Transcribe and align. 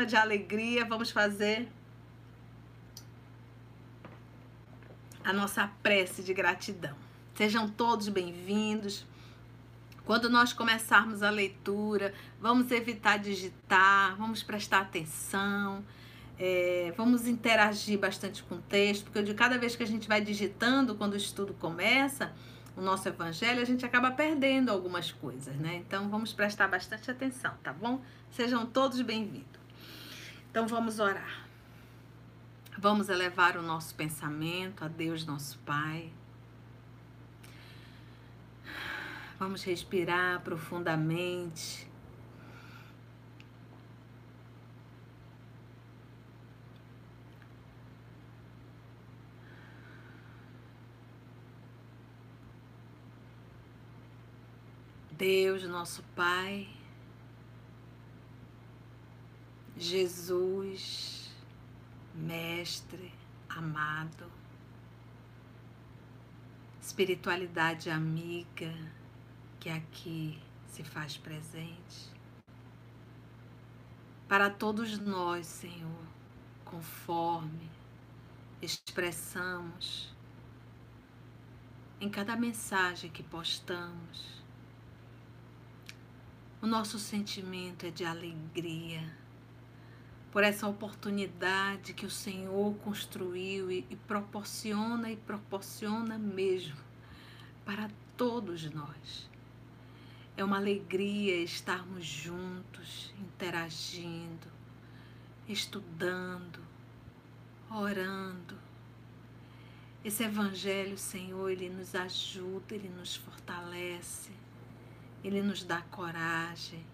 Clima 0.00 0.06
de 0.06 0.16
alegria, 0.16 0.84
vamos 0.86 1.10
fazer 1.10 1.68
a 5.22 5.30
nossa 5.30 5.70
prece 5.82 6.22
de 6.22 6.32
gratidão. 6.32 6.96
Sejam 7.34 7.68
todos 7.68 8.08
bem-vindos. 8.08 9.04
Quando 10.06 10.30
nós 10.30 10.54
começarmos 10.54 11.22
a 11.22 11.28
leitura, 11.28 12.14
vamos 12.40 12.70
evitar 12.70 13.18
digitar, 13.18 14.16
vamos 14.16 14.42
prestar 14.42 14.80
atenção, 14.80 15.84
é, 16.38 16.94
vamos 16.96 17.26
interagir 17.26 17.98
bastante 17.98 18.42
com 18.44 18.54
o 18.54 18.62
texto, 18.62 19.04
porque 19.04 19.22
de 19.22 19.34
cada 19.34 19.58
vez 19.58 19.76
que 19.76 19.82
a 19.82 19.86
gente 19.86 20.08
vai 20.08 20.22
digitando, 20.22 20.94
quando 20.94 21.12
o 21.12 21.18
estudo 21.18 21.52
começa, 21.52 22.32
o 22.74 22.80
nosso 22.80 23.06
evangelho, 23.06 23.60
a 23.60 23.66
gente 23.66 23.84
acaba 23.84 24.10
perdendo 24.10 24.70
algumas 24.70 25.12
coisas, 25.12 25.54
né? 25.56 25.76
Então 25.86 26.08
vamos 26.08 26.32
prestar 26.32 26.68
bastante 26.68 27.10
atenção, 27.10 27.52
tá 27.62 27.70
bom? 27.70 28.00
Sejam 28.30 28.64
todos 28.64 29.02
bem-vindos. 29.02 29.59
Então 30.50 30.66
vamos 30.66 30.98
orar. 30.98 31.46
Vamos 32.76 33.08
elevar 33.08 33.56
o 33.56 33.62
nosso 33.62 33.94
pensamento 33.94 34.84
a 34.84 34.88
Deus, 34.88 35.24
nosso 35.24 35.56
Pai. 35.60 36.12
Vamos 39.38 39.62
respirar 39.62 40.40
profundamente. 40.40 41.88
Deus, 55.12 55.62
nosso 55.62 56.02
Pai, 56.16 56.66
Jesus, 59.80 61.30
Mestre, 62.14 63.14
amado, 63.48 64.30
espiritualidade 66.82 67.88
amiga 67.88 68.74
que 69.58 69.70
aqui 69.70 70.38
se 70.66 70.84
faz 70.84 71.16
presente. 71.16 72.12
Para 74.28 74.50
todos 74.50 74.98
nós, 74.98 75.46
Senhor, 75.46 76.04
conforme 76.62 77.70
expressamos 78.60 80.14
em 81.98 82.10
cada 82.10 82.36
mensagem 82.36 83.10
que 83.10 83.22
postamos, 83.22 84.44
o 86.60 86.66
nosso 86.66 86.98
sentimento 86.98 87.86
é 87.86 87.90
de 87.90 88.04
alegria 88.04 89.19
por 90.32 90.42
essa 90.44 90.66
oportunidade 90.68 91.92
que 91.92 92.06
o 92.06 92.10
Senhor 92.10 92.74
construiu 92.84 93.70
e, 93.70 93.86
e 93.90 93.96
proporciona 93.96 95.10
e 95.10 95.16
proporciona 95.16 96.18
mesmo 96.18 96.76
para 97.64 97.90
todos 98.16 98.70
nós. 98.70 99.28
É 100.36 100.44
uma 100.44 100.56
alegria 100.56 101.42
estarmos 101.42 102.04
juntos, 102.04 103.12
interagindo, 103.18 104.46
estudando, 105.48 106.60
orando. 107.70 108.56
Esse 110.04 110.24
Evangelho, 110.24 110.96
Senhor, 110.96 111.50
ele 111.50 111.68
nos 111.68 111.94
ajuda, 111.94 112.74
ele 112.74 112.88
nos 112.88 113.16
fortalece 113.16 114.30
ele 115.22 115.42
nos 115.42 115.62
dá 115.62 115.82
coragem, 115.82 116.84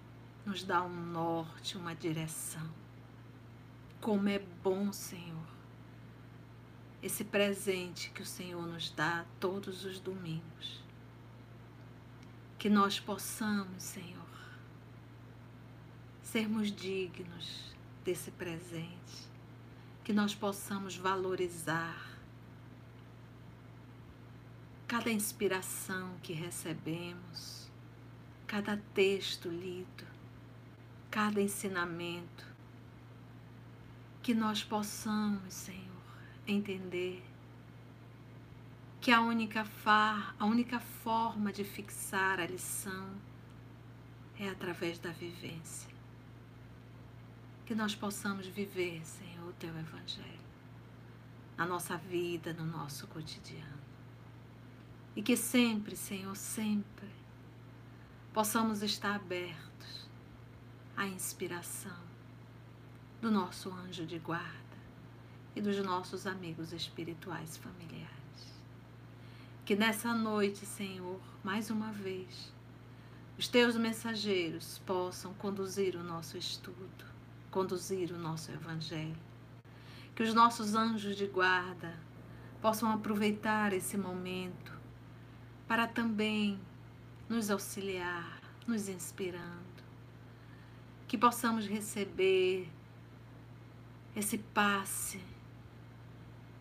nos 0.45 0.65
dá 0.65 0.83
um 0.83 0.95
norte, 0.95 1.77
uma 1.77 1.95
direção. 1.95 2.69
Como 4.01 4.29
é 4.29 4.39
bom, 4.39 4.93
Senhor, 4.93 5.47
esse 7.03 7.25
presente 7.25 8.11
que 8.11 8.23
o 8.23 8.27
Senhor 8.27 8.67
nos 8.67 8.91
dá 8.91 9.25
todos 9.41 9.85
os 9.85 9.99
domingos. 9.99 10.83
Que 12.59 12.71
nós 12.71 12.99
possamos, 12.99 13.83
Senhor, 13.83 14.27
sermos 16.23 16.73
dignos 16.73 17.75
desse 18.05 18.31
presente, 18.31 19.29
que 20.05 20.13
nós 20.13 20.35
possamos 20.35 20.97
valorizar 20.97 22.19
cada 24.87 25.11
inspiração 25.11 26.17
que 26.23 26.33
recebemos 26.33 27.67
cada 28.47 28.77
texto 28.95 29.49
lido, 29.49 30.07
cada 31.11 31.41
ensinamento, 31.41 32.47
que 34.27 34.35
nós 34.35 34.65
possamos, 34.65 35.55
Senhor, 35.55 36.03
entender 36.49 37.25
que 39.01 39.13
a 39.13 39.21
única, 39.21 39.65
far, 39.65 40.35
a 40.37 40.45
única 40.45 40.81
forma 40.81 41.53
de 41.53 41.63
fixar 41.63 42.41
a 42.41 42.45
lição 42.45 43.09
é 44.37 44.49
através 44.49 44.99
da 44.99 45.13
vivência. 45.13 45.89
Que 47.65 47.73
nós 47.73 47.95
possamos 47.95 48.49
viver, 48.49 49.01
Senhor, 49.07 49.49
o 49.49 49.53
teu 49.53 49.69
Evangelho 49.69 50.41
na 51.57 51.65
nossa 51.65 51.97
vida, 51.97 52.53
no 52.53 52.67
nosso 52.67 53.07
cotidiano. 53.07 53.79
E 55.15 55.23
que 55.23 55.37
sempre, 55.37 55.95
Senhor, 55.95 56.35
sempre 56.35 57.09
possamos 58.35 58.83
estar 58.83 59.15
abertos 59.15 60.11
à 60.97 61.07
inspiração 61.07 62.06
do 63.21 63.31
nosso 63.31 63.73
anjo 63.73 64.05
de 64.05 64.19
guarda 64.19 64.67
e 65.55 65.61
dos 65.61 65.79
nossos 65.79 66.27
amigos 66.27 66.73
espirituais 66.73 67.57
familiares. 67.57 68.07
Que 69.65 69.75
nessa 69.75 70.15
noite, 70.15 70.67
Senhor, 70.67 71.21
mais 71.43 71.71
uma 71.71 71.91
vez, 71.91 72.53
os 73.39 73.49
teus 73.49 73.77
mensageiros 73.77 74.79
possam 74.87 75.35
conduzir 75.35 75.97
o 75.97 76.03
nosso 76.03 76.37
estudo, 76.37 77.05
conduzir 77.51 78.13
o 78.13 78.19
nosso 78.19 78.51
evangelho. 78.53 79.17
Que 80.15 80.23
os 80.23 80.33
nossos 80.33 80.75
anjos 80.75 81.17
de 81.17 81.27
guarda 81.27 81.99
possam 82.61 82.91
aproveitar 82.91 83.73
esse 83.73 83.99
momento 83.99 84.73
para 85.67 85.87
também 85.87 86.61
nos 87.29 87.51
auxiliar, 87.51 88.41
nos 88.67 88.89
inspirando. 88.89 89.67
Que 91.09 91.19
possamos 91.19 91.67
receber 91.67 92.71
esse 94.17 94.39
passe, 94.39 95.23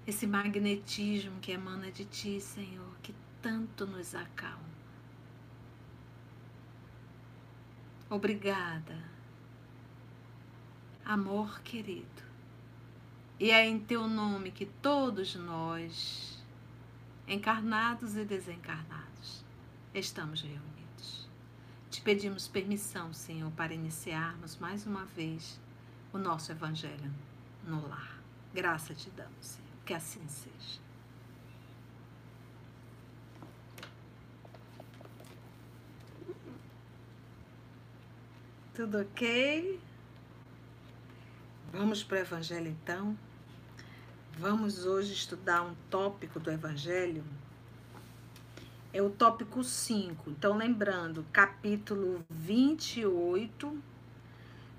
esse 0.05 0.27
magnetismo 0.27 1.39
que 1.39 1.53
emana 1.53 1.89
de 1.89 2.03
Ti, 2.03 2.41
Senhor, 2.41 2.93
que 3.01 3.15
tanto 3.41 3.87
nos 3.87 4.13
acalma. 4.13 4.75
Obrigada, 8.09 9.01
amor 11.05 11.61
querido. 11.61 12.25
E 13.39 13.49
é 13.51 13.65
em 13.65 13.79
Teu 13.79 14.05
nome 14.05 14.51
que 14.51 14.65
todos 14.65 15.35
nós, 15.35 16.43
encarnados 17.25 18.17
e 18.17 18.25
desencarnados, 18.25 19.45
estamos 19.93 20.41
reunidos. 20.41 21.29
Te 21.89 22.01
pedimos 22.01 22.49
permissão, 22.49 23.13
Senhor, 23.13 23.49
para 23.51 23.73
iniciarmos 23.73 24.57
mais 24.57 24.85
uma 24.85 25.05
vez 25.05 25.57
o 26.11 26.17
nosso 26.17 26.51
Evangelho 26.51 27.13
no 27.65 27.87
lar. 27.87 28.19
Graça 28.53 28.93
te 28.93 29.09
damos, 29.11 29.33
Senhor, 29.41 29.69
que 29.85 29.93
assim 29.93 30.25
seja. 30.27 30.79
Tudo 38.73 38.99
ok? 38.99 39.79
Vamos 41.71 42.03
para 42.03 42.17
o 42.17 42.19
Evangelho 42.19 42.67
então? 42.67 43.17
Vamos 44.37 44.85
hoje 44.85 45.13
estudar 45.13 45.61
um 45.61 45.73
tópico 45.89 46.39
do 46.39 46.51
Evangelho 46.51 47.23
é 48.95 49.01
o 49.01 49.09
tópico 49.09 49.61
5. 49.61 50.29
Então, 50.29 50.55
lembrando, 50.55 51.25
capítulo 51.33 52.25
28, 52.29 53.77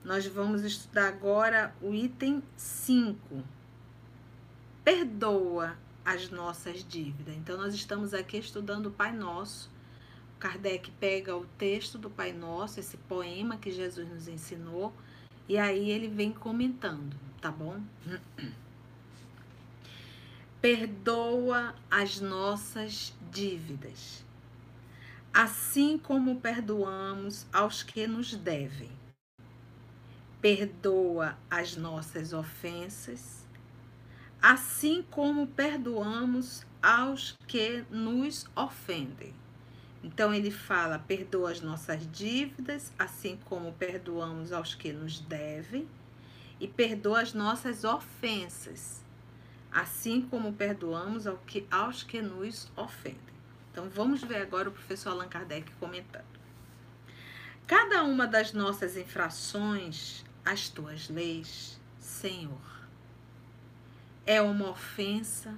nós 0.07 0.25
vamos 0.25 0.63
estudar 0.63 1.09
agora 1.09 1.75
o 1.83 1.93
item 1.93 2.41
5. 2.57 3.43
Perdoa 4.85 5.77
as 6.05 6.31
nossas 6.31 6.85
dívidas. 6.85 7.35
Então, 7.35 7.57
nós 7.57 7.75
estamos 7.75 8.15
aqui 8.15 8.37
estudando 8.39 8.87
o 8.87 8.93
Pai 8.93 9.11
Nosso. 9.11 9.69
Kardec 10.39 10.93
pega 10.93 11.37
o 11.37 11.45
texto 11.59 11.99
do 11.99 12.09
Pai 12.09 12.33
Nosso, 12.33 12.79
esse 12.79 12.97
poema 12.97 13.57
que 13.57 13.73
Jesus 13.73 14.09
nos 14.09 14.29
ensinou, 14.29 14.93
e 15.49 15.59
aí 15.59 15.91
ele 15.91 16.07
vem 16.07 16.31
comentando, 16.31 17.17
tá 17.41 17.51
bom? 17.51 17.81
perdoa 20.63 21.75
as 21.91 22.21
nossas 22.21 23.13
dívidas, 23.33 24.25
assim 25.35 25.99
como 25.99 26.41
perdoamos 26.41 27.45
aos 27.53 27.83
que 27.83 28.07
nos 28.07 28.35
devem. 28.37 29.06
Perdoa 30.41 31.37
as 31.51 31.77
nossas 31.77 32.33
ofensas, 32.33 33.47
assim 34.41 35.05
como 35.11 35.47
perdoamos 35.47 36.67
aos 36.83 37.37
que 37.47 37.85
nos 37.91 38.47
ofendem. 38.55 39.35
Então 40.03 40.33
ele 40.33 40.51
fala: 40.51 40.99
perdoa 40.99 41.51
as 41.51 41.61
nossas 41.61 42.11
dívidas, 42.13 42.93
assim 42.99 43.39
como 43.45 43.73
perdoamos 43.73 44.53
aos 44.53 44.75
que 44.75 44.93
nos 44.93 45.19
devem, 45.21 45.89
e 46.61 46.69
perdoa 46.69 47.23
as 47.23 47.33
nossas 47.33 47.83
ofensas, 47.85 49.03
assim 49.73 50.23
como 50.23 50.53
perdoamos 50.53 51.27
ao 51.27 51.39
que, 51.39 51.67
aos 51.71 52.03
que 52.03 52.23
nos 52.23 52.71
ofendem. 52.77 53.37
Então 53.73 53.89
vamos 53.91 54.23
ver 54.23 54.43
agora 54.43 54.69
o 54.69 54.73
professor 54.73 55.11
Allan 55.11 55.29
Kardec 55.29 55.71
comentando. 55.73 56.25
Cada 57.67 58.05
uma 58.05 58.29
das 58.29 58.53
nossas 58.53 58.97
infrações 58.97 60.25
às 60.47 60.69
tuas 60.69 61.09
leis, 61.09 61.79
Senhor, 61.99 62.87
é 64.25 64.41
uma 64.41 64.71
ofensa 64.71 65.53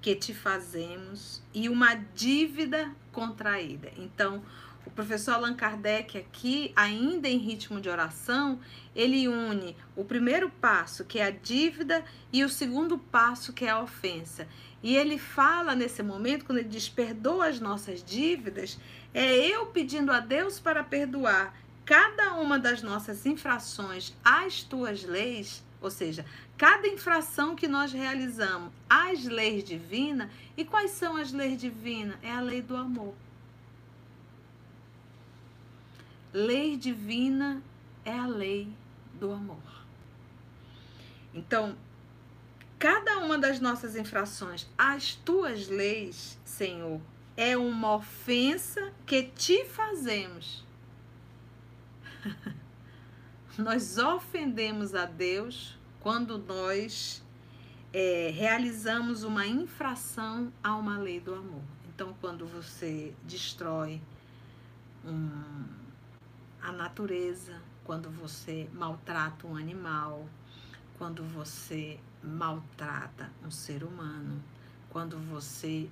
que 0.00 0.14
te 0.14 0.32
fazemos 0.32 1.42
e 1.52 1.68
uma 1.68 1.94
dívida 2.14 2.90
contraída. 3.12 3.90
Então, 3.98 4.42
o 4.86 4.90
professor 4.90 5.32
Allan 5.32 5.54
Kardec 5.54 6.16
aqui, 6.16 6.72
ainda 6.74 7.28
em 7.28 7.36
ritmo 7.36 7.80
de 7.80 7.88
oração, 7.88 8.60
ele 8.94 9.28
une 9.28 9.76
o 9.94 10.04
primeiro 10.04 10.48
passo, 10.48 11.04
que 11.04 11.18
é 11.18 11.24
a 11.24 11.30
dívida, 11.30 12.04
e 12.32 12.42
o 12.44 12.48
segundo 12.48 12.98
passo, 12.98 13.52
que 13.52 13.64
é 13.64 13.70
a 13.70 13.82
ofensa. 13.82 14.48
E 14.82 14.96
ele 14.96 15.18
fala 15.18 15.74
nesse 15.74 16.02
momento, 16.02 16.44
quando 16.44 16.58
ele 16.58 16.68
diz 16.68 16.88
perdoa 16.88 17.48
as 17.48 17.60
nossas 17.60 18.02
dívidas, 18.02 18.78
é 19.12 19.36
eu 19.36 19.66
pedindo 19.66 20.10
a 20.12 20.20
Deus 20.20 20.58
para 20.58 20.82
perdoar 20.82 21.54
cada 21.90 22.34
uma 22.34 22.56
das 22.56 22.82
nossas 22.82 23.26
infrações 23.26 24.14
às 24.24 24.62
tuas 24.62 25.02
leis, 25.02 25.60
ou 25.80 25.90
seja, 25.90 26.24
cada 26.56 26.86
infração 26.86 27.56
que 27.56 27.66
nós 27.66 27.92
realizamos 27.92 28.72
às 28.88 29.24
leis 29.24 29.64
divinas. 29.64 30.30
E 30.56 30.64
quais 30.64 30.92
são 30.92 31.16
as 31.16 31.32
leis 31.32 31.60
divinas? 31.60 32.16
É 32.22 32.30
a 32.30 32.40
lei 32.40 32.62
do 32.62 32.76
amor. 32.76 33.12
Lei 36.32 36.76
divina 36.76 37.60
é 38.04 38.16
a 38.16 38.26
lei 38.28 38.72
do 39.14 39.32
amor. 39.32 39.84
Então, 41.34 41.76
cada 42.78 43.18
uma 43.18 43.36
das 43.36 43.58
nossas 43.58 43.96
infrações 43.96 44.64
às 44.78 45.16
tuas 45.16 45.66
leis, 45.66 46.38
Senhor, 46.44 47.00
é 47.36 47.56
uma 47.56 47.96
ofensa 47.96 48.92
que 49.04 49.24
te 49.24 49.64
fazemos. 49.64 50.69
nós 53.58 53.98
ofendemos 53.98 54.94
a 54.94 55.06
Deus 55.06 55.78
quando 56.00 56.38
nós 56.38 57.22
é, 57.92 58.30
realizamos 58.34 59.22
uma 59.22 59.46
infração 59.46 60.52
a 60.62 60.74
uma 60.76 60.98
lei 60.98 61.20
do 61.20 61.34
amor. 61.34 61.62
Então, 61.88 62.14
quando 62.20 62.46
você 62.46 63.14
destrói 63.24 64.00
um, 65.04 65.64
a 66.62 66.72
natureza, 66.72 67.60
quando 67.84 68.08
você 68.10 68.68
maltrata 68.72 69.46
um 69.46 69.56
animal, 69.56 70.26
quando 70.96 71.24
você 71.24 71.98
maltrata 72.22 73.30
um 73.44 73.50
ser 73.50 73.82
humano, 73.82 74.42
quando 74.88 75.18
você 75.18 75.88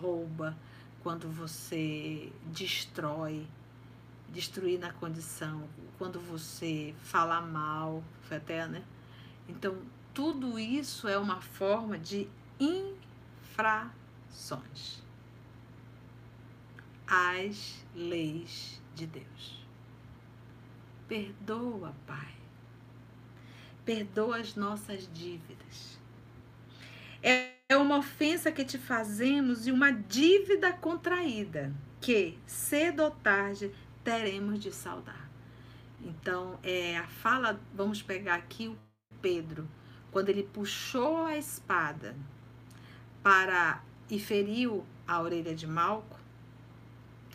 rouba, 0.00 0.56
quando 1.02 1.28
você 1.28 2.32
destrói, 2.46 3.46
destruir 4.34 4.78
na 4.78 4.92
condição, 4.92 5.66
quando 5.96 6.18
você 6.18 6.92
fala 7.04 7.40
mal, 7.40 8.02
foi 8.22 8.36
até, 8.36 8.66
né? 8.66 8.82
Então, 9.48 9.78
tudo 10.12 10.58
isso 10.58 11.06
é 11.08 11.16
uma 11.16 11.40
forma 11.40 11.96
de 11.96 12.28
infrações 12.58 13.94
às 17.06 17.84
leis 17.94 18.82
de 18.94 19.06
Deus. 19.06 19.64
Perdoa, 21.06 21.94
Pai. 22.06 22.34
Perdoa 23.84 24.38
as 24.38 24.56
nossas 24.56 25.08
dívidas. 25.12 25.98
É 27.22 27.76
uma 27.76 27.98
ofensa 27.98 28.50
que 28.50 28.64
te 28.64 28.78
fazemos 28.78 29.66
e 29.66 29.72
uma 29.72 29.90
dívida 29.90 30.72
contraída 30.72 31.72
que, 32.00 32.38
cedo 32.46 33.02
ou 33.02 33.10
tarde, 33.10 33.72
teremos 34.04 34.60
de 34.60 34.70
saudar. 34.70 35.28
Então, 36.00 36.58
é 36.62 36.98
a 36.98 37.06
fala, 37.06 37.58
vamos 37.74 38.02
pegar 38.02 38.34
aqui 38.34 38.68
o 38.68 38.78
Pedro, 39.22 39.66
quando 40.12 40.28
ele 40.28 40.42
puxou 40.42 41.24
a 41.24 41.36
espada 41.36 42.14
para 43.22 43.82
e 44.10 44.20
feriu 44.20 44.84
a 45.08 45.20
orelha 45.20 45.54
de 45.54 45.66
Malco, 45.66 46.20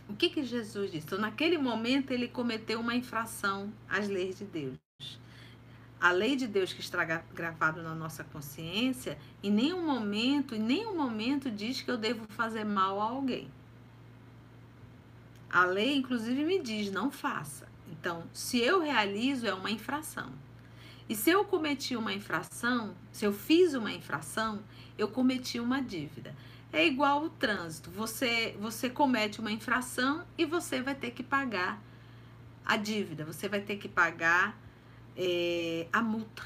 o 0.08 0.16
que, 0.16 0.30
que 0.30 0.44
Jesus 0.44 0.92
disse? 0.92 1.06
Então, 1.06 1.20
naquele 1.20 1.58
momento, 1.58 2.12
ele 2.12 2.28
cometeu 2.28 2.80
uma 2.80 2.96
infração 2.96 3.72
às 3.88 4.08
leis 4.08 4.38
de 4.38 4.46
Deus. 4.46 4.78
A 6.02 6.12
lei 6.12 6.36
de 6.36 6.48
Deus 6.48 6.72
que 6.72 6.80
está 6.80 7.04
gravado 7.34 7.84
na 7.84 7.94
nossa 7.94 8.24
consciência, 8.24 9.20
em 9.44 9.52
nenhum 9.52 9.86
momento, 9.86 10.56
em 10.56 10.60
nenhum 10.60 10.96
momento 10.96 11.52
diz 11.52 11.82
que 11.82 11.92
eu 11.92 11.98
devo 11.98 12.26
fazer 12.30 12.64
mal 12.64 13.02
a 13.02 13.06
alguém. 13.06 13.52
A 15.50 15.66
lei, 15.66 15.96
inclusive, 15.96 16.44
me 16.44 16.60
diz: 16.60 16.92
não 16.92 17.12
faça. 17.12 17.68
Então, 17.92 18.24
se 18.34 18.60
eu 18.60 18.82
realizo, 18.82 19.48
é 19.48 19.54
uma 19.54 19.72
infração. 19.72 20.32
E 21.10 21.16
se 21.16 21.32
eu 21.32 21.44
cometi 21.44 21.96
uma 21.96 22.14
infração, 22.14 22.96
se 23.12 23.26
eu 23.26 23.34
fiz 23.34 23.74
uma 23.74 23.92
infração, 23.92 24.62
eu 24.98 25.08
cometi 25.08 25.60
uma 25.60 25.82
dívida. 25.82 26.36
É 26.72 26.86
igual 26.86 27.24
o 27.24 27.30
trânsito. 27.30 27.90
Você, 27.90 28.56
você 28.60 28.90
comete 28.90 29.40
uma 29.40 29.52
infração 29.52 30.24
e 30.38 30.46
você 30.46 30.82
vai 30.82 30.94
ter 30.94 31.12
que 31.12 31.24
pagar 31.24 31.82
a 32.64 32.78
dívida, 32.78 33.26
você 33.26 33.50
vai 33.50 33.60
ter 33.60 33.78
que 33.78 33.90
pagar 33.90 34.56
é, 35.18 35.88
a 35.92 36.02
multa. 36.02 36.46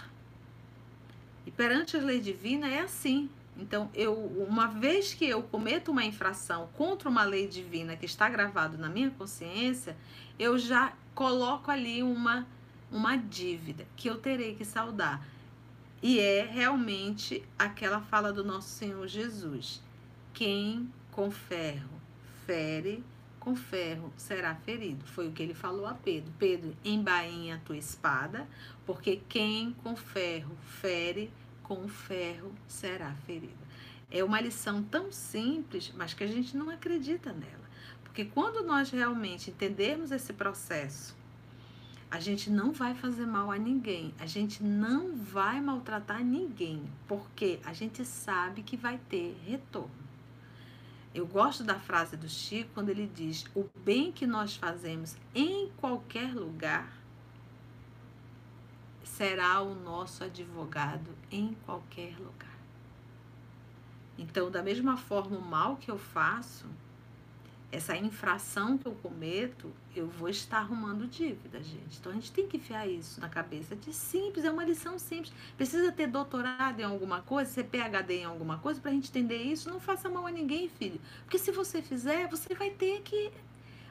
E 1.46 1.52
perante 1.52 1.98
a 1.98 2.00
lei 2.00 2.22
divina 2.22 2.70
é 2.70 2.80
assim. 2.80 3.30
Então, 3.58 3.90
eu, 3.94 4.14
uma 4.48 4.68
vez 4.68 5.14
que 5.14 5.26
eu 5.26 5.44
cometo 5.44 5.92
uma 5.92 6.04
infração 6.04 6.70
contra 6.74 7.08
uma 7.08 7.24
lei 7.24 7.48
divina 7.48 7.96
que 7.96 8.06
está 8.06 8.28
gravado 8.28 8.78
na 8.78 8.90
minha 8.90 9.12
consciência, 9.12 9.96
eu 10.40 10.58
já 10.58 10.94
coloco 11.14 11.70
ali 11.70 12.02
uma 12.02 12.48
uma 12.94 13.16
dívida 13.18 13.88
que 13.96 14.08
eu 14.08 14.18
terei 14.18 14.54
que 14.54 14.64
saldar. 14.64 15.26
E 16.02 16.20
é 16.20 16.46
realmente 16.46 17.44
aquela 17.58 18.00
fala 18.00 18.32
do 18.32 18.44
nosso 18.44 18.70
Senhor 18.70 19.08
Jesus: 19.08 19.82
quem 20.34 20.92
com 21.12 21.32
ferro 21.32 22.02
fere, 22.46 23.04
com 23.40 23.56
ferro 23.56 24.14
será 24.16 24.54
ferido. 24.56 25.06
Foi 25.06 25.28
o 25.28 25.32
que 25.32 25.42
ele 25.42 25.54
falou 25.54 25.88
a 25.88 25.94
Pedro: 25.94 26.32
Pedro, 26.38 26.76
embainha 26.86 27.56
a 27.56 27.60
tua 27.60 27.78
espada, 27.78 28.48
porque 28.86 29.22
quem 29.28 29.74
com 29.84 29.96
ferro 29.96 30.56
fere, 30.82 31.32
com 31.64 31.88
ferro 31.88 32.54
será 32.68 33.14
ferido. 33.26 33.64
É 34.12 34.24
uma 34.24 34.40
lição 34.40 34.84
tão 34.84 35.12
simples, 35.12 35.92
mas 35.96 36.14
que 36.14 36.24
a 36.24 36.28
gente 36.28 36.56
não 36.56 36.70
acredita 36.70 37.34
nela. 37.34 37.64
Porque 38.04 38.26
quando 38.26 38.64
nós 38.64 38.92
realmente 38.92 39.50
entendermos 39.50 40.12
esse 40.12 40.32
processo, 40.34 41.16
a 42.12 42.20
gente 42.20 42.52
não 42.52 42.72
vai 42.72 42.94
fazer 42.94 43.26
mal 43.26 43.52
a 43.52 43.58
ninguém, 43.58 44.14
a 44.20 44.28
gente 44.28 44.62
não 44.64 45.16
vai 45.16 45.60
maltratar 45.60 46.24
ninguém, 46.24 46.84
porque 47.08 47.60
a 47.66 47.74
gente 47.74 48.06
sabe 48.06 48.62
que 48.62 48.78
vai 48.78 49.00
ter 49.10 49.36
retorno. 49.48 49.90
Eu 51.12 51.26
gosto 51.26 51.64
da 51.64 51.80
frase 51.80 52.16
do 52.16 52.30
Chico 52.30 52.70
quando 52.76 52.90
ele 52.90 53.10
diz: 53.16 53.46
o 53.56 53.66
bem 53.84 54.12
que 54.12 54.28
nós 54.28 54.56
fazemos 54.56 55.16
em 55.34 55.72
qualquer 55.78 56.36
lugar 56.36 57.03
será 59.04 59.62
o 59.62 59.76
nosso 59.76 60.24
advogado 60.24 61.10
em 61.32 61.56
qualquer 61.66 62.18
lugar. 62.18 62.58
Então, 64.18 64.50
da 64.50 64.62
mesma 64.62 64.96
forma, 64.96 65.38
o 65.38 65.42
mal 65.42 65.78
que 65.78 65.90
eu 65.90 65.98
faço, 65.98 66.66
essa 67.74 67.98
infração 67.98 68.78
que 68.78 68.86
eu 68.86 68.94
cometo, 68.94 69.72
eu 69.96 70.08
vou 70.08 70.30
estar 70.30 70.60
arrumando 70.60 71.08
dívida, 71.08 71.62
gente. 71.64 71.98
Então 72.00 72.12
a 72.12 72.16
gente 72.16 72.32
tem 72.32 72.48
que 72.48 72.58
enfiar 72.58 72.88
isso 72.88 73.20
na 73.20 73.28
cabeça 73.28 73.76
de 73.76 73.92
simples, 73.92 74.46
é 74.46 74.52
uma 74.52 74.64
lição 74.64 75.00
simples. 75.00 75.34
Precisa 75.58 75.92
ter 75.92 76.06
doutorado 76.06 76.80
em 76.80 76.84
alguma 76.84 77.24
coisa, 77.24 77.50
ser 77.50 77.64
PhD 77.64 78.20
em 78.20 78.26
alguma 78.26 78.60
coisa 78.60 78.80
para 78.80 78.92
a 78.92 78.94
gente 78.94 79.10
entender 79.10 79.42
isso. 79.42 79.72
Não 79.72 79.80
faça 79.80 80.08
mal 80.08 80.28
a 80.28 80.32
ninguém, 80.32 80.70
filho. 80.70 81.02
Porque 81.24 81.40
se 81.40 81.52
você 81.52 81.82
fizer, 81.82 82.28
você 82.28 82.54
vai 82.54 82.70
ter 82.70 83.02
que. 83.02 83.32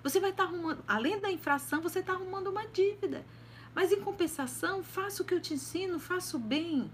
Você 0.04 0.20
vai 0.20 0.30
estar 0.30 0.44
arrumando, 0.44 0.82
além 0.86 1.18
da 1.18 1.30
infração, 1.32 1.80
você 1.80 1.98
está 1.98 2.12
arrumando 2.12 2.48
uma 2.48 2.64
dívida. 2.66 3.24
Mas 3.74 3.92
em 3.92 4.00
compensação, 4.00 4.82
faça 4.82 5.22
o 5.22 5.26
que 5.26 5.34
eu 5.34 5.40
te 5.40 5.54
ensino, 5.54 5.98
faça 5.98 6.36
o 6.36 6.40
bem. 6.40 6.90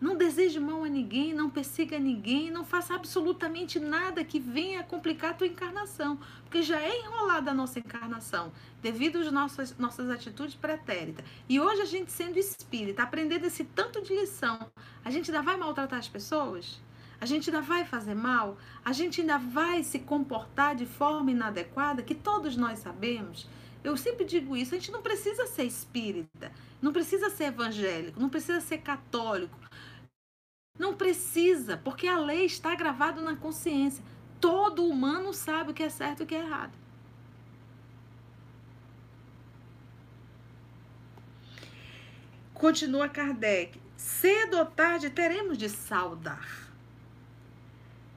Não 0.00 0.16
deseje 0.16 0.60
mal 0.60 0.84
a 0.84 0.88
ninguém, 0.88 1.34
não 1.34 1.50
persiga 1.50 1.98
ninguém, 1.98 2.52
não 2.52 2.64
faça 2.64 2.94
absolutamente 2.94 3.80
nada 3.80 4.22
que 4.22 4.38
venha 4.38 4.84
complicar 4.84 5.32
a 5.32 5.34
tua 5.34 5.48
encarnação, 5.48 6.20
porque 6.44 6.62
já 6.62 6.80
é 6.80 7.00
enrolada 7.00 7.50
a 7.50 7.54
nossa 7.54 7.80
encarnação, 7.80 8.52
devido 8.80 9.18
às 9.18 9.32
nossas, 9.32 9.76
nossas 9.76 10.08
atitudes 10.08 10.54
pretéritas. 10.54 11.24
E 11.48 11.58
hoje 11.58 11.82
a 11.82 11.84
gente 11.84 12.12
sendo 12.12 12.38
espírita, 12.38 13.02
aprendendo 13.02 13.46
esse 13.46 13.64
tanto 13.64 14.00
de 14.00 14.14
lição, 14.14 14.70
a 15.04 15.10
gente 15.10 15.32
ainda 15.32 15.42
vai 15.42 15.56
maltratar 15.56 15.98
as 15.98 16.08
pessoas? 16.08 16.80
A 17.20 17.26
gente 17.26 17.50
ainda 17.50 17.60
vai 17.60 17.84
fazer 17.84 18.14
mal? 18.14 18.56
A 18.84 18.92
gente 18.92 19.20
ainda 19.20 19.38
vai 19.38 19.82
se 19.82 19.98
comportar 19.98 20.76
de 20.76 20.86
forma 20.86 21.32
inadequada, 21.32 22.04
que 22.04 22.14
todos 22.14 22.56
nós 22.56 22.78
sabemos? 22.78 23.48
Eu 23.88 23.96
sempre 23.96 24.26
digo 24.26 24.54
isso, 24.54 24.74
a 24.74 24.78
gente 24.78 24.92
não 24.92 25.00
precisa 25.00 25.46
ser 25.46 25.64
espírita, 25.64 26.52
não 26.80 26.92
precisa 26.92 27.30
ser 27.30 27.44
evangélico, 27.44 28.20
não 28.20 28.28
precisa 28.28 28.60
ser 28.60 28.78
católico, 28.78 29.58
não 30.78 30.94
precisa, 30.94 31.78
porque 31.78 32.06
a 32.06 32.18
lei 32.18 32.44
está 32.44 32.74
gravada 32.74 33.22
na 33.22 33.34
consciência. 33.34 34.04
Todo 34.38 34.84
humano 34.84 35.32
sabe 35.32 35.70
o 35.70 35.74
que 35.74 35.82
é 35.82 35.88
certo 35.88 36.20
e 36.20 36.24
o 36.24 36.26
que 36.26 36.34
é 36.34 36.40
errado. 36.40 36.76
Continua 42.52 43.08
Kardec. 43.08 43.80
Cedo 43.96 44.58
ou 44.58 44.66
tarde 44.66 45.08
teremos 45.08 45.56
de 45.56 45.70
saudar. 45.70 46.68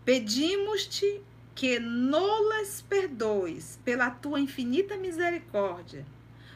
Pedimos-te 0.03 1.21
que 1.61 1.79
nolas 1.79 2.81
perdoes 2.81 3.79
pela 3.85 4.09
tua 4.09 4.39
infinita 4.39 4.97
misericórdia 4.97 6.03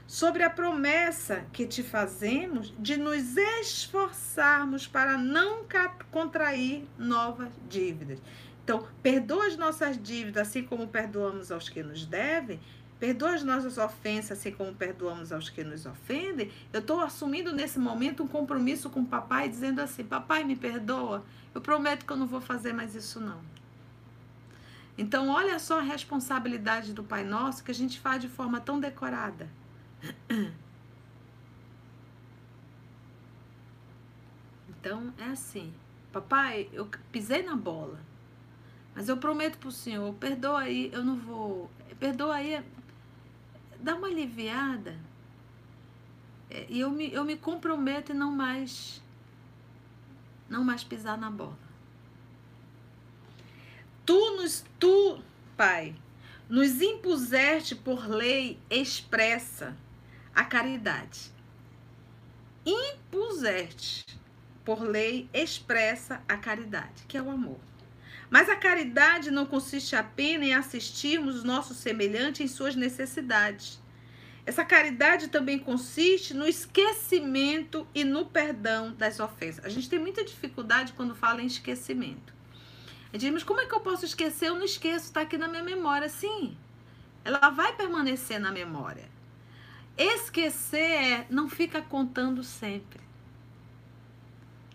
sobre 0.07 0.41
a 0.41 0.49
promessa 0.49 1.45
que 1.53 1.67
te 1.67 1.83
fazemos 1.83 2.73
de 2.79 2.97
nos 2.97 3.37
esforçarmos 3.37 4.87
para 4.87 5.15
não 5.15 5.59
contrair 6.09 6.87
novas 6.97 7.49
dívidas. 7.69 8.17
Então, 8.63 8.87
perdoa 9.03 9.45
as 9.45 9.55
nossas 9.55 9.95
dívidas, 10.01 10.47
assim 10.47 10.63
como 10.63 10.87
perdoamos 10.87 11.51
aos 11.51 11.69
que 11.69 11.83
nos 11.83 12.03
devem, 12.07 12.59
perdoa 12.99 13.35
as 13.35 13.43
nossas 13.43 13.77
ofensas, 13.77 14.39
assim 14.39 14.53
como 14.53 14.73
perdoamos 14.73 15.31
aos 15.31 15.51
que 15.51 15.63
nos 15.63 15.85
ofendem. 15.85 16.51
Eu 16.73 16.79
estou 16.79 16.99
assumindo 16.99 17.53
nesse 17.53 17.77
momento 17.77 18.23
um 18.23 18.27
compromisso 18.27 18.89
com 18.89 19.01
o 19.01 19.05
papai, 19.05 19.49
dizendo 19.49 19.81
assim: 19.81 20.03
Papai, 20.03 20.43
me 20.43 20.55
perdoa, 20.55 21.23
eu 21.53 21.61
prometo 21.61 22.07
que 22.07 22.11
eu 22.11 22.17
não 22.17 22.25
vou 22.25 22.41
fazer 22.41 22.73
mais 22.73 22.95
isso, 22.95 23.19
não. 23.19 23.39
Então, 24.97 25.29
olha 25.29 25.59
só 25.59 25.79
a 25.79 25.83
responsabilidade 25.83 26.93
do 26.93 27.03
Pai 27.03 27.23
Nosso 27.23 27.63
que 27.63 27.71
a 27.71 27.75
gente 27.75 27.99
faz 27.99 28.21
de 28.21 28.29
forma 28.29 28.61
tão 28.61 28.79
decorada. 28.79 29.49
Então 34.85 35.11
é 35.17 35.31
assim, 35.31 35.73
papai, 36.13 36.69
eu 36.71 36.87
pisei 37.11 37.41
na 37.41 37.55
bola, 37.55 37.99
mas 38.93 39.09
eu 39.09 39.17
prometo 39.17 39.57
pro 39.57 39.71
senhor, 39.71 40.13
perdoa 40.13 40.59
aí, 40.59 40.91
eu 40.93 41.03
não 41.03 41.15
vou, 41.15 41.71
perdoa 41.99 42.35
aí, 42.35 42.63
dá 43.79 43.95
uma 43.95 44.05
aliviada, 44.05 44.95
é, 46.51 46.67
e 46.69 46.79
eu 46.81 46.91
me, 46.91 47.11
eu 47.11 47.25
me 47.25 47.35
comprometo 47.35 48.11
em 48.11 48.15
não 48.15 48.31
mais, 48.31 49.01
não 50.47 50.63
mais 50.63 50.83
pisar 50.83 51.17
na 51.17 51.31
bola. 51.31 51.64
Tu 54.05 54.35
nos, 54.35 54.63
tu, 54.79 55.19
pai, 55.57 55.95
nos 56.47 56.79
impuseste 56.79 57.73
por 57.73 58.07
lei 58.07 58.59
expressa 58.69 59.75
a 60.33 60.43
caridade. 60.43 61.33
Impuseste 62.63 64.05
por 64.63 64.81
lei 64.81 65.27
expressa 65.33 66.21
a 66.27 66.37
caridade, 66.37 67.03
que 67.07 67.17
é 67.17 67.21
o 67.21 67.31
amor. 67.31 67.59
Mas 68.29 68.47
a 68.47 68.55
caridade 68.55 69.31
não 69.31 69.45
consiste 69.45 69.95
apenas 69.95 70.47
em 70.47 70.53
assistirmos 70.53 71.43
nosso 71.43 71.73
semelhante 71.73 72.43
em 72.43 72.47
suas 72.47 72.75
necessidades. 72.75 73.81
Essa 74.45 74.63
caridade 74.63 75.29
também 75.29 75.57
consiste 75.57 76.31
no 76.35 76.47
esquecimento 76.47 77.87
e 77.95 78.03
no 78.03 78.25
perdão 78.27 78.93
das 78.93 79.19
ofensas. 79.19 79.65
A 79.65 79.69
gente 79.69 79.89
tem 79.89 79.97
muita 79.97 80.23
dificuldade 80.23 80.93
quando 80.93 81.15
fala 81.15 81.41
em 81.41 81.47
esquecimento. 81.47 82.34
Gente 83.11 83.21
diz, 83.21 83.31
mas 83.31 83.43
como 83.43 83.61
é 83.61 83.65
que 83.65 83.73
eu 83.73 83.79
posso 83.79 84.05
esquecer? 84.05 84.49
Eu 84.49 84.55
não 84.55 84.65
esqueço, 84.65 85.05
está 85.05 85.21
aqui 85.21 85.37
na 85.37 85.47
minha 85.47 85.63
memória. 85.63 86.09
Sim, 86.09 86.57
ela 87.23 87.49
vai 87.49 87.75
permanecer 87.75 88.39
na 88.39 88.51
memória. 88.51 89.09
Esquecer 89.97 90.91
é 90.91 91.27
não 91.29 91.49
fica 91.49 91.81
contando 91.81 92.43
sempre. 92.43 92.99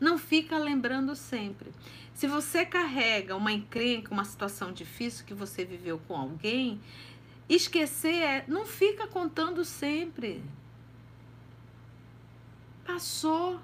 Não 0.01 0.17
fica 0.17 0.57
lembrando 0.57 1.15
sempre. 1.15 1.71
Se 2.15 2.27
você 2.27 2.65
carrega 2.65 3.37
uma 3.37 3.53
encrenca, 3.53 4.13
uma 4.13 4.25
situação 4.25 4.73
difícil 4.73 5.27
que 5.27 5.35
você 5.35 5.65
viveu 5.65 5.99
com 6.09 6.17
alguém, 6.17 6.81
esquecer 7.49 8.15
é 8.15 8.45
não 8.49 8.65
fica 8.65 9.07
contando 9.07 9.65
sempre. 9.65 10.43
Passou. 12.87 13.61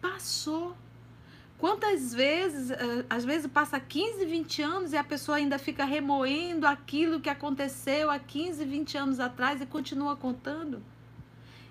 Passou. 0.00 0.76
Quantas 1.60 2.14
vezes, 2.14 2.70
eh, 2.70 3.04
às 3.10 3.22
vezes 3.22 3.46
passa 3.46 3.78
15, 3.78 4.24
20 4.24 4.62
anos 4.62 4.92
e 4.94 4.96
a 4.96 5.04
pessoa 5.04 5.36
ainda 5.36 5.58
fica 5.58 5.84
remoendo 5.84 6.66
aquilo 6.66 7.20
que 7.20 7.28
aconteceu 7.28 8.10
há 8.10 8.18
15, 8.18 8.64
20 8.64 8.96
anos 8.96 9.20
atrás 9.20 9.60
e 9.60 9.66
continua 9.66 10.16
contando? 10.16 10.82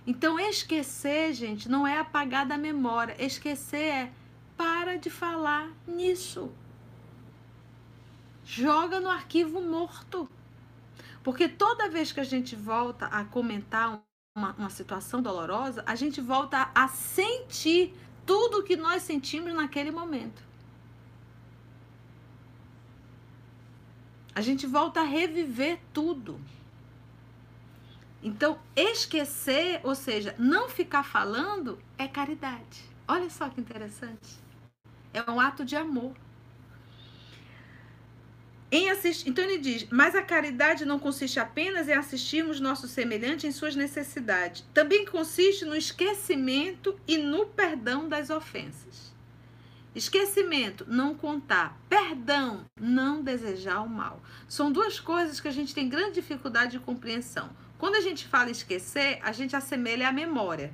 Então, 0.06 0.40
esquecer, 0.40 1.34
gente, 1.34 1.68
não 1.68 1.88
é 1.88 1.98
apagar 1.98 2.46
da 2.46 2.56
memória. 2.56 3.16
Esquecer 3.18 3.82
é 3.82 4.12
para 4.56 4.96
de 4.96 5.10
falar 5.10 5.72
nisso. 5.88 6.52
Joga 8.46 9.00
no 9.00 9.10
arquivo 9.10 9.60
morto. 9.60 10.30
Porque 11.24 11.50
toda 11.50 11.90
vez 11.90 12.12
que 12.12 12.20
a 12.20 12.24
gente 12.24 12.56
volta 12.56 13.08
a 13.08 13.24
comentar 13.26 14.00
uma, 14.38 14.54
uma 14.54 14.70
situação 14.70 15.20
dolorosa, 15.20 15.84
a 15.88 15.96
gente 15.96 16.22
volta 16.22 16.70
a 16.76 16.88
sentir 16.88 17.96
tudo 18.30 18.60
o 18.60 18.64
que 18.64 18.76
nós 18.76 19.02
sentimos 19.02 19.52
naquele 19.56 19.90
momento. 19.90 20.44
A 24.36 24.42
gente 24.42 24.68
volta 24.68 25.02
a 25.02 25.04
reviver 25.04 25.80
tudo. 25.92 26.40
Então, 28.22 28.60
esquecer, 28.76 29.82
ou 29.84 29.96
seja, 29.96 30.36
não 30.38 30.70
ficar 30.70 31.02
falando, 31.02 31.80
é 31.98 32.08
caridade. 32.08 32.84
Olha 33.08 33.32
só 33.32 33.50
que 33.50 33.60
interessante. 33.60 34.38
É 35.12 35.28
um 35.32 35.40
ato 35.40 35.66
de 35.66 35.76
amor. 35.76 36.14
Em 38.72 38.88
então 39.26 39.44
ele 39.44 39.58
diz: 39.58 39.88
Mas 39.90 40.14
a 40.14 40.22
caridade 40.22 40.86
não 40.86 41.00
consiste 41.00 41.40
apenas 41.40 41.88
em 41.88 41.94
assistirmos 41.94 42.60
nosso 42.60 42.88
semelhante 42.88 43.48
em 43.48 43.52
suas 43.52 43.76
necessidades. 43.76 44.64
Também 44.74 45.06
consiste 45.06 45.66
no 45.66 45.76
esquecimento 45.76 47.00
e 47.08 47.18
no 47.18 47.48
perdão 47.48 48.08
das 48.08 48.30
ofensas. 48.30 49.10
Esquecimento, 49.96 50.86
não 50.88 51.16
contar. 51.16 51.80
Perdão, 51.90 52.64
não 52.80 53.24
desejar 53.24 53.82
o 53.82 53.90
mal. 53.90 54.22
São 54.48 54.72
duas 54.72 55.00
coisas 55.00 55.40
que 55.40 55.48
a 55.48 55.52
gente 55.52 55.74
tem 55.74 55.90
grande 55.90 56.14
dificuldade 56.14 56.74
de 56.74 56.80
compreensão. 56.80 57.50
Quando 57.80 57.96
a 57.96 58.02
gente 58.02 58.28
fala 58.28 58.52
esquecer, 58.52 59.20
a 59.24 59.32
gente 59.32 59.56
assemelha 59.56 60.08
a 60.08 60.12
memória 60.12 60.72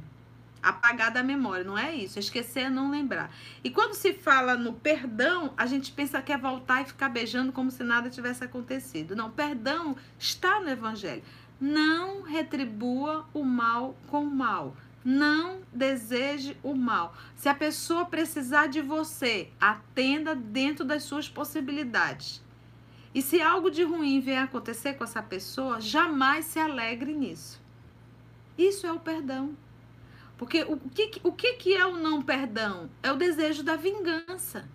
apagar 0.66 1.12
da 1.12 1.22
memória, 1.22 1.64
não 1.64 1.78
é 1.78 1.94
isso. 1.94 2.18
Esquecer 2.18 2.62
é 2.62 2.70
não 2.70 2.90
lembrar. 2.90 3.32
E 3.64 3.70
quando 3.70 3.94
se 3.94 4.14
fala 4.14 4.58
no 4.58 4.74
perdão, 4.74 5.54
a 5.56 5.68
gente 5.68 5.92
pensa 5.92 6.22
que 6.24 6.34
é 6.34 6.38
voltar 6.38 6.82
e 6.82 6.86
ficar 6.86 7.08
beijando 7.08 7.52
como 7.52 7.70
se 7.70 7.84
nada 7.84 8.10
tivesse 8.10 8.44
acontecido. 8.44 9.16
Não, 9.16 9.30
perdão 9.30 9.96
está 10.18 10.60
no 10.60 10.70
evangelho. 10.70 11.22
Não 11.62 12.24
retribua 12.24 13.28
o 13.32 13.44
mal 13.44 13.96
com 14.08 14.24
o 14.24 14.30
mal. 14.30 14.76
Não 15.04 15.60
deseje 15.72 16.58
o 16.64 16.74
mal. 16.74 17.16
Se 17.36 17.48
a 17.48 17.54
pessoa 17.54 18.06
precisar 18.06 18.66
de 18.66 18.82
você, 18.82 19.52
atenda 19.62 20.34
dentro 20.34 20.84
das 20.84 21.04
suas 21.04 21.30
possibilidades. 21.30 22.44
E 23.14 23.22
se 23.22 23.40
algo 23.40 23.70
de 23.70 23.84
ruim 23.84 24.20
vier 24.20 24.44
acontecer 24.44 24.96
com 24.96 25.04
essa 25.04 25.22
pessoa, 25.22 25.80
jamais 25.80 26.46
se 26.46 26.60
alegre 26.60 27.14
nisso. 27.14 27.62
Isso 28.58 28.88
é 28.88 28.92
o 28.92 29.00
perdão. 29.00 29.56
Porque 30.38 30.64
o 30.64 30.78
que, 30.78 31.22
o 31.24 31.32
que, 31.32 31.54
que 31.54 31.76
é 31.76 31.86
o 31.86 31.96
não 31.96 32.22
perdão? 32.22 32.90
É 33.02 33.12
o 33.12 33.16
desejo 33.16 33.64
da 33.64 33.76
vingança. 33.76 34.68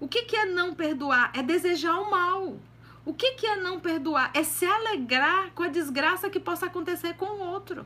O 0.00 0.06
que, 0.06 0.22
que 0.22 0.36
é 0.36 0.44
não 0.44 0.74
perdoar? 0.74 1.32
É 1.34 1.42
desejar 1.42 1.98
o 1.98 2.10
mal. 2.10 2.56
O 3.04 3.12
que, 3.12 3.32
que 3.32 3.46
é 3.46 3.56
não 3.56 3.80
perdoar? 3.80 4.30
É 4.34 4.44
se 4.44 4.64
alegrar 4.64 5.50
com 5.54 5.62
a 5.62 5.68
desgraça 5.68 6.30
que 6.30 6.38
possa 6.38 6.66
acontecer 6.66 7.14
com 7.14 7.24
o 7.24 7.40
outro. 7.40 7.84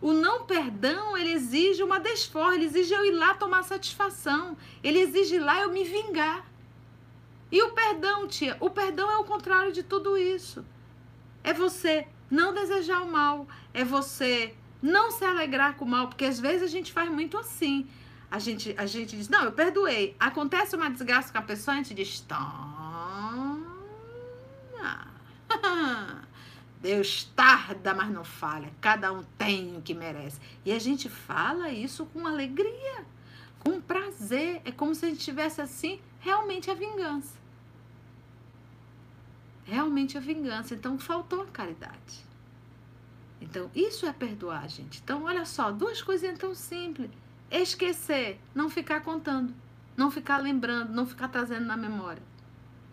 O 0.00 0.12
não 0.12 0.46
perdão, 0.46 1.16
ele 1.16 1.32
exige 1.32 1.82
uma 1.82 2.00
desforra, 2.00 2.54
ele 2.54 2.64
exige 2.64 2.94
eu 2.94 3.04
ir 3.04 3.12
lá 3.12 3.34
tomar 3.34 3.62
satisfação. 3.62 4.56
Ele 4.82 4.98
exige 4.98 5.38
lá 5.38 5.60
eu 5.60 5.70
me 5.70 5.84
vingar. 5.84 6.44
E 7.52 7.62
o 7.62 7.72
perdão, 7.72 8.26
tia? 8.26 8.56
O 8.58 8.70
perdão 8.70 9.10
é 9.10 9.16
o 9.18 9.24
contrário 9.24 9.72
de 9.72 9.82
tudo 9.82 10.16
isso. 10.16 10.64
É 11.44 11.52
você 11.52 12.08
não 12.30 12.54
desejar 12.54 13.02
o 13.02 13.10
mal, 13.10 13.46
é 13.74 13.84
você 13.84 14.54
Não 14.82 15.10
se 15.10 15.24
alegrar 15.24 15.76
com 15.76 15.84
o 15.84 15.88
mal, 15.88 16.08
porque 16.08 16.24
às 16.24 16.40
vezes 16.40 16.62
a 16.62 16.66
gente 16.66 16.92
faz 16.92 17.10
muito 17.10 17.36
assim. 17.36 17.88
A 18.30 18.38
gente, 18.38 18.74
a 18.78 18.86
gente 18.86 19.16
diz, 19.16 19.28
não, 19.28 19.44
eu 19.44 19.52
perdoei. 19.52 20.14
Acontece 20.18 20.76
uma 20.76 20.88
desgraça 20.88 21.32
com 21.32 21.38
a 21.38 21.42
pessoa, 21.42 21.74
a 21.74 21.78
gente 21.78 21.94
diz, 21.94 22.20
toma. 22.20 23.58
Deus 26.80 27.24
tarda, 27.36 27.92
mas 27.92 28.10
não 28.10 28.24
falha. 28.24 28.72
Cada 28.80 29.12
um 29.12 29.22
tem 29.36 29.76
o 29.76 29.82
que 29.82 29.92
merece. 29.92 30.40
E 30.64 30.72
a 30.72 30.78
gente 30.78 31.08
fala 31.08 31.70
isso 31.70 32.06
com 32.06 32.26
alegria, 32.26 33.04
com 33.58 33.80
prazer. 33.80 34.62
É 34.64 34.72
como 34.72 34.94
se 34.94 35.04
a 35.04 35.08
gente 35.08 35.20
tivesse 35.20 35.60
assim, 35.60 36.00
realmente 36.20 36.70
a 36.70 36.74
vingança. 36.74 37.38
Realmente 39.64 40.16
a 40.16 40.20
vingança. 40.20 40.74
Então 40.74 40.98
faltou 40.98 41.42
a 41.42 41.46
caridade. 41.46 42.29
Então, 43.40 43.70
isso 43.74 44.06
é 44.06 44.12
perdoar, 44.12 44.68
gente. 44.68 45.00
Então, 45.02 45.24
olha 45.24 45.44
só, 45.44 45.72
duas 45.72 46.02
coisinhas 46.02 46.38
tão 46.38 46.54
simples. 46.54 47.10
Esquecer, 47.50 48.38
não 48.54 48.68
ficar 48.68 49.00
contando, 49.00 49.54
não 49.96 50.10
ficar 50.10 50.38
lembrando, 50.38 50.92
não 50.92 51.06
ficar 51.06 51.28
trazendo 51.28 51.66
na 51.66 51.76
memória. 51.76 52.22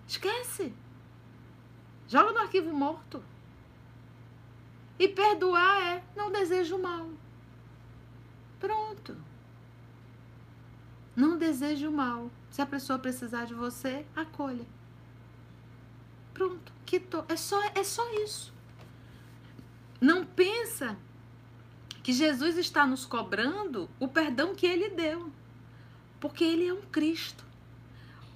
Esquece. 0.08 0.74
Joga 2.08 2.32
no 2.32 2.40
arquivo 2.40 2.74
morto. 2.74 3.22
E 4.98 5.08
perdoar 5.08 5.82
é 5.82 6.04
não 6.16 6.32
desejo 6.32 6.78
mal. 6.80 7.10
Pronto. 8.60 9.16
Não 11.16 11.38
desejo 11.38 11.92
mal. 11.92 12.32
Se 12.50 12.62
a 12.62 12.66
pessoa 12.66 12.98
precisar 12.98 13.46
de 13.46 13.54
você, 13.54 14.06
acolha. 14.16 14.66
Pronto. 16.34 16.72
Quitou. 16.86 17.26
É 17.28 17.36
só, 17.36 17.62
é 17.76 17.84
só 17.84 18.10
isso. 18.24 18.57
Não 20.00 20.26
pensa 20.26 20.98
que 22.04 22.14
Jesus 22.14 22.58
está 22.58 22.86
nos 22.86 23.06
cobrando 23.06 23.90
o 24.00 24.08
perdão 24.08 24.56
que 24.56 24.66
ele 24.66 24.90
deu. 24.90 25.32
Porque 26.20 26.44
ele 26.44 26.68
é 26.68 26.74
um 26.74 26.82
Cristo. 26.82 27.44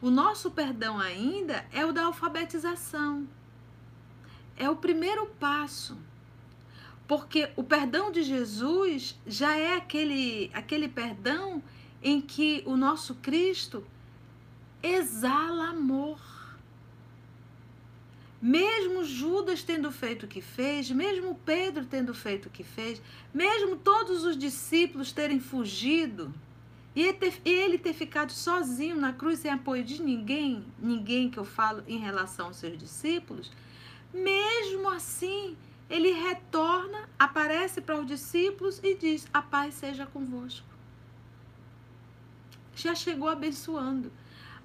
O 0.02 0.10
nosso 0.10 0.52
perdão 0.52 1.00
ainda 1.00 1.66
é 1.72 1.86
o 1.86 1.94
da 1.94 2.06
alfabetização. 2.06 3.28
É 4.58 4.70
o 4.70 4.76
primeiro 4.76 5.28
passo. 5.40 5.98
Porque 7.08 7.52
o 7.56 7.64
perdão 7.64 8.12
de 8.12 8.24
Jesus 8.24 9.20
já 9.28 9.56
é 9.56 9.76
aquele, 9.76 10.50
aquele 10.54 10.88
perdão 10.88 11.62
em 12.02 12.20
que 12.20 12.64
o 12.66 12.76
nosso 12.76 13.16
Cristo 13.16 13.86
exala 14.82 15.70
amor. 15.70 16.20
Mesmo 18.42 19.04
Judas 19.04 19.62
tendo 19.62 19.92
feito 19.92 20.24
o 20.24 20.28
que 20.28 20.42
fez, 20.42 20.90
mesmo 20.90 21.40
Pedro 21.46 21.86
tendo 21.86 22.14
feito 22.14 22.48
o 22.48 22.50
que 22.50 22.64
fez, 22.64 23.00
mesmo 23.32 23.76
todos 23.76 24.24
os 24.24 24.36
discípulos 24.36 25.12
terem 25.12 25.40
fugido, 25.40 26.34
e 26.96 27.16
ele 27.46 27.78
ter 27.78 27.94
ficado 27.94 28.32
sozinho 28.32 28.98
na 28.98 29.14
cruz 29.14 29.40
sem 29.40 29.52
apoio 29.52 29.84
de 29.84 30.02
ninguém, 30.02 30.66
ninguém 30.80 31.30
que 31.30 31.38
eu 31.38 31.46
falo 31.46 31.84
em 31.88 32.00
relação 32.00 32.48
aos 32.48 32.58
seus 32.58 32.78
discípulos, 32.78 33.52
mesmo 34.12 34.90
assim, 34.90 35.56
ele 35.90 36.12
retorna, 36.12 37.08
aparece 37.20 37.80
para 37.80 38.00
os 38.00 38.08
discípulos 38.08 38.80
e 38.84 38.96
diz: 38.96 39.28
A 39.34 39.42
paz 39.42 39.76
seja 39.76 40.06
convosco. 40.06 40.68
Já 42.76 42.96
chegou 42.96 43.30
abençoando. 43.30 44.12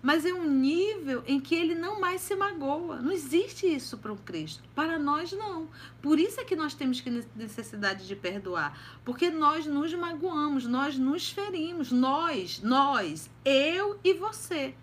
Mas 0.03 0.25
é 0.25 0.33
um 0.33 0.49
nível 0.49 1.23
em 1.27 1.41
que 1.41 1.55
ele 1.55 1.75
não 1.75 2.01
mais 2.01 2.21
se 2.21 2.37
magoa. 2.37 3.01
Não 3.01 3.11
existe 3.11 3.67
isso 3.67 3.99
para 3.99 4.13
um 4.13 4.17
Cristo. 4.17 4.63
Para 4.75 4.99
nós, 4.99 5.33
não. 5.33 5.69
Por 6.01 6.19
isso 6.19 6.41
é 6.41 6.45
que 6.45 6.55
nós 6.55 6.75
temos 6.75 7.01
que 7.01 7.11
necessidade 7.35 8.07
de 8.07 8.15
perdoar. 8.15 8.79
Porque 9.05 9.31
nós 9.31 9.67
nos 9.67 9.93
magoamos, 9.95 10.67
nós 10.67 10.97
nos 10.97 11.31
ferimos. 11.31 11.91
Nós, 11.91 12.61
nós, 12.63 13.31
eu 13.45 13.99
e 14.05 14.13
você. 14.13 14.75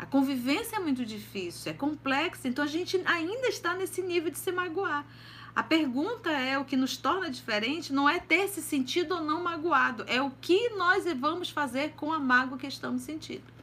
A 0.00 0.06
convivência 0.06 0.76
é 0.76 0.80
muito 0.80 1.04
difícil, 1.04 1.70
é 1.70 1.74
complexa, 1.74 2.48
então 2.48 2.64
a 2.64 2.66
gente 2.66 2.98
ainda 3.04 3.48
está 3.48 3.74
nesse 3.74 4.00
nível 4.00 4.30
de 4.30 4.38
se 4.38 4.50
magoar. 4.50 5.04
A 5.54 5.62
pergunta 5.62 6.30
é 6.30 6.58
o 6.58 6.64
que 6.64 6.74
nos 6.74 6.96
torna 6.96 7.28
diferente 7.28 7.92
não 7.92 8.08
é 8.08 8.18
ter 8.18 8.48
se 8.48 8.62
sentido 8.62 9.16
ou 9.16 9.22
não 9.22 9.42
magoado, 9.42 10.02
é 10.06 10.22
o 10.22 10.30
que 10.30 10.70
nós 10.70 11.04
vamos 11.18 11.50
fazer 11.50 11.92
com 11.96 12.14
a 12.14 12.18
mágoa 12.18 12.56
que 12.56 12.66
estamos 12.66 13.02
sentindo. 13.02 13.59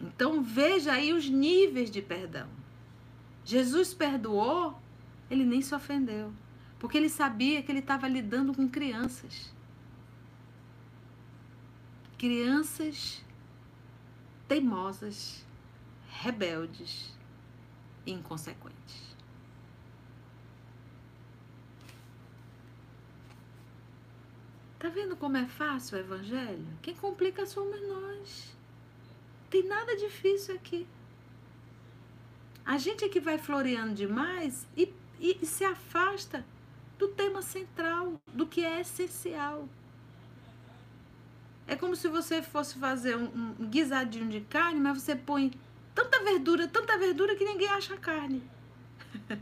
Então 0.00 0.42
veja 0.42 0.92
aí 0.92 1.12
os 1.12 1.28
níveis 1.28 1.90
de 1.90 2.00
perdão. 2.00 2.48
Jesus 3.44 3.92
perdoou, 3.92 4.80
ele 5.30 5.44
nem 5.44 5.60
se 5.60 5.74
ofendeu, 5.74 6.32
porque 6.78 6.96
ele 6.96 7.08
sabia 7.08 7.62
que 7.62 7.70
ele 7.70 7.80
estava 7.80 8.08
lidando 8.08 8.54
com 8.54 8.68
crianças. 8.68 9.52
Crianças 12.16 13.24
teimosas, 14.48 15.46
rebeldes 16.08 17.14
e 18.04 18.12
inconsequentes. 18.12 19.10
Tá 24.78 24.88
vendo 24.88 25.14
como 25.14 25.36
é 25.36 25.46
fácil 25.46 25.98
o 25.98 26.00
evangelho? 26.00 26.66
Quem 26.80 26.94
complica 26.94 27.44
somos 27.44 27.80
nós. 27.86 28.59
Tem 29.50 29.64
nada 29.66 29.96
difícil 29.96 30.54
aqui. 30.54 30.86
A 32.64 32.78
gente 32.78 33.04
é 33.04 33.08
que 33.08 33.18
vai 33.18 33.36
floreando 33.36 33.94
demais 33.94 34.66
e, 34.76 34.94
e, 35.18 35.38
e 35.42 35.46
se 35.46 35.64
afasta 35.64 36.44
do 36.96 37.08
tema 37.08 37.42
central, 37.42 38.20
do 38.28 38.46
que 38.46 38.64
é 38.64 38.80
essencial. 38.80 39.68
É 41.66 41.74
como 41.74 41.96
se 41.96 42.06
você 42.08 42.42
fosse 42.42 42.76
fazer 42.78 43.16
um, 43.16 43.54
um 43.58 43.66
guisadinho 43.66 44.28
de 44.28 44.40
carne, 44.42 44.78
mas 44.78 45.02
você 45.02 45.16
põe 45.16 45.52
tanta 45.94 46.22
verdura, 46.22 46.68
tanta 46.68 46.96
verdura 46.98 47.34
que 47.34 47.44
ninguém 47.44 47.68
acha 47.68 47.96
carne. 47.96 48.42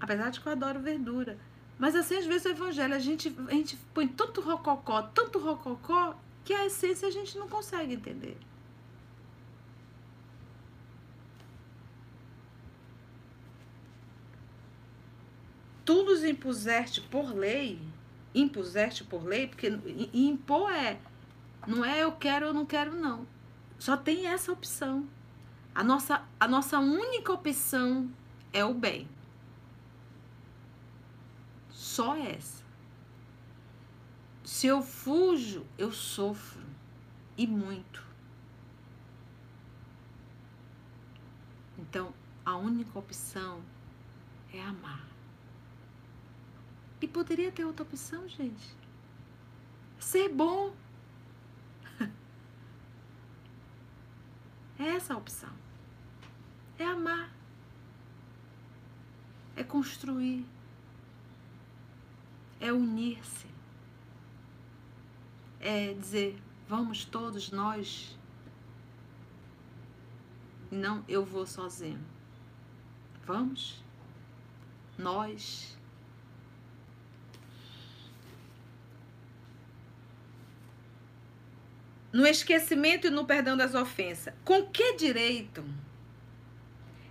Apesar 0.00 0.30
de 0.30 0.40
que 0.40 0.46
eu 0.46 0.52
adoro 0.52 0.80
verdura. 0.80 1.38
Mas 1.78 1.96
assim, 1.96 2.16
às 2.16 2.26
vezes 2.26 2.44
o 2.44 2.50
evangelho, 2.50 2.94
a 2.94 2.98
gente, 2.98 3.34
a 3.48 3.52
gente 3.52 3.76
põe 3.92 4.06
tanto 4.06 4.40
rococó, 4.40 5.02
tanto 5.02 5.38
rococó, 5.38 6.16
que 6.44 6.52
a 6.52 6.66
essência 6.66 7.08
a 7.08 7.10
gente 7.10 7.38
não 7.38 7.48
consegue 7.48 7.94
entender. 7.94 8.36
Tu 15.84 16.02
nos 16.02 16.24
impuseste 16.24 17.00
por 17.00 17.34
lei, 17.34 17.78
impuseste 18.34 19.04
por 19.04 19.24
lei, 19.24 19.46
porque 19.46 19.68
impor 20.12 20.70
é, 20.72 20.98
não 21.66 21.84
é 21.84 22.02
eu 22.02 22.12
quero 22.12 22.48
ou 22.48 22.54
não 22.54 22.64
quero, 22.64 22.94
não. 22.94 23.26
Só 23.78 23.96
tem 23.96 24.26
essa 24.26 24.52
opção. 24.52 25.06
A 25.74 25.84
nossa, 25.84 26.22
a 26.38 26.48
nossa 26.48 26.78
única 26.78 27.32
opção 27.32 28.10
é 28.52 28.64
o 28.64 28.72
bem. 28.72 29.08
Só 31.70 32.16
essa. 32.16 32.63
Se 34.44 34.66
eu 34.66 34.82
fujo, 34.82 35.66
eu 35.78 35.90
sofro. 35.90 36.62
E 37.36 37.46
muito. 37.46 38.04
Então, 41.76 42.14
a 42.44 42.56
única 42.56 42.96
opção 42.96 43.60
é 44.52 44.62
amar. 44.62 45.04
E 47.00 47.08
poderia 47.08 47.50
ter 47.50 47.64
outra 47.64 47.82
opção, 47.82 48.28
gente. 48.28 48.76
Ser 49.98 50.28
bom. 50.28 50.74
É 54.76 54.88
essa 54.96 55.14
a 55.14 55.16
opção. 55.16 55.52
É 56.78 56.84
amar. 56.84 57.32
É 59.56 59.62
construir 59.62 60.44
é 62.64 62.72
unir-se, 62.72 63.46
é 65.64 65.94
dizer, 65.94 66.38
vamos 66.68 67.06
todos 67.06 67.50
nós, 67.50 68.14
não 70.70 71.02
eu 71.08 71.24
vou 71.24 71.46
sozinho. 71.46 72.04
Vamos? 73.24 73.82
Nós. 74.98 75.74
No 82.12 82.26
esquecimento 82.26 83.06
e 83.06 83.10
no 83.10 83.24
perdão 83.24 83.56
das 83.56 83.74
ofensas. 83.74 84.34
Com 84.44 84.66
que 84.66 84.96
direito 84.96 85.64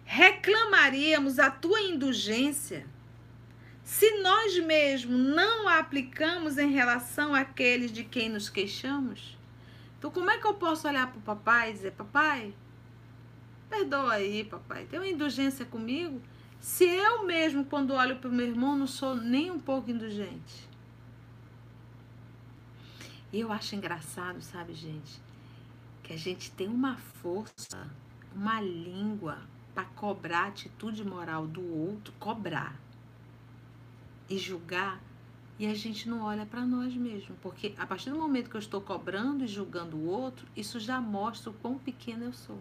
reclamaríamos 0.06 1.40
a 1.40 1.50
tua 1.50 1.82
indulgência 1.82 2.86
se 3.84 4.22
nós 4.22 4.58
mesmos 4.60 5.20
não 5.20 5.68
a 5.68 5.80
aplicamos 5.80 6.58
em 6.58 6.72
relação 6.72 7.36
àqueles 7.36 7.92
de 7.92 8.04
quem 8.04 8.30
nos 8.30 8.50
queixamos, 8.50 9.38
então 9.98 10.10
como 10.10 10.30
é 10.30 10.38
que 10.38 10.48
eu 10.48 10.54
posso 10.54 10.88
olhar 10.88 11.08
para 11.08 11.20
o 11.20 11.22
papai 11.22 11.70
e 11.70 11.74
dizer, 11.74 11.92
papai, 11.92 12.54
perdoa 13.70 14.14
aí, 14.14 14.44
papai, 14.44 14.86
tem 14.86 15.00
uma 15.00 15.08
indulgência 15.08 15.66
comigo? 15.66 16.22
Se 16.60 16.86
eu 16.86 17.26
mesmo, 17.26 17.66
quando 17.66 17.94
olho 17.94 18.16
para 18.16 18.30
o 18.30 18.34
meu 18.34 18.48
irmão, 18.48 18.78
não 18.78 18.88
sou 18.88 19.16
nem 19.16 19.52
um 19.52 19.60
pouco 19.60 19.92
indulgente. 19.92 20.70
E 23.34 23.40
eu 23.42 23.52
acho 23.52 23.76
engraçado, 23.76 24.42
sabe, 24.42 24.74
gente, 24.74 25.20
que 26.04 26.14
a 26.14 26.18
gente 26.18 26.52
tem 26.52 26.68
uma 26.68 26.96
força, 26.96 27.90
uma 28.34 28.62
língua 28.62 29.40
para 29.74 29.86
cobrar 29.86 30.44
a 30.44 30.48
atitude 30.48 31.04
moral 31.04 31.48
do 31.48 31.66
outro, 31.76 32.14
cobrar 32.20 32.80
e 34.30 34.38
julgar, 34.38 35.02
e 35.60 35.68
a 35.68 35.74
gente 35.74 36.10
não 36.10 36.24
olha 36.24 36.46
para 36.46 36.66
nós 36.66 36.94
mesmos, 36.96 37.38
porque 37.42 37.74
a 37.78 37.86
partir 37.86 38.10
do 38.10 38.18
momento 38.18 38.50
que 38.50 38.56
eu 38.56 38.60
estou 38.60 38.82
cobrando 38.82 39.44
e 39.44 39.48
julgando 39.48 39.98
o 39.98 40.06
outro, 40.06 40.48
isso 40.56 40.80
já 40.80 41.00
mostra 41.00 41.52
o 41.52 41.54
quão 41.54 41.78
pequeno 41.78 42.26
eu 42.26 42.34
sou. 42.34 42.60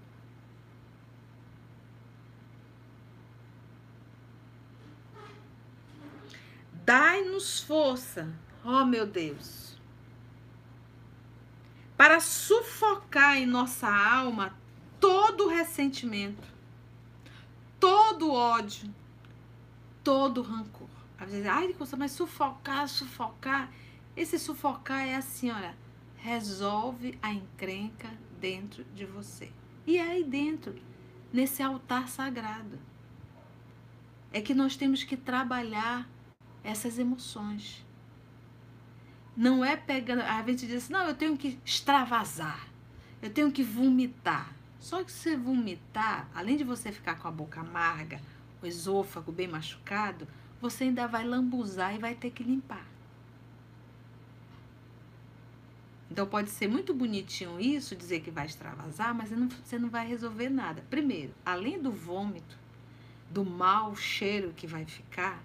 Dai-nos 6.85 7.61
força, 7.61 8.33
ó 8.65 8.83
oh, 8.83 8.85
meu 8.85 9.07
Deus, 9.07 9.79
para 11.97 12.19
sufocar 12.19 13.37
em 13.37 13.47
nossa 13.47 13.89
alma 13.89 14.57
todo 14.99 15.49
ressentimento, 15.49 16.49
todo 17.79 18.33
ódio, 18.33 18.93
todo 20.03 20.43
rancor. 20.43 20.82
Às 21.23 21.31
vezes, 21.31 21.47
ai, 21.47 21.73
mas 21.97 22.11
sufocar, 22.11 22.89
sufocar. 22.89 23.71
Esse 24.17 24.41
sufocar 24.41 25.07
é 25.07 25.15
assim, 25.15 25.53
olha, 25.53 25.77
resolve 26.17 27.17
a 27.23 27.33
encrenca 27.33 28.11
dentro 28.41 28.85
de 28.93 29.07
você. 29.07 29.53
E 29.87 29.99
é 29.99 30.03
aí 30.03 30.25
dentro, 30.25 30.75
nesse 31.33 31.63
altar 31.63 32.09
sagrado, 32.09 32.77
é 34.33 34.41
que 34.41 34.53
nós 34.53 34.75
temos 34.75 35.05
que 35.05 35.17
trabalhar 35.17 36.09
essas 36.65 36.99
emoções. 36.99 37.87
Não 39.37 39.65
é 39.65 39.77
pegando. 39.77 40.23
A 40.23 40.43
gente 40.43 40.67
diz 40.67 40.85
assim, 40.85 40.93
não, 40.93 41.07
eu 41.07 41.15
tenho 41.15 41.37
que 41.37 41.57
extravasar, 41.65 42.67
eu 43.23 43.31
tenho 43.31 43.53
que 43.53 43.63
vomitar. 43.63 44.53
Só 44.81 45.05
que 45.05 45.13
se 45.13 45.37
vomitar, 45.37 46.29
além 46.35 46.57
de 46.57 46.65
você 46.65 46.91
ficar 46.91 47.15
com 47.15 47.29
a 47.29 47.31
boca 47.31 47.61
amarga, 47.61 48.21
o 48.61 48.67
esôfago 48.67 49.31
bem 49.31 49.47
machucado, 49.47 50.27
você 50.63 50.85
ainda 50.85 51.09
vai 51.09 51.25
lambuzar 51.25 51.93
e 51.93 51.99
vai 51.99 52.15
ter 52.15 52.31
que 52.31 52.45
limpar. 52.45 52.87
Então 56.09 56.25
pode 56.25 56.51
ser 56.51 56.69
muito 56.69 56.95
bonitinho 56.95 57.59
isso, 57.59 57.97
dizer 57.97 58.21
que 58.21 58.31
vai 58.31 58.47
extravasar, 58.47 59.13
mas 59.13 59.31
você 59.31 59.77
não 59.77 59.91
vai 59.91 60.07
resolver 60.07 60.49
nada. 60.49 60.85
Primeiro, 60.89 61.35
além 61.45 61.83
do 61.83 61.91
vômito, 61.91 62.57
do 63.29 63.45
mau 63.45 63.97
cheiro 63.97 64.53
que 64.53 64.67
vai 64.67 64.85
ficar, 64.85 65.43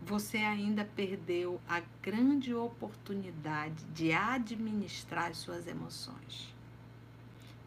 você 0.00 0.38
ainda 0.38 0.84
perdeu 0.84 1.60
a 1.68 1.82
grande 2.00 2.54
oportunidade 2.54 3.84
de 3.94 4.10
administrar 4.10 5.32
as 5.32 5.36
suas 5.36 5.66
emoções. 5.66 6.54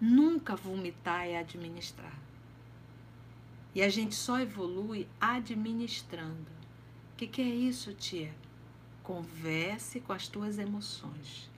Nunca 0.02 0.56
vomitar 0.56 1.28
é 1.28 1.38
administrar. 1.38 2.25
E 3.76 3.84
a 3.84 3.90
gente 3.90 4.16
só 4.16 4.40
evolui 4.40 5.06
administrando. 5.20 6.48
O 7.12 7.18
que, 7.18 7.28
que 7.28 7.42
é 7.42 7.46
isso, 7.46 7.94
tia? 7.94 8.34
Converse 9.04 10.00
com 10.00 10.14
as 10.14 10.30
tuas 10.30 10.58
emoções. 10.58 11.52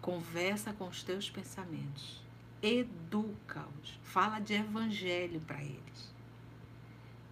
Conversa 0.00 0.72
com 0.72 0.86
os 0.86 1.02
teus 1.02 1.28
pensamentos. 1.28 2.22
Educa-os. 2.62 3.98
Fala 4.04 4.38
de 4.38 4.54
evangelho 4.54 5.40
para 5.40 5.60
eles. 5.60 6.14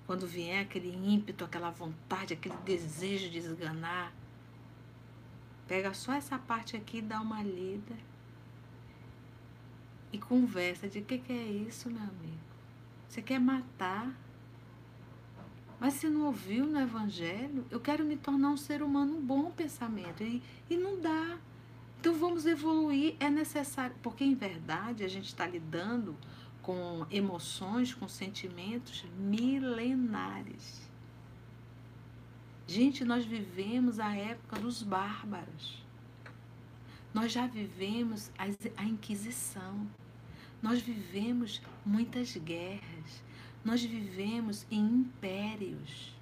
Quando 0.06 0.26
vier 0.26 0.62
aquele 0.62 0.92
ímpeto, 0.92 1.44
aquela 1.44 1.70
vontade, 1.70 2.34
aquele 2.34 2.56
desejo 2.64 3.30
de 3.30 3.38
esganar, 3.38 4.12
pega 5.68 5.94
só 5.94 6.12
essa 6.12 6.36
parte 6.36 6.76
aqui, 6.76 7.00
dá 7.00 7.20
uma 7.20 7.42
lida 7.44 7.94
e 10.12 10.18
conversa 10.18 10.88
de 10.88 10.98
o 10.98 11.04
que, 11.04 11.18
que 11.18 11.32
é 11.32 11.46
isso, 11.46 11.88
meu 11.88 12.02
amigo. 12.02 12.42
Você 13.08 13.22
quer 13.22 13.38
matar? 13.38 14.12
Mas 15.82 15.94
se 15.94 16.08
não 16.08 16.26
ouviu 16.26 16.64
no 16.64 16.78
Evangelho, 16.78 17.66
eu 17.68 17.80
quero 17.80 18.04
me 18.04 18.16
tornar 18.16 18.50
um 18.50 18.56
ser 18.56 18.84
humano 18.84 19.16
um 19.16 19.20
bom 19.20 19.50
pensamento. 19.50 20.22
E, 20.22 20.40
e 20.70 20.76
não 20.76 21.00
dá. 21.00 21.36
Então 21.98 22.14
vamos 22.14 22.46
evoluir, 22.46 23.16
é 23.18 23.28
necessário. 23.28 23.96
Porque 24.00 24.22
em 24.22 24.36
verdade 24.36 25.02
a 25.02 25.08
gente 25.08 25.26
está 25.26 25.44
lidando 25.44 26.16
com 26.62 27.04
emoções, 27.10 27.92
com 27.92 28.06
sentimentos 28.06 29.04
milenares. 29.18 30.88
Gente, 32.64 33.04
nós 33.04 33.24
vivemos 33.24 33.98
a 33.98 34.14
época 34.14 34.60
dos 34.60 34.84
bárbaros. 34.84 35.84
Nós 37.12 37.32
já 37.32 37.48
vivemos 37.48 38.30
a 38.76 38.84
Inquisição. 38.84 39.84
Nós 40.62 40.80
vivemos 40.80 41.60
muitas 41.84 42.36
guerras. 42.36 42.91
Nós 43.64 43.82
vivemos 43.82 44.66
em 44.70 44.80
impérios. 44.84 46.14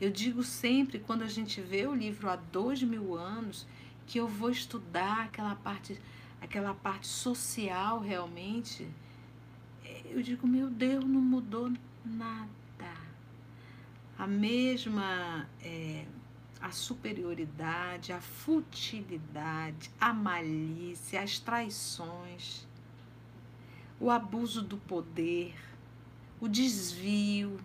Eu 0.00 0.10
digo 0.10 0.42
sempre, 0.42 0.98
quando 0.98 1.22
a 1.22 1.28
gente 1.28 1.60
vê 1.60 1.86
o 1.86 1.94
livro 1.94 2.28
há 2.28 2.36
dois 2.36 2.82
mil 2.82 3.14
anos, 3.14 3.66
que 4.06 4.18
eu 4.18 4.26
vou 4.26 4.50
estudar 4.50 5.24
aquela 5.24 5.54
parte 5.54 6.00
aquela 6.40 6.74
parte 6.74 7.06
social 7.06 8.00
realmente, 8.00 8.88
eu 10.06 10.20
digo, 10.22 10.46
meu 10.46 10.68
Deus, 10.68 11.04
não 11.04 11.20
mudou 11.20 11.72
nada. 12.04 12.50
A 14.18 14.26
mesma 14.26 15.48
é, 15.62 16.04
a 16.60 16.70
superioridade, 16.70 18.12
a 18.12 18.20
futilidade, 18.20 19.90
a 20.00 20.12
malícia, 20.12 21.20
as 21.20 21.38
traições, 21.38 22.66
o 23.98 24.10
abuso 24.10 24.62
do 24.62 24.76
poder, 24.76 25.54
o 26.42 26.48
desvio. 26.48 27.58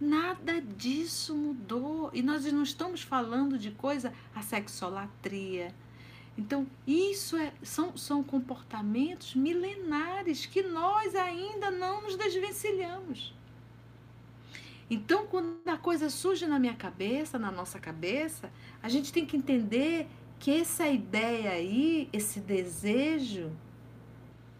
Nada 0.00 0.60
disso 0.60 1.36
mudou. 1.36 2.10
E 2.12 2.22
nós 2.22 2.44
não 2.52 2.64
estamos 2.64 3.02
falando 3.02 3.56
de 3.56 3.70
coisa, 3.70 4.12
a 4.34 4.42
sexolatria, 4.42 5.72
então, 6.36 6.66
isso 6.86 7.36
é, 7.36 7.52
são, 7.62 7.96
são 7.96 8.22
comportamentos 8.22 9.34
milenares 9.34 10.46
que 10.46 10.62
nós 10.62 11.14
ainda 11.14 11.70
não 11.70 12.02
nos 12.02 12.16
desvencilhamos. 12.16 13.34
Então, 14.90 15.26
quando 15.26 15.60
a 15.66 15.76
coisa 15.76 16.08
surge 16.10 16.46
na 16.46 16.58
minha 16.58 16.74
cabeça, 16.74 17.38
na 17.38 17.50
nossa 17.50 17.78
cabeça, 17.78 18.50
a 18.82 18.88
gente 18.88 19.12
tem 19.12 19.26
que 19.26 19.36
entender 19.36 20.06
que 20.38 20.50
essa 20.60 20.88
ideia 20.88 21.50
aí, 21.50 22.08
esse 22.12 22.40
desejo, 22.40 23.50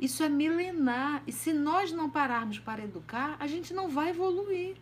isso 0.03 0.25
é 0.25 0.29
milenar. 0.29 1.23
E 1.29 1.33
se 1.33 1.53
nós 1.53 1.93
não 1.93 2.11
pararmos 2.11 2.59
para 2.59 2.83
educar, 2.83 3.37
a 3.38 3.47
gente 3.47 3.73
não 3.73 3.88
vai 3.88 4.11
evoluir. 4.11 4.75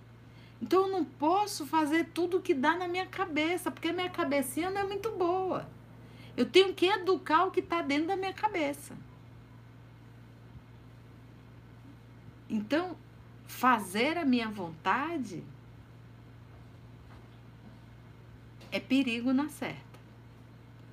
Então, 0.62 0.86
eu 0.86 0.88
não 0.88 1.04
posso 1.04 1.66
fazer 1.66 2.06
tudo 2.14 2.38
o 2.38 2.40
que 2.40 2.54
dá 2.54 2.74
na 2.74 2.88
minha 2.88 3.04
cabeça, 3.04 3.70
porque 3.70 3.88
a 3.88 3.92
minha 3.92 4.08
cabecinha 4.08 4.70
não 4.70 4.80
é 4.80 4.84
muito 4.84 5.10
boa. 5.10 5.68
Eu 6.34 6.46
tenho 6.46 6.72
que 6.72 6.86
educar 6.86 7.44
o 7.44 7.50
que 7.50 7.60
está 7.60 7.82
dentro 7.82 8.06
da 8.06 8.16
minha 8.16 8.32
cabeça. 8.32 8.96
Então, 12.48 12.96
fazer 13.46 14.16
a 14.16 14.24
minha 14.24 14.48
vontade 14.48 15.44
é 18.72 18.80
perigo 18.80 19.34
na 19.34 19.50
certa. 19.50 20.00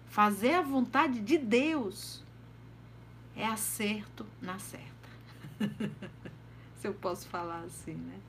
Fazer 0.08 0.56
a 0.56 0.62
vontade 0.62 1.22
de 1.22 1.38
Deus 1.38 2.27
é 3.38 3.46
acerto 3.46 4.26
na 4.42 4.58
certa. 4.58 4.88
Se 6.76 6.88
eu 6.88 6.94
posso 6.94 7.28
falar 7.28 7.62
assim, 7.62 7.94
né? 7.94 8.20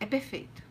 É 0.00 0.06
perfeito. 0.06 0.62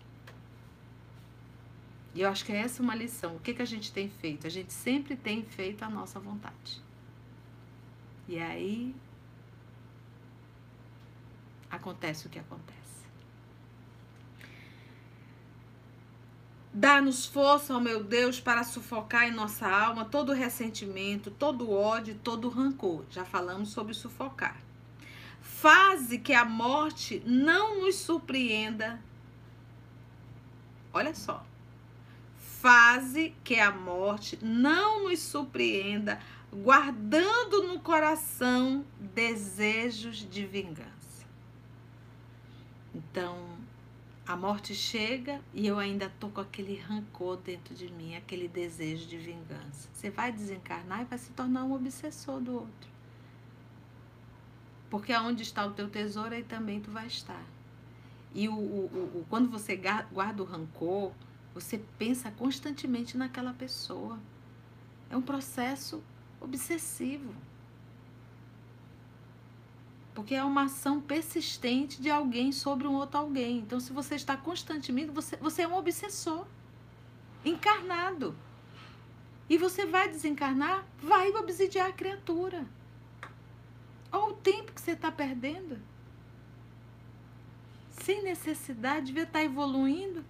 E 2.13 2.21
eu 2.21 2.29
acho 2.29 2.45
que 2.45 2.51
essa 2.51 2.82
é 2.82 2.84
uma 2.84 2.93
lição. 2.93 3.36
O 3.36 3.39
que, 3.39 3.53
que 3.53 3.62
a 3.62 3.65
gente 3.65 3.91
tem 3.91 4.08
feito? 4.08 4.45
A 4.45 4.49
gente 4.49 4.71
sempre 4.71 5.15
tem 5.15 5.43
feito 5.43 5.84
a 5.84 5.89
nossa 5.89 6.19
vontade. 6.19 6.82
E 8.27 8.38
aí 8.38 8.95
acontece 11.71 12.27
o 12.27 12.29
que 12.29 12.38
acontece. 12.38 12.83
Dá-nos 16.74 17.26
força, 17.26 17.76
ó 17.76 17.80
meu 17.80 18.04
Deus, 18.04 18.40
para 18.40 18.64
sufocar 18.64 19.28
em 19.28 19.32
nossa 19.32 19.68
alma 19.68 20.06
todo 20.06 20.34
ressentimento, 20.34 21.30
todo 21.30 21.72
ódio, 21.72 22.20
todo 22.24 22.50
rancor. 22.50 23.06
Já 23.10 23.24
falamos 23.24 23.70
sobre 23.70 23.94
sufocar. 23.94 24.58
Faze 25.42 26.18
que 26.18 26.34
a 26.34 26.44
morte 26.44 27.22
não 27.26 27.82
nos 27.82 27.96
surpreenda. 27.96 29.00
Olha 30.92 31.14
só 31.14 31.46
fase 32.64 33.36
que 33.44 33.60
a 33.60 33.70
morte 33.70 34.40
não 34.42 35.10
nos 35.10 35.20
surpreenda 35.20 36.18
guardando 36.50 37.64
no 37.68 37.78
coração 37.82 38.86
desejos 38.98 40.26
de 40.30 40.46
vingança. 40.46 41.28
Então, 42.96 43.53
a 44.26 44.38
morte 44.38 44.74
chega 44.74 45.42
e 45.54 45.68
eu 45.68 45.78
ainda 45.78 46.10
tô 46.20 46.30
com 46.30 46.40
aquele 46.40 46.80
rancor 46.80 47.38
dentro 47.38 47.76
de 47.76 47.92
mim, 47.92 48.16
aquele 48.16 48.48
desejo 48.48 49.06
de 49.06 49.18
vingança. 49.18 49.90
Você 49.94 50.10
vai 50.10 50.32
desencarnar 50.32 51.02
e 51.02 51.06
vai 51.06 51.18
se 51.18 51.32
tornar 51.32 51.66
um 51.66 51.74
obsessor 51.74 52.40
do 52.40 52.54
outro. 52.54 52.94
Porque 54.90 55.12
aonde 55.12 55.44
está 55.44 55.66
o 55.66 55.72
teu 55.72 55.90
tesouro, 55.90 56.34
aí 56.34 56.44
também 56.44 56.80
tu 56.80 56.90
vai 56.90 57.08
estar. 57.08 57.44
E 58.34 58.48
o, 58.48 58.54
o, 58.54 58.86
o, 59.20 59.26
quando 59.30 59.50
você 59.50 59.76
guarda 59.76 60.42
o 60.42 60.46
rancor, 60.46 61.12
você 61.54 61.84
pensa 61.98 62.32
constantemente 62.32 63.18
naquela 63.18 63.54
pessoa. 63.54 64.18
É 65.10 65.18
um 65.18 65.22
processo 65.22 66.02
obsessivo. 66.40 67.34
Porque 70.13 70.36
é 70.36 70.43
uma 70.43 70.63
ação 70.63 71.02
persistente 71.02 72.02
de 72.02 72.10
alguém 72.10 72.52
sobre 72.52 72.88
um 72.88 72.93
outro 72.93 73.17
alguém. 73.17 73.60
Então, 73.60 73.80
se 73.80 73.91
você 73.91 74.15
está 74.15 74.38
constantemente, 74.38 75.12
você, 75.12 75.36
você 75.38 75.63
é 75.63 75.67
um 75.67 75.76
obsessor 75.76 76.45
encarnado. 77.43 78.36
E 79.49 79.58
você 79.58 79.86
vai 79.86 80.08
desencarnar, 80.08 80.86
vai 81.02 81.30
obsidiar 81.32 81.89
a 81.89 81.93
criatura. 81.93 82.65
Olha 84.12 84.34
o 84.34 84.34
tempo 84.34 84.71
que 84.71 84.82
você 84.82 84.91
está 84.91 85.12
perdendo. 85.12 85.80
Sem 87.89 88.21
necessidade, 88.23 89.08
devia 89.08 89.23
estar 89.23 89.39
tá 89.39 89.45
evoluindo. 89.45 90.23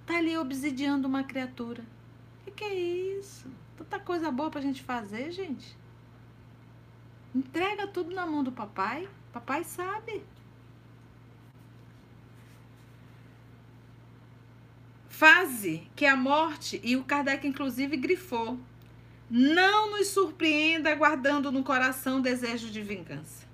Está 0.00 0.18
ali 0.18 0.36
obsidiando 0.36 1.08
uma 1.08 1.24
criatura. 1.24 1.82
O 1.82 2.44
que, 2.44 2.50
que 2.50 2.64
é 2.64 2.74
isso? 2.74 3.48
Tanta 3.76 3.98
coisa 3.98 4.30
boa 4.30 4.50
para 4.50 4.60
a 4.60 4.62
gente 4.62 4.82
fazer, 4.82 5.30
gente. 5.30 5.76
Entrega 7.34 7.86
tudo 7.86 8.14
na 8.14 8.26
mão 8.26 8.42
do 8.42 8.52
papai. 8.52 9.08
Papai 9.32 9.64
sabe. 9.64 10.22
Fase 15.08 15.86
que 15.94 16.06
a 16.06 16.16
morte, 16.16 16.80
e 16.82 16.96
o 16.96 17.04
Kardec 17.04 17.46
inclusive 17.46 17.96
grifou, 17.96 18.58
não 19.28 19.90
nos 19.90 20.08
surpreenda 20.08 20.94
guardando 20.94 21.52
no 21.52 21.62
coração 21.62 22.20
desejo 22.20 22.70
de 22.70 22.82
vingança. 22.82 23.46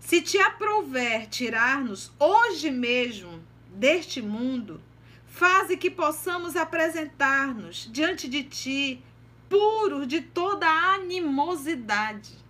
Se 0.00 0.20
te 0.20 0.38
aprouver 0.38 1.28
tirar-nos 1.28 2.12
hoje 2.18 2.70
mesmo 2.70 3.42
deste 3.68 4.20
mundo, 4.20 4.80
faze 5.26 5.76
que 5.76 5.90
possamos 5.90 6.56
apresentar-nos 6.56 7.88
diante 7.90 8.28
de 8.28 8.42
ti 8.42 9.02
puros 9.48 10.06
de 10.06 10.20
toda 10.20 10.66
animosidade. 10.66 12.43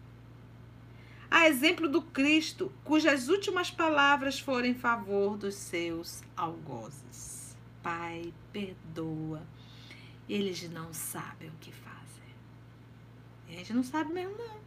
A 1.34 1.48
exemplo 1.48 1.88
do 1.88 2.00
Cristo, 2.00 2.70
cujas 2.84 3.28
últimas 3.28 3.68
palavras 3.68 4.38
foram 4.38 4.66
em 4.66 4.74
favor 4.74 5.36
dos 5.36 5.56
seus 5.56 6.22
algozes. 6.36 7.56
Pai, 7.82 8.32
perdoa. 8.52 9.42
Eles 10.28 10.70
não 10.70 10.94
sabem 10.94 11.48
o 11.48 11.54
que 11.60 11.72
fazem. 11.72 12.28
A 13.48 13.50
gente 13.50 13.72
não 13.72 13.82
sabe 13.82 14.12
mesmo, 14.12 14.36
não. 14.38 14.60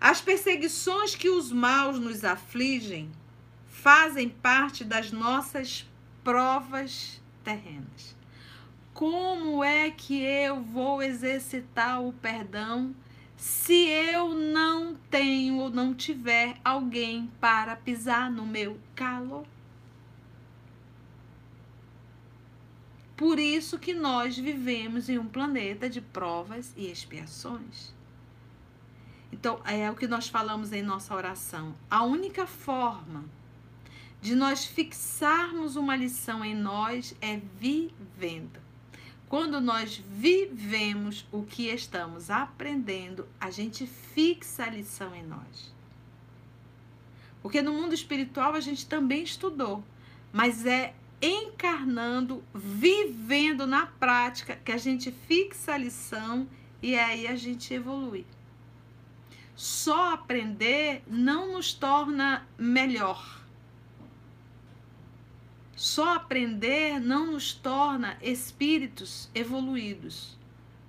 As 0.00 0.20
perseguições 0.20 1.14
que 1.14 1.30
os 1.30 1.52
maus 1.52 2.00
nos 2.00 2.24
afligem 2.24 3.12
fazem 3.68 4.28
parte 4.28 4.82
das 4.82 5.12
nossas 5.12 5.88
provas 6.24 7.22
terrenas. 7.44 8.16
Como 8.92 9.62
é 9.62 9.88
que 9.92 10.20
eu 10.20 10.60
vou 10.60 11.00
exercitar 11.00 12.02
o 12.02 12.12
perdão 12.12 12.92
se 13.38 13.86
eu 13.88 14.34
não 14.34 14.96
tenho 15.08 15.58
ou 15.58 15.70
não 15.70 15.94
tiver 15.94 16.56
alguém 16.64 17.30
para 17.40 17.76
pisar 17.76 18.28
no 18.28 18.44
meu 18.44 18.80
calo? 18.96 19.46
Por 23.16 23.38
isso 23.38 23.78
que 23.78 23.94
nós 23.94 24.36
vivemos 24.36 25.08
em 25.08 25.18
um 25.18 25.26
planeta 25.26 25.88
de 25.88 26.00
provas 26.00 26.74
e 26.76 26.90
expiações. 26.90 27.94
Então, 29.30 29.60
é 29.64 29.88
o 29.88 29.94
que 29.94 30.08
nós 30.08 30.28
falamos 30.28 30.72
em 30.72 30.82
nossa 30.82 31.14
oração. 31.14 31.76
A 31.88 32.02
única 32.02 32.44
forma 32.44 33.24
de 34.20 34.34
nós 34.34 34.64
fixarmos 34.64 35.76
uma 35.76 35.94
lição 35.94 36.44
em 36.44 36.56
nós 36.56 37.14
é 37.20 37.40
vivendo. 37.60 38.67
Quando 39.28 39.60
nós 39.60 40.02
vivemos 40.08 41.26
o 41.30 41.42
que 41.42 41.68
estamos 41.68 42.30
aprendendo, 42.30 43.28
a 43.38 43.50
gente 43.50 43.86
fixa 43.86 44.64
a 44.64 44.70
lição 44.70 45.14
em 45.14 45.22
nós. 45.22 45.74
Porque 47.42 47.60
no 47.60 47.72
mundo 47.72 47.94
espiritual 47.94 48.54
a 48.54 48.60
gente 48.60 48.86
também 48.86 49.22
estudou, 49.22 49.84
mas 50.32 50.64
é 50.64 50.94
encarnando, 51.20 52.42
vivendo 52.54 53.66
na 53.66 53.86
prática, 53.86 54.56
que 54.64 54.72
a 54.72 54.78
gente 54.78 55.12
fixa 55.12 55.74
a 55.74 55.78
lição 55.78 56.48
e 56.80 56.98
aí 56.98 57.26
a 57.26 57.36
gente 57.36 57.74
evolui. 57.74 58.24
Só 59.54 60.14
aprender 60.14 61.02
não 61.06 61.52
nos 61.52 61.74
torna 61.74 62.46
melhor. 62.56 63.42
Só 65.78 66.16
aprender 66.16 66.98
não 66.98 67.30
nos 67.30 67.52
torna 67.52 68.18
espíritos 68.20 69.30
evoluídos. 69.32 70.36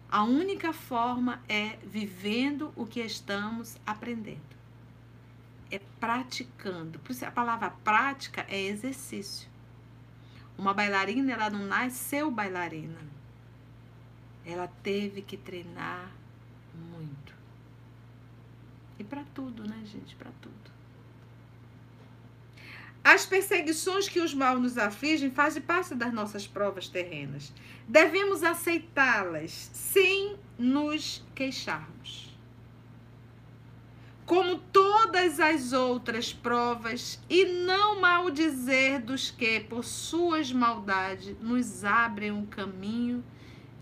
A 0.10 0.24
única 0.24 0.74
forma 0.74 1.40
é 1.48 1.78
vivendo 1.86 2.74
o 2.76 2.88
que 2.88 3.00
estamos 3.00 3.78
aprendendo. 3.86 4.42
É 5.70 5.78
praticando. 6.00 6.98
Por 6.98 7.12
isso 7.12 7.24
a 7.24 7.30
palavra 7.30 7.70
prática 7.70 8.44
é 8.50 8.60
exercício. 8.64 9.48
Uma 10.58 10.74
bailarina, 10.74 11.34
ela 11.34 11.52
não 11.52 11.68
nasceu 11.68 12.32
bailarina. 12.32 12.98
Ela 14.44 14.68
teve 14.82 15.22
que 15.22 15.38
treinar 15.38 16.10
muito. 16.92 17.36
E 18.98 19.04
para 19.04 19.24
tudo, 19.36 19.68
né, 19.68 19.84
gente? 19.86 20.16
Para 20.16 20.32
tudo. 20.42 20.79
As 23.04 23.26
perseguições 23.26 24.10
que 24.10 24.20
os 24.20 24.34
mal 24.34 24.60
nos 24.60 24.78
afligem 24.78 25.32
fazem 25.32 25.62
parte 25.62 25.96
das 25.96 26.14
nossas 26.14 26.46
provas 26.46 26.88
terrenas. 26.88 27.54
Devemos 27.88 28.44
aceitá-las 28.44 29.70
sem 29.74 30.36
nos 30.58 31.24
queixarmos 31.34 32.30
como 34.30 34.60
todas 34.72 35.40
as 35.40 35.74
outras 35.74 36.32
provas, 36.32 37.20
e 37.28 37.46
não 37.46 38.00
maldizer 38.00 39.02
dos 39.02 39.32
que, 39.32 39.60
por 39.60 39.84
suas 39.84 40.52
maldades, 40.52 41.36
nos 41.42 41.84
abrem 41.84 42.32
um 42.32 42.46
caminho 42.46 43.24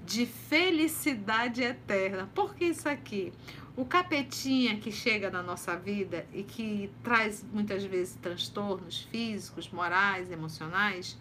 de 0.05 0.25
felicidade 0.25 1.61
eterna. 1.61 2.29
Por 2.33 2.55
que 2.55 2.63
isso 2.63 2.87
aqui? 2.87 3.33
O 3.77 3.85
capetinha 3.85 4.77
que 4.77 4.91
chega 4.91 5.29
na 5.29 5.43
nossa 5.43 5.75
vida 5.77 6.25
e 6.33 6.41
que 6.41 6.89
traz 7.03 7.45
muitas 7.53 7.83
vezes 7.85 8.15
transtornos 8.15 9.03
físicos, 9.11 9.69
morais, 9.69 10.31
emocionais, 10.31 11.15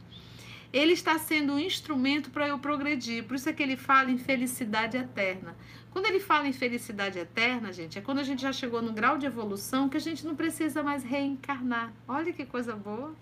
ele 0.72 0.94
está 0.94 1.18
sendo 1.18 1.52
um 1.52 1.58
instrumento 1.58 2.30
para 2.30 2.48
eu 2.48 2.58
progredir. 2.58 3.24
Por 3.24 3.36
isso 3.36 3.46
é 3.50 3.52
que 3.52 3.62
ele 3.62 3.76
fala 3.76 4.10
em 4.10 4.16
felicidade 4.16 4.96
eterna. 4.96 5.54
Quando 5.90 6.06
ele 6.06 6.18
fala 6.18 6.48
em 6.48 6.52
felicidade 6.54 7.18
eterna, 7.18 7.74
gente, 7.74 7.98
é 7.98 8.00
quando 8.00 8.20
a 8.20 8.22
gente 8.22 8.40
já 8.40 8.54
chegou 8.54 8.80
no 8.80 8.94
grau 8.94 9.18
de 9.18 9.26
evolução 9.26 9.90
que 9.90 9.98
a 9.98 10.00
gente 10.00 10.24
não 10.24 10.34
precisa 10.34 10.82
mais 10.82 11.04
reencarnar. 11.04 11.92
Olha 12.08 12.32
que 12.32 12.46
coisa 12.46 12.74
boa. 12.74 13.14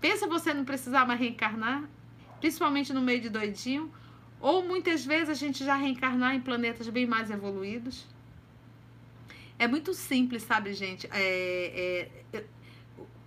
Pensa 0.00 0.26
você 0.26 0.54
não 0.54 0.64
precisar 0.64 1.06
mais 1.06 1.20
reencarnar, 1.20 1.84
principalmente 2.40 2.90
no 2.94 3.02
meio 3.02 3.20
de 3.20 3.28
doidinho, 3.28 3.92
ou 4.40 4.64
muitas 4.64 5.04
vezes 5.04 5.28
a 5.28 5.34
gente 5.34 5.62
já 5.62 5.74
reencarnar 5.74 6.34
em 6.34 6.40
planetas 6.40 6.88
bem 6.88 7.06
mais 7.06 7.30
evoluídos. 7.30 8.15
É 9.58 9.66
muito 9.66 9.94
simples, 9.94 10.42
sabe, 10.42 10.72
gente? 10.74 11.08
É, 11.10 12.10
é, 12.32 12.44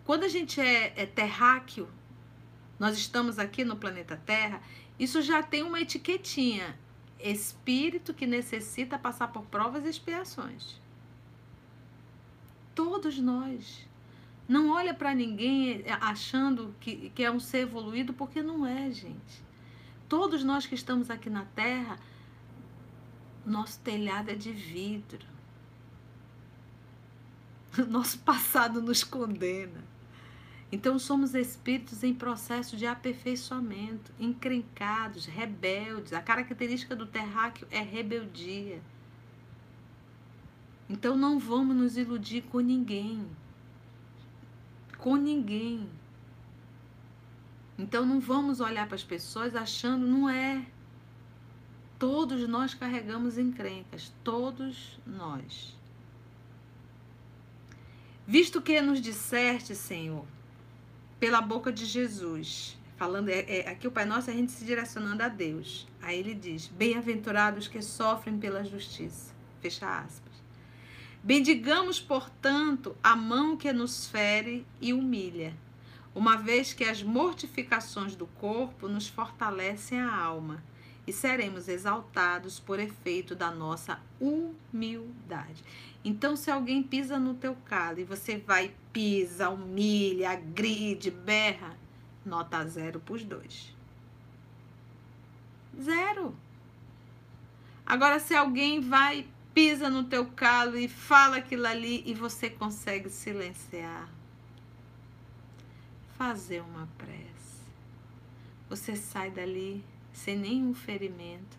quando 0.05 0.23
a 0.23 0.27
gente 0.27 0.61
é, 0.61 0.93
é 0.95 1.05
terráqueo, 1.05 1.87
nós 2.79 2.97
estamos 2.97 3.39
aqui 3.39 3.63
no 3.63 3.75
planeta 3.75 4.15
Terra, 4.25 4.61
isso 4.97 5.21
já 5.21 5.41
tem 5.41 5.63
uma 5.63 5.81
etiquetinha 5.81 6.77
espírito 7.19 8.13
que 8.13 8.25
necessita 8.25 8.97
passar 8.97 9.29
por 9.29 9.43
provas 9.45 9.85
e 9.85 9.89
expiações. 9.89 10.79
Todos 12.73 13.19
nós. 13.19 13.87
Não 14.47 14.71
olha 14.71 14.95
para 14.95 15.13
ninguém 15.13 15.83
achando 16.01 16.73
que, 16.79 17.11
que 17.11 17.23
é 17.23 17.29
um 17.29 17.39
ser 17.39 17.59
evoluído, 17.59 18.13
porque 18.13 18.41
não 18.41 18.65
é, 18.65 18.89
gente. 18.89 19.43
Todos 20.07 20.43
nós 20.43 20.65
que 20.65 20.73
estamos 20.73 21.11
aqui 21.11 21.29
na 21.29 21.45
Terra, 21.45 21.99
nosso 23.45 23.79
telhado 23.81 24.31
é 24.31 24.35
de 24.35 24.51
vidro. 24.51 25.27
Nosso 27.87 28.19
passado 28.19 28.81
nos 28.81 29.03
condena. 29.03 29.83
Então 30.71 30.99
somos 30.99 31.33
espíritos 31.33 32.03
em 32.03 32.13
processo 32.13 32.77
de 32.77 32.85
aperfeiçoamento, 32.85 34.11
encrencados, 34.19 35.25
rebeldes. 35.25 36.13
A 36.13 36.21
característica 36.21 36.95
do 36.95 37.07
terráqueo 37.07 37.67
é 37.71 37.81
rebeldia. 37.81 38.81
Então 40.87 41.15
não 41.15 41.39
vamos 41.39 41.75
nos 41.75 41.97
iludir 41.97 42.41
com 42.43 42.59
ninguém. 42.59 43.25
Com 44.97 45.15
ninguém. 45.15 45.89
Então 47.77 48.05
não 48.05 48.19
vamos 48.19 48.59
olhar 48.59 48.85
para 48.85 48.95
as 48.95 49.03
pessoas 49.03 49.55
achando 49.55 50.05
não 50.05 50.29
é. 50.29 50.65
Todos 51.97 52.47
nós 52.47 52.73
carregamos 52.73 53.37
encrencas, 53.37 54.13
todos 54.23 54.99
nós. 55.05 55.78
Visto 58.31 58.61
que 58.61 58.79
nos 58.79 59.01
disseste, 59.01 59.73
Senhor, 59.73 60.23
pela 61.19 61.41
boca 61.41 61.71
de 61.71 61.83
Jesus, 61.83 62.77
falando 62.95 63.29
é, 63.29 63.39
é, 63.39 63.67
aqui 63.67 63.87
o 63.87 63.91
Pai 63.91 64.05
Nosso 64.05 64.29
é 64.29 64.33
a 64.33 64.35
gente 64.35 64.51
se 64.51 64.63
direcionando 64.63 65.23
a 65.23 65.27
Deus. 65.27 65.87
Aí 65.99 66.19
ele 66.19 66.35
diz: 66.35 66.67
Bem-aventurados 66.67 67.67
que 67.67 67.81
sofrem 67.81 68.37
pela 68.37 68.63
justiça. 68.63 69.33
Fecha 69.59 70.01
aspas. 70.01 70.31
Bendigamos, 71.23 71.99
portanto, 71.99 72.95
a 73.01 73.15
mão 73.15 73.57
que 73.57 73.73
nos 73.73 74.05
fere 74.05 74.63
e 74.79 74.93
humilha 74.93 75.57
uma 76.13 76.37
vez 76.37 76.71
que 76.71 76.83
as 76.83 77.01
mortificações 77.01 78.15
do 78.15 78.27
corpo 78.27 78.87
nos 78.87 79.07
fortalecem 79.07 79.99
a 79.99 80.15
alma 80.15 80.63
e 81.07 81.11
seremos 81.11 81.67
exaltados 81.67 82.59
por 82.59 82.79
efeito 82.79 83.33
da 83.33 83.49
nossa 83.49 83.99
humildade. 84.21 85.63
Então, 86.03 86.35
se 86.35 86.49
alguém 86.49 86.81
pisa 86.81 87.19
no 87.19 87.33
teu 87.33 87.55
calo 87.65 87.99
e 87.99 88.03
você 88.03 88.37
vai, 88.37 88.73
pisa, 88.93 89.49
humilha, 89.49 90.31
agride, 90.31 91.11
berra, 91.11 91.77
nota 92.25 92.65
zero 92.65 92.99
para 92.99 93.15
os 93.15 93.23
dois. 93.23 93.75
Zero. 95.79 96.35
Agora, 97.85 98.19
se 98.19 98.33
alguém 98.33 98.79
vai, 98.79 99.27
pisa 99.53 99.89
no 99.89 100.03
teu 100.03 100.25
calo 100.25 100.77
e 100.77 100.87
fala 100.87 101.37
aquilo 101.37 101.67
ali 101.67 102.03
e 102.05 102.13
você 102.13 102.49
consegue 102.49 103.09
silenciar, 103.09 104.07
fazer 106.17 106.61
uma 106.61 106.87
prece. 106.97 107.29
Você 108.69 108.95
sai 108.95 109.31
dali 109.31 109.83
sem 110.13 110.37
nenhum 110.37 110.73
ferimento 110.73 111.57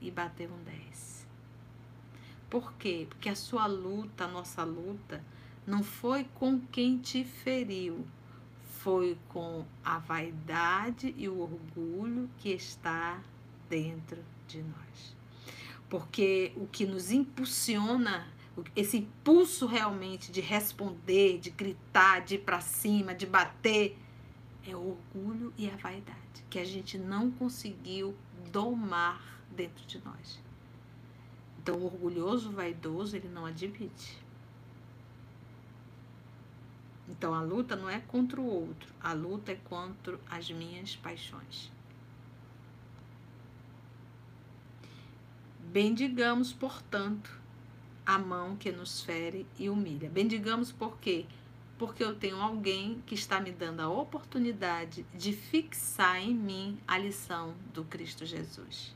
e 0.00 0.10
bateu 0.10 0.48
um 0.50 0.62
10. 0.64 1.05
Por 2.48 2.72
quê? 2.74 3.06
Porque 3.08 3.28
a 3.28 3.34
sua 3.34 3.66
luta, 3.66 4.24
a 4.24 4.28
nossa 4.28 4.62
luta, 4.64 5.22
não 5.66 5.82
foi 5.82 6.24
com 6.34 6.60
quem 6.60 6.98
te 6.98 7.24
feriu, 7.24 8.06
foi 8.62 9.18
com 9.28 9.64
a 9.84 9.98
vaidade 9.98 11.12
e 11.16 11.28
o 11.28 11.40
orgulho 11.40 12.30
que 12.38 12.50
está 12.50 13.20
dentro 13.68 14.22
de 14.46 14.62
nós. 14.62 15.16
Porque 15.88 16.52
o 16.56 16.66
que 16.66 16.86
nos 16.86 17.10
impulsiona 17.10 18.28
esse 18.74 18.98
impulso 18.98 19.66
realmente 19.66 20.30
de 20.30 20.40
responder, 20.40 21.38
de 21.38 21.50
gritar, 21.50 22.20
de 22.24 22.36
ir 22.36 22.38
para 22.38 22.60
cima, 22.60 23.14
de 23.14 23.26
bater, 23.26 23.98
é 24.66 24.74
o 24.74 24.96
orgulho 25.14 25.52
e 25.58 25.68
a 25.68 25.76
vaidade 25.76 26.16
que 26.48 26.58
a 26.58 26.64
gente 26.64 26.96
não 26.96 27.30
conseguiu 27.30 28.14
domar 28.50 29.40
dentro 29.50 29.84
de 29.86 30.02
nós. 30.04 30.45
Então, 31.66 31.82
orgulhoso, 31.82 32.52
vaidoso, 32.52 33.16
ele 33.16 33.28
não 33.28 33.44
admite. 33.44 34.16
Então, 37.08 37.34
a 37.34 37.42
luta 37.42 37.74
não 37.74 37.90
é 37.90 37.98
contra 37.98 38.40
o 38.40 38.46
outro, 38.46 38.94
a 39.00 39.12
luta 39.12 39.50
é 39.50 39.56
contra 39.56 40.16
as 40.30 40.48
minhas 40.48 40.94
paixões. 40.94 41.72
Bendigamos, 45.72 46.52
portanto, 46.52 47.36
a 48.06 48.16
mão 48.16 48.54
que 48.54 48.70
nos 48.70 49.00
fere 49.00 49.44
e 49.58 49.68
humilha. 49.68 50.08
Bendigamos 50.08 50.70
por 50.70 51.00
quê? 51.00 51.26
Porque 51.76 52.04
eu 52.04 52.14
tenho 52.14 52.40
alguém 52.40 53.02
que 53.04 53.16
está 53.16 53.40
me 53.40 53.50
dando 53.50 53.80
a 53.80 53.88
oportunidade 53.88 55.04
de 55.12 55.32
fixar 55.32 56.22
em 56.22 56.32
mim 56.32 56.78
a 56.86 56.96
lição 56.96 57.56
do 57.74 57.82
Cristo 57.82 58.24
Jesus. 58.24 58.94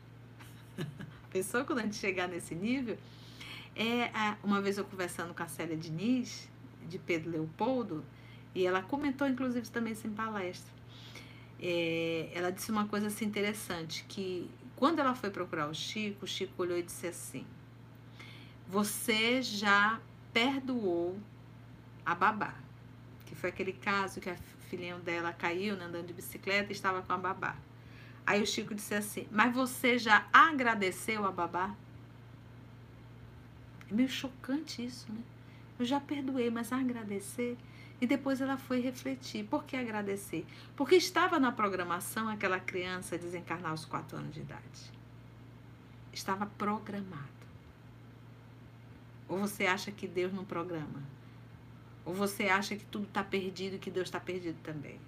Pensou 1.30 1.64
quando 1.64 1.78
a 1.78 1.82
gente 1.82 1.96
chegar 1.96 2.28
nesse 2.28 2.54
nível? 2.54 2.98
É, 3.76 4.10
uma 4.42 4.60
vez 4.60 4.78
eu 4.78 4.84
conversando 4.84 5.32
com 5.32 5.42
a 5.42 5.46
Célia 5.46 5.76
Diniz, 5.76 6.48
de 6.88 6.98
Pedro 6.98 7.30
Leopoldo, 7.30 8.04
e 8.54 8.66
ela 8.66 8.82
comentou, 8.82 9.28
inclusive, 9.28 9.68
também 9.70 9.92
isso 9.92 10.06
em 10.06 10.12
palestra. 10.12 10.72
É, 11.62 12.30
ela 12.34 12.50
disse 12.50 12.70
uma 12.70 12.86
coisa 12.88 13.06
assim 13.06 13.24
interessante, 13.24 14.04
que 14.08 14.50
quando 14.74 14.98
ela 14.98 15.14
foi 15.14 15.30
procurar 15.30 15.68
o 15.68 15.74
Chico, 15.74 16.24
o 16.24 16.28
Chico 16.28 16.62
olhou 16.62 16.76
e 16.76 16.82
disse 16.82 17.06
assim, 17.06 17.46
você 18.66 19.40
já 19.40 20.00
perdoou 20.32 21.18
a 22.04 22.14
babá. 22.14 22.54
Que 23.26 23.36
foi 23.36 23.50
aquele 23.50 23.72
caso 23.72 24.20
que 24.20 24.30
a 24.30 24.36
filhinha 24.68 24.96
dela 24.98 25.32
caiu 25.32 25.76
né, 25.76 25.84
andando 25.84 26.06
de 26.06 26.12
bicicleta 26.12 26.72
e 26.72 26.74
estava 26.74 27.02
com 27.02 27.12
a 27.12 27.18
babá. 27.18 27.56
Aí 28.26 28.42
o 28.42 28.46
Chico 28.46 28.74
disse 28.74 28.94
assim: 28.94 29.26
Mas 29.30 29.54
você 29.54 29.98
já 29.98 30.26
agradeceu 30.32 31.24
a 31.24 31.32
babá? 31.32 31.74
É 33.90 33.94
meio 33.94 34.08
chocante 34.08 34.84
isso, 34.84 35.10
né? 35.12 35.20
Eu 35.78 35.84
já 35.84 35.98
perdoei, 35.98 36.50
mas 36.50 36.72
agradecer. 36.72 37.56
E 38.00 38.06
depois 38.06 38.40
ela 38.40 38.56
foi 38.56 38.80
refletir. 38.80 39.44
Por 39.44 39.64
que 39.64 39.76
agradecer? 39.76 40.46
Porque 40.76 40.94
estava 40.94 41.38
na 41.38 41.52
programação 41.52 42.28
aquela 42.28 42.58
criança 42.58 43.18
desencarnar 43.18 43.72
aos 43.72 43.84
quatro 43.84 44.16
anos 44.16 44.34
de 44.34 44.40
idade. 44.40 44.92
Estava 46.12 46.46
programado. 46.46 47.28
Ou 49.28 49.38
você 49.38 49.66
acha 49.66 49.92
que 49.92 50.08
Deus 50.08 50.32
não 50.32 50.44
programa? 50.44 51.02
Ou 52.04 52.14
você 52.14 52.44
acha 52.44 52.74
que 52.74 52.84
tudo 52.86 53.04
está 53.04 53.22
perdido 53.22 53.76
e 53.76 53.78
que 53.78 53.90
Deus 53.90 54.08
está 54.08 54.18
perdido 54.18 54.58
também? 54.62 54.98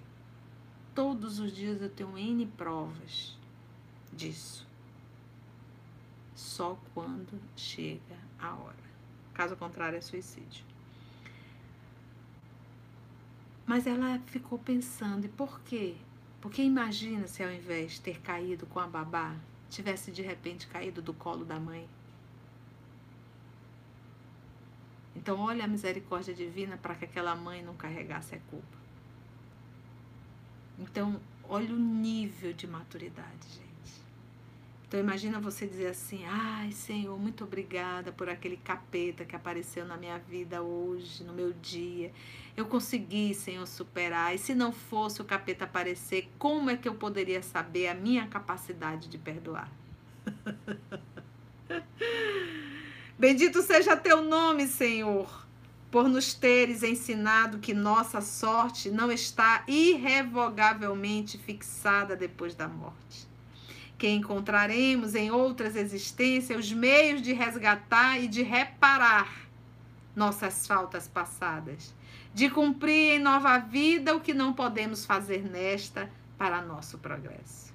Todos 0.93 1.39
os 1.39 1.55
dias 1.55 1.81
eu 1.81 1.89
tenho 1.89 2.17
N 2.17 2.45
provas 2.45 3.35
disso. 4.11 4.67
Só 6.35 6.77
quando 6.93 7.41
chega 7.55 8.17
a 8.39 8.53
hora. 8.53 8.75
Caso 9.33 9.55
contrário, 9.55 9.97
é 9.97 10.01
suicídio. 10.01 10.63
Mas 13.65 13.87
ela 13.87 14.19
ficou 14.27 14.59
pensando, 14.59 15.25
e 15.25 15.29
por 15.29 15.59
quê? 15.61 15.95
Porque 16.39 16.61
imagina 16.61 17.27
se 17.27 17.41
ao 17.41 17.51
invés 17.51 17.93
de 17.93 18.01
ter 18.01 18.19
caído 18.19 18.67
com 18.67 18.79
a 18.79 18.85
babá, 18.85 19.35
tivesse 19.69 20.11
de 20.11 20.21
repente 20.21 20.67
caído 20.67 21.01
do 21.01 21.13
colo 21.13 21.43
da 21.43 21.59
mãe. 21.59 21.87
Então, 25.15 25.39
olha 25.39 25.63
a 25.63 25.67
misericórdia 25.67 26.33
divina 26.33 26.77
para 26.77 26.95
que 26.95 27.05
aquela 27.05 27.35
mãe 27.35 27.63
não 27.63 27.75
carregasse 27.75 28.35
a 28.35 28.39
culpa. 28.49 28.82
Então, 30.79 31.19
olha 31.47 31.73
o 31.73 31.77
nível 31.77 32.53
de 32.53 32.67
maturidade, 32.67 33.47
gente. 33.49 33.63
Então, 34.87 34.99
imagina 34.99 35.39
você 35.39 35.65
dizer 35.65 35.87
assim: 35.87 36.23
ai, 36.25 36.71
Senhor, 36.71 37.17
muito 37.17 37.43
obrigada 37.43 38.11
por 38.11 38.29
aquele 38.29 38.57
capeta 38.57 39.25
que 39.25 39.35
apareceu 39.35 39.85
na 39.85 39.97
minha 39.97 40.19
vida 40.19 40.61
hoje, 40.61 41.23
no 41.23 41.33
meu 41.33 41.51
dia. 41.53 42.11
Eu 42.55 42.65
consegui, 42.65 43.33
Senhor, 43.33 43.65
superar. 43.65 44.35
E 44.35 44.37
se 44.37 44.53
não 44.53 44.71
fosse 44.71 45.19
o 45.21 45.25
capeta 45.25 45.65
aparecer, 45.65 46.29
como 46.37 46.69
é 46.69 46.77
que 46.77 46.87
eu 46.87 46.93
poderia 46.93 47.41
saber 47.41 47.87
a 47.87 47.95
minha 47.95 48.27
capacidade 48.27 49.09
de 49.09 49.17
perdoar? 49.17 49.71
Bendito 53.17 53.61
seja 53.61 53.95
teu 53.95 54.21
nome, 54.21 54.67
Senhor, 54.67 55.42
por 55.93 56.09
nos 56.09 56.33
teres 56.33 56.81
ensinado 56.81 57.59
que 57.59 57.71
nossa 57.71 58.19
sorte 58.19 58.89
não 58.89 59.11
está 59.11 59.63
irrevogavelmente 59.67 61.37
fixada 61.37 62.15
depois 62.15 62.55
da 62.55 62.67
morte. 62.67 63.27
Que 63.95 64.09
encontraremos 64.09 65.13
em 65.13 65.29
outras 65.29 65.75
existências 65.75 66.65
os 66.65 66.73
meios 66.73 67.21
de 67.21 67.31
resgatar 67.31 68.19
e 68.19 68.27
de 68.27 68.41
reparar 68.41 69.47
nossas 70.15 70.65
faltas 70.65 71.07
passadas, 71.07 71.93
de 72.33 72.49
cumprir 72.49 73.17
em 73.17 73.19
nova 73.19 73.59
vida 73.59 74.15
o 74.15 74.19
que 74.19 74.33
não 74.33 74.51
podemos 74.51 75.05
fazer 75.05 75.47
nesta 75.47 76.09
para 76.39 76.59
nosso 76.59 76.97
progresso. 76.97 77.71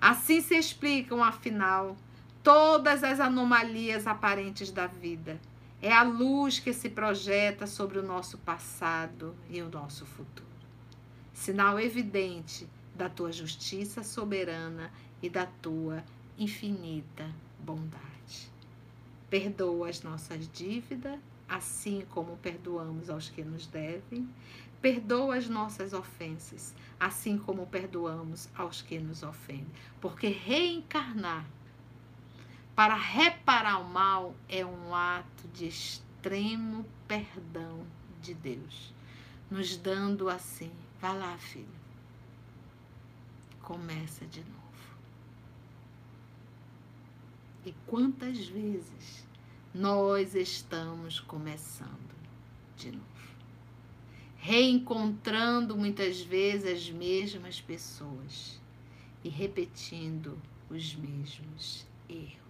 Assim 0.00 0.40
se 0.40 0.54
explicam, 0.54 1.20
afinal, 1.20 1.96
todas 2.40 3.02
as 3.02 3.18
anomalias 3.18 4.06
aparentes 4.06 4.70
da 4.70 4.86
vida. 4.86 5.40
É 5.84 5.92
a 5.92 6.04
luz 6.04 6.60
que 6.60 6.72
se 6.72 6.88
projeta 6.88 7.66
sobre 7.66 7.98
o 7.98 8.04
nosso 8.04 8.38
passado 8.38 9.34
e 9.50 9.60
o 9.60 9.68
nosso 9.68 10.06
futuro. 10.06 10.46
Sinal 11.34 11.80
evidente 11.80 12.68
da 12.94 13.08
tua 13.08 13.32
justiça 13.32 14.04
soberana 14.04 14.92
e 15.20 15.28
da 15.28 15.44
tua 15.44 16.04
infinita 16.38 17.28
bondade. 17.58 18.48
Perdoa 19.28 19.88
as 19.88 20.04
nossas 20.04 20.48
dívidas, 20.52 21.18
assim 21.48 22.06
como 22.10 22.36
perdoamos 22.36 23.10
aos 23.10 23.28
que 23.28 23.42
nos 23.42 23.66
devem. 23.66 24.28
Perdoa 24.80 25.34
as 25.34 25.48
nossas 25.48 25.92
ofensas, 25.92 26.72
assim 27.00 27.36
como 27.36 27.66
perdoamos 27.66 28.48
aos 28.54 28.82
que 28.82 29.00
nos 29.00 29.24
ofendem. 29.24 29.66
Porque 30.00 30.28
reencarnar 30.28 31.44
para 32.82 32.96
reparar 32.96 33.78
o 33.78 33.88
mal 33.88 34.34
é 34.48 34.66
um 34.66 34.92
ato 34.92 35.46
de 35.54 35.68
extremo 35.68 36.84
perdão 37.06 37.86
de 38.20 38.34
Deus, 38.34 38.92
nos 39.48 39.76
dando 39.76 40.28
assim: 40.28 40.72
vá 41.00 41.12
lá, 41.12 41.38
filho, 41.38 41.68
começa 43.62 44.26
de 44.26 44.40
novo. 44.40 44.96
E 47.64 47.72
quantas 47.86 48.48
vezes 48.48 49.28
nós 49.72 50.34
estamos 50.34 51.20
começando 51.20 52.16
de 52.76 52.90
novo? 52.90 53.06
Reencontrando 54.38 55.76
muitas 55.76 56.20
vezes 56.20 56.88
as 56.88 56.90
mesmas 56.90 57.60
pessoas 57.60 58.60
e 59.22 59.28
repetindo 59.28 60.36
os 60.68 60.96
mesmos 60.96 61.86
erros. 62.08 62.41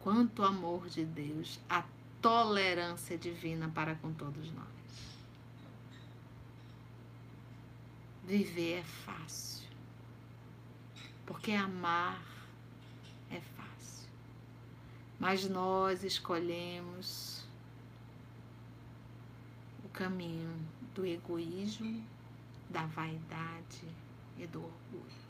Quanto 0.00 0.42
amor 0.42 0.88
de 0.88 1.04
Deus, 1.04 1.60
a 1.70 1.84
tolerância 2.20 3.18
divina 3.18 3.68
para 3.68 3.94
com 3.96 4.12
todos 4.12 4.50
nós. 4.52 4.66
Viver 8.24 8.78
é 8.78 8.82
fácil, 8.82 9.68
porque 11.26 11.52
amar 11.52 12.22
é 13.30 13.40
fácil. 13.40 14.08
Mas 15.18 15.48
nós 15.48 16.04
escolhemos 16.04 17.44
o 19.84 19.88
caminho 19.88 20.54
do 20.94 21.04
egoísmo, 21.04 22.04
da 22.70 22.86
vaidade 22.86 23.88
e 24.38 24.46
do 24.46 24.64
orgulho. 24.64 25.21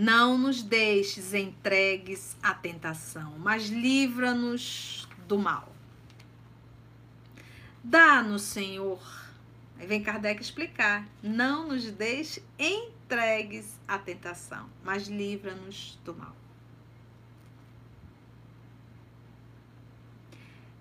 Não 0.00 0.38
nos 0.38 0.62
deixes 0.62 1.34
entregues 1.34 2.36
à 2.40 2.54
tentação, 2.54 3.36
mas 3.36 3.66
livra-nos 3.66 5.08
do 5.26 5.36
mal. 5.36 5.74
Dá-nos, 7.82 8.42
Senhor. 8.42 9.02
Aí 9.76 9.88
vem 9.88 10.00
Kardec 10.00 10.40
explicar. 10.40 11.04
Não 11.20 11.66
nos 11.66 11.90
deixe 11.90 12.40
entregues 12.56 13.76
à 13.88 13.98
tentação, 13.98 14.70
mas 14.84 15.08
livra-nos 15.08 15.98
do 16.04 16.14
mal. 16.14 16.36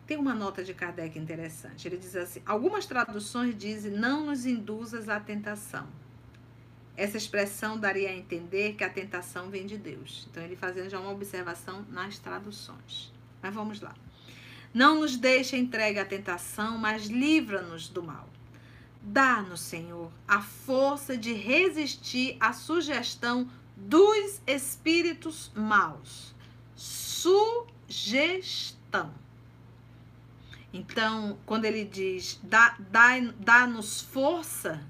Tem 0.06 0.16
uma 0.16 0.36
nota 0.36 0.64
de 0.64 0.76
Kardec 0.76 1.18
interessante. 1.18 1.88
Ele 1.88 1.98
diz 1.98 2.16
assim: 2.16 2.44
algumas 2.46 2.86
traduções 2.86 3.58
dizem 3.58 3.94
não 3.94 4.28
nos 4.28 4.46
induzas 4.46 5.10
à 5.10 5.20
tentação. 5.20 5.88
Essa 6.98 7.16
expressão 7.16 7.78
daria 7.80 8.10
a 8.10 8.14
entender 8.14 8.74
que 8.74 8.84
a 8.84 8.90
tentação 8.90 9.52
vem 9.52 9.68
de 9.68 9.78
Deus. 9.78 10.28
Então, 10.30 10.44
ele 10.44 10.56
fazendo 10.56 10.90
já 10.90 11.00
uma 11.00 11.12
observação 11.12 11.86
nas 11.90 12.18
traduções. 12.18 13.14
Mas 13.40 13.54
vamos 13.54 13.80
lá. 13.80 13.94
Não 14.74 15.00
nos 15.00 15.16
deixe 15.16 15.56
entregue 15.56 16.00
à 16.00 16.06
tentação, 16.06 16.76
mas 16.80 17.06
livra-nos 17.06 17.88
do 17.88 18.02
mal. 18.02 18.28
Dá-nos, 19.02 19.62
Senhor, 19.62 20.12
a 20.28 20.42
força 20.42 21.16
de 21.16 21.34
resistir 21.34 22.36
à 22.40 22.52
sugestão 22.52 23.48
dos 23.76 24.42
espíritos 24.48 25.52
maus. 25.56 26.34
Sugestão. 26.76 28.28
Então, 30.74 31.38
quando 31.46 31.66
ele 31.66 31.86
diz 31.86 32.40
dá-nos 32.44 32.78
dá, 32.90 33.68
dá 33.68 33.68
força, 34.12 34.84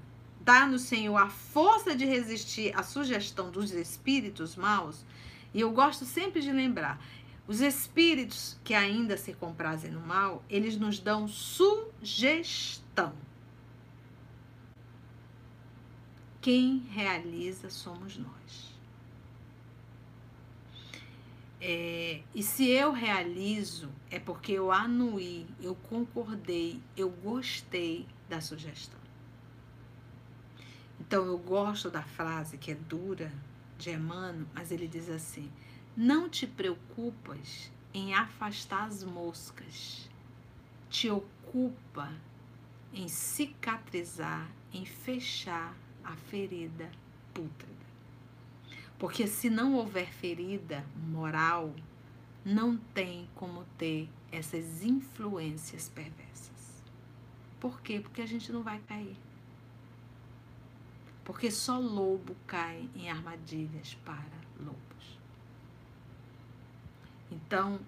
dá-nos, 0.48 0.82
Senhor, 0.82 1.16
a 1.16 1.28
força 1.28 1.94
de 1.94 2.06
resistir 2.06 2.74
à 2.74 2.82
sugestão 2.82 3.50
dos 3.50 3.70
espíritos 3.72 4.56
maus, 4.56 5.04
e 5.52 5.60
eu 5.60 5.70
gosto 5.70 6.06
sempre 6.06 6.40
de 6.40 6.50
lembrar, 6.50 6.98
os 7.46 7.60
espíritos 7.60 8.58
que 8.64 8.72
ainda 8.72 9.18
se 9.18 9.34
comprazem 9.34 9.90
no 9.90 10.00
mal, 10.00 10.42
eles 10.48 10.78
nos 10.78 10.98
dão 10.98 11.28
sugestão. 11.28 13.12
quem 16.40 16.78
realiza 16.92 17.68
somos 17.68 18.16
nós. 18.16 18.72
É, 21.60 22.22
e 22.34 22.42
se 22.42 22.70
eu 22.70 22.92
realizo, 22.92 23.90
é 24.10 24.18
porque 24.18 24.52
eu 24.52 24.72
anuí, 24.72 25.46
eu 25.60 25.74
concordei, 25.74 26.80
eu 26.96 27.10
gostei 27.10 28.06
da 28.30 28.40
sugestão. 28.40 29.07
Então 31.00 31.24
eu 31.24 31.38
gosto 31.38 31.90
da 31.90 32.02
frase 32.02 32.58
que 32.58 32.72
é 32.72 32.74
dura 32.74 33.32
de 33.78 33.90
Emmanuel, 33.90 34.46
mas 34.54 34.70
ele 34.70 34.88
diz 34.88 35.08
assim: 35.08 35.50
Não 35.96 36.28
te 36.28 36.46
preocupas 36.46 37.70
em 37.94 38.14
afastar 38.14 38.84
as 38.86 39.04
moscas, 39.04 40.10
te 40.90 41.08
ocupa 41.08 42.12
em 42.92 43.08
cicatrizar, 43.08 44.48
em 44.72 44.84
fechar 44.84 45.74
a 46.02 46.16
ferida 46.16 46.90
pútrida. 47.32 47.78
Porque 48.98 49.26
se 49.26 49.48
não 49.48 49.74
houver 49.74 50.12
ferida 50.12 50.84
moral, 50.96 51.72
não 52.44 52.76
tem 52.76 53.28
como 53.34 53.64
ter 53.76 54.08
essas 54.32 54.82
influências 54.82 55.88
perversas. 55.88 56.82
Por 57.60 57.80
quê? 57.80 58.00
Porque 58.00 58.22
a 58.22 58.26
gente 58.26 58.50
não 58.50 58.62
vai 58.62 58.80
cair. 58.80 59.16
Porque 61.28 61.50
só 61.50 61.78
lobo 61.78 62.34
cai 62.46 62.88
em 62.96 63.10
armadilhas 63.10 63.92
para 64.02 64.24
lobos. 64.58 65.18
Então, 67.30 67.78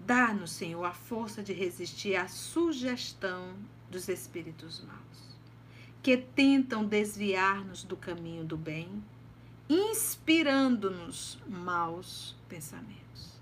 dá-nos, 0.00 0.50
Senhor, 0.50 0.84
a 0.84 0.92
força 0.92 1.44
de 1.44 1.52
resistir 1.52 2.16
à 2.16 2.26
sugestão 2.26 3.54
dos 3.88 4.08
espíritos 4.08 4.82
maus 4.82 5.36
que 6.02 6.16
tentam 6.16 6.84
desviar-nos 6.84 7.84
do 7.84 7.96
caminho 7.96 8.44
do 8.44 8.56
bem, 8.56 8.88
inspirando-nos 9.68 11.38
maus 11.46 12.34
pensamentos. 12.48 13.40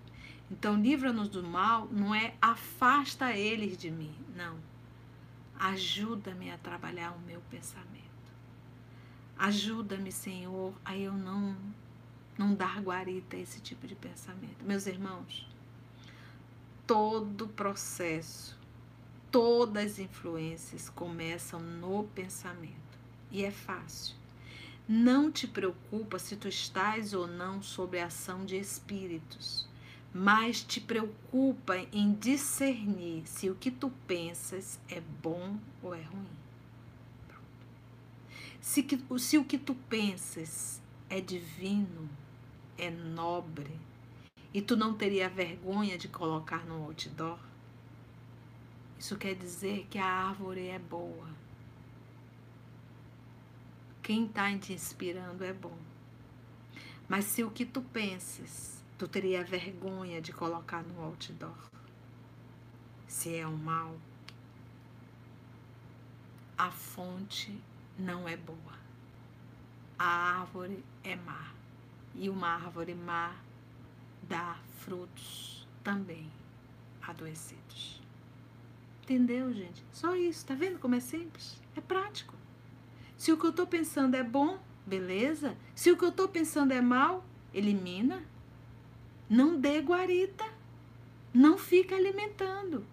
Então, 0.50 0.78
livra-nos 0.78 1.30
do 1.30 1.42
mal 1.42 1.88
não 1.90 2.14
é 2.14 2.34
afasta 2.42 3.32
eles 3.32 3.78
de 3.78 3.90
mim, 3.90 4.14
não. 4.36 4.73
Ajuda-me 5.64 6.50
a 6.50 6.58
trabalhar 6.58 7.12
o 7.12 7.20
meu 7.20 7.40
pensamento. 7.50 8.04
Ajuda-me, 9.38 10.12
Senhor, 10.12 10.74
a 10.84 10.96
eu 10.96 11.12
não 11.12 11.56
não 12.36 12.52
dar 12.54 12.80
guarita 12.80 13.36
a 13.36 13.40
esse 13.40 13.60
tipo 13.60 13.86
de 13.86 13.94
pensamento. 13.94 14.64
Meus 14.64 14.86
irmãos, 14.86 15.48
todo 16.86 17.48
processo 17.48 18.58
todas 19.34 19.94
as 19.94 19.98
influências 19.98 20.88
começam 20.88 21.58
no 21.58 22.04
pensamento. 22.14 22.98
E 23.32 23.44
é 23.44 23.50
fácil. 23.50 24.14
Não 24.86 25.28
te 25.32 25.48
preocupa 25.48 26.20
se 26.20 26.36
tu 26.36 26.46
estás 26.46 27.12
ou 27.12 27.26
não 27.26 27.60
sob 27.60 27.98
a 27.98 28.06
ação 28.06 28.44
de 28.44 28.56
espíritos, 28.56 29.66
mas 30.16 30.62
te 30.62 30.80
preocupa 30.80 31.76
em 31.92 32.12
discernir 32.12 33.26
se 33.26 33.50
o 33.50 33.56
que 33.56 33.68
tu 33.68 33.90
pensas 34.06 34.78
é 34.88 35.00
bom 35.00 35.58
ou 35.82 35.92
é 35.92 36.02
ruim. 36.02 36.28
Se, 38.60 38.80
que, 38.84 38.96
se 39.18 39.36
o 39.36 39.44
que 39.44 39.58
tu 39.58 39.74
pensas 39.74 40.80
é 41.10 41.20
divino, 41.20 42.08
é 42.78 42.90
nobre, 42.90 43.76
e 44.52 44.62
tu 44.62 44.76
não 44.76 44.94
teria 44.94 45.28
vergonha 45.28 45.98
de 45.98 46.06
colocar 46.06 46.64
no 46.64 46.84
outdoor, 46.84 47.40
isso 48.96 49.16
quer 49.16 49.34
dizer 49.34 49.88
que 49.90 49.98
a 49.98 50.06
árvore 50.06 50.68
é 50.68 50.78
boa. 50.78 51.28
Quem 54.00 54.26
está 54.26 54.56
te 54.56 54.72
inspirando 54.72 55.42
é 55.42 55.52
bom. 55.52 55.76
Mas 57.08 57.24
se 57.24 57.42
o 57.42 57.50
que 57.50 57.64
tu 57.64 57.82
pensas, 57.82 58.83
tu 58.98 59.08
teria 59.08 59.44
vergonha 59.44 60.20
de 60.20 60.32
colocar 60.32 60.82
no 60.82 61.02
outdoor, 61.02 61.56
se 63.06 63.36
é 63.36 63.46
o 63.46 63.56
mal, 63.56 63.96
a 66.56 66.70
fonte 66.70 67.60
não 67.98 68.28
é 68.28 68.36
boa. 68.36 68.74
A 69.98 70.40
árvore 70.40 70.84
é 71.02 71.16
má. 71.16 71.52
E 72.14 72.28
uma 72.28 72.48
árvore 72.48 72.94
má 72.94 73.34
dá 74.22 74.56
frutos 74.80 75.66
também 75.82 76.30
adoecidos. 77.02 78.00
Entendeu, 79.02 79.52
gente? 79.52 79.84
Só 79.92 80.14
isso. 80.16 80.46
Tá 80.46 80.54
vendo 80.54 80.78
como 80.78 80.94
é 80.94 81.00
simples? 81.00 81.60
É 81.76 81.80
prático. 81.80 82.34
Se 83.16 83.32
o 83.32 83.38
que 83.38 83.46
eu 83.46 83.52
tô 83.52 83.66
pensando 83.66 84.14
é 84.14 84.22
bom, 84.22 84.58
beleza. 84.86 85.56
Se 85.74 85.90
o 85.90 85.96
que 85.96 86.04
eu 86.04 86.12
tô 86.12 86.28
pensando 86.28 86.72
é 86.72 86.80
mal, 86.80 87.24
elimina. 87.52 88.22
Não 89.28 89.58
dê 89.58 89.80
guarita. 89.80 90.44
Não 91.32 91.58
fica 91.58 91.96
alimentando. 91.96 92.86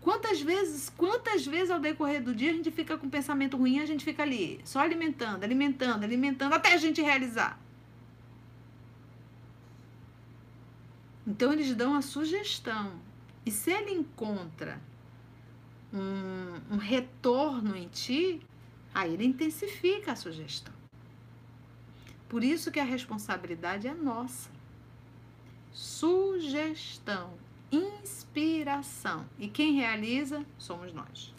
Quantas 0.00 0.40
vezes, 0.40 0.90
quantas 0.96 1.46
vezes 1.46 1.70
ao 1.70 1.78
decorrer 1.78 2.22
do 2.22 2.34
dia 2.34 2.50
a 2.50 2.54
gente 2.54 2.70
fica 2.72 2.98
com 2.98 3.08
pensamento 3.08 3.56
ruim, 3.56 3.78
a 3.78 3.86
gente 3.86 4.04
fica 4.04 4.22
ali, 4.24 4.60
só 4.64 4.80
alimentando, 4.80 5.44
alimentando, 5.44 6.02
alimentando, 6.02 6.54
até 6.54 6.72
a 6.74 6.76
gente 6.76 7.00
realizar. 7.00 7.60
Então 11.24 11.52
eles 11.52 11.72
dão 11.74 11.94
a 11.94 12.02
sugestão. 12.02 12.92
E 13.46 13.50
se 13.50 13.70
ele 13.70 13.92
encontra 13.92 14.80
um, 15.92 16.74
um 16.74 16.76
retorno 16.78 17.76
em 17.76 17.86
ti, 17.86 18.40
aí 18.92 19.14
ele 19.14 19.24
intensifica 19.24 20.12
a 20.12 20.16
sugestão. 20.16 20.74
Por 22.28 22.42
isso 22.42 22.72
que 22.72 22.80
a 22.80 22.84
responsabilidade 22.84 23.86
é 23.86 23.94
nossa. 23.94 24.50
Sugestão, 25.72 27.34
inspiração. 27.70 29.24
E 29.38 29.48
quem 29.48 29.74
realiza 29.74 30.44
somos 30.58 30.92
nós. 30.92 31.32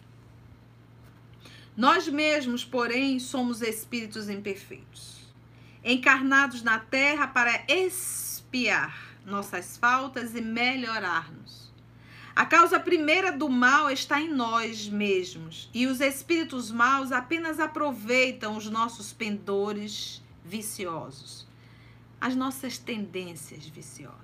Nós 1.76 2.08
mesmos, 2.08 2.64
porém, 2.64 3.18
somos 3.18 3.60
espíritos 3.60 4.28
imperfeitos, 4.28 5.24
encarnados 5.82 6.62
na 6.62 6.78
terra 6.78 7.26
para 7.26 7.64
expiar 7.68 9.16
nossas 9.26 9.76
faltas 9.76 10.36
e 10.36 10.40
melhorar-nos. 10.40 11.72
A 12.36 12.44
causa 12.44 12.80
primeira 12.80 13.30
do 13.30 13.48
mal 13.48 13.90
está 13.90 14.20
em 14.20 14.28
nós 14.28 14.88
mesmos, 14.88 15.70
e 15.72 15.86
os 15.86 16.00
espíritos 16.00 16.70
maus 16.70 17.12
apenas 17.12 17.60
aproveitam 17.60 18.56
os 18.56 18.68
nossos 18.68 19.12
pendores 19.12 20.20
viciosos, 20.44 21.46
as 22.20 22.34
nossas 22.34 22.76
tendências 22.76 23.66
viciosas, 23.66 24.23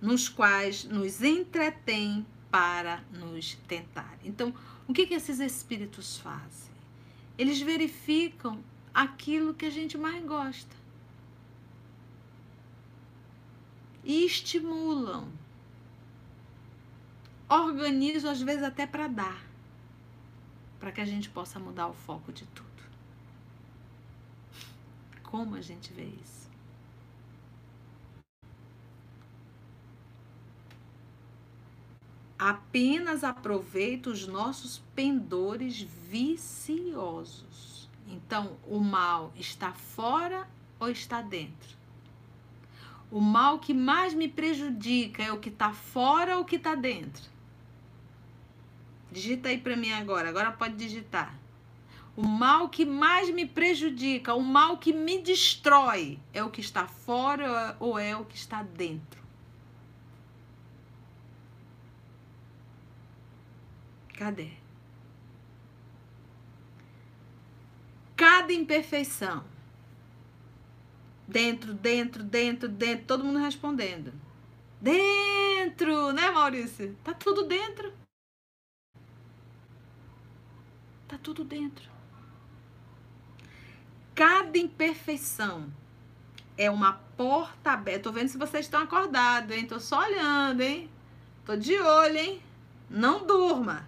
nos 0.00 0.28
quais 0.28 0.84
nos 0.84 1.22
entretém 1.22 2.26
para 2.50 3.02
nos 3.12 3.54
tentar. 3.66 4.18
Então, 4.24 4.54
o 4.86 4.92
que, 4.92 5.06
que 5.06 5.14
esses 5.14 5.38
espíritos 5.38 6.18
fazem? 6.18 6.72
Eles 7.36 7.60
verificam 7.60 8.62
aquilo 8.94 9.54
que 9.54 9.66
a 9.66 9.70
gente 9.70 9.96
mais 9.98 10.24
gosta 10.24 10.74
e 14.02 14.24
estimulam 14.24 15.28
organizo 17.48 18.28
às 18.28 18.40
vezes 18.42 18.62
até 18.62 18.86
para 18.86 19.08
dar, 19.08 19.42
para 20.78 20.92
que 20.92 21.00
a 21.00 21.04
gente 21.04 21.28
possa 21.30 21.58
mudar 21.58 21.88
o 21.88 21.94
foco 21.94 22.32
de 22.32 22.44
tudo. 22.46 22.68
Como 25.22 25.54
a 25.54 25.60
gente 25.60 25.92
vê 25.92 26.04
isso? 26.04 26.47
Apenas 32.38 33.24
aproveita 33.24 34.10
os 34.10 34.26
nossos 34.26 34.78
pendores 34.94 35.82
viciosos. 35.82 37.88
Então, 38.06 38.56
o 38.66 38.78
mal 38.78 39.32
está 39.36 39.72
fora 39.72 40.48
ou 40.78 40.88
está 40.88 41.20
dentro? 41.20 41.76
O 43.10 43.20
mal 43.20 43.58
que 43.58 43.74
mais 43.74 44.14
me 44.14 44.28
prejudica 44.28 45.22
é 45.22 45.32
o 45.32 45.40
que 45.40 45.48
está 45.48 45.72
fora 45.72 46.36
ou 46.36 46.42
o 46.42 46.44
que 46.44 46.56
está 46.56 46.74
dentro? 46.74 47.24
Digita 49.10 49.48
aí 49.48 49.58
para 49.58 49.76
mim 49.76 49.92
agora. 49.92 50.28
Agora 50.28 50.52
pode 50.52 50.76
digitar. 50.76 51.34
O 52.16 52.26
mal 52.26 52.68
que 52.68 52.84
mais 52.84 53.30
me 53.30 53.46
prejudica, 53.46 54.34
o 54.34 54.42
mal 54.42 54.76
que 54.76 54.92
me 54.92 55.22
destrói, 55.22 56.18
é 56.32 56.42
o 56.42 56.50
que 56.50 56.60
está 56.60 56.86
fora 56.86 57.76
ou 57.80 57.98
é 57.98 58.16
o 58.16 58.24
que 58.24 58.36
está 58.36 58.62
dentro? 58.62 59.22
Cadê? 64.18 64.50
Cada 68.16 68.52
imperfeição. 68.52 69.44
Dentro, 71.28 71.72
dentro, 71.72 72.24
dentro, 72.24 72.68
dentro. 72.68 73.06
Todo 73.06 73.22
mundo 73.22 73.38
respondendo. 73.38 74.12
Dentro, 74.80 76.10
né, 76.10 76.32
Maurício? 76.32 76.96
Tá 77.04 77.14
tudo 77.14 77.44
dentro. 77.44 77.92
Tá 81.06 81.16
tudo 81.22 81.44
dentro. 81.44 81.88
Cada 84.16 84.58
imperfeição 84.58 85.72
é 86.56 86.68
uma 86.68 86.94
porta 87.16 87.70
aberta. 87.70 88.00
Tô 88.00 88.12
vendo 88.12 88.30
se 88.30 88.36
vocês 88.36 88.66
estão 88.66 88.82
acordados, 88.82 89.56
hein? 89.56 89.64
Tô 89.64 89.78
só 89.78 90.00
olhando, 90.00 90.60
hein? 90.60 90.90
Tô 91.44 91.54
de 91.54 91.78
olho, 91.78 92.16
hein? 92.16 92.42
Não 92.90 93.24
durma. 93.24 93.86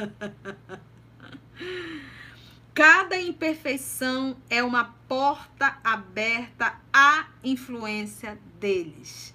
Cada 2.74 3.20
imperfeição 3.20 4.36
é 4.48 4.62
uma 4.62 4.94
porta 5.06 5.78
aberta 5.84 6.80
à 6.92 7.26
influência 7.44 8.38
deles. 8.58 9.34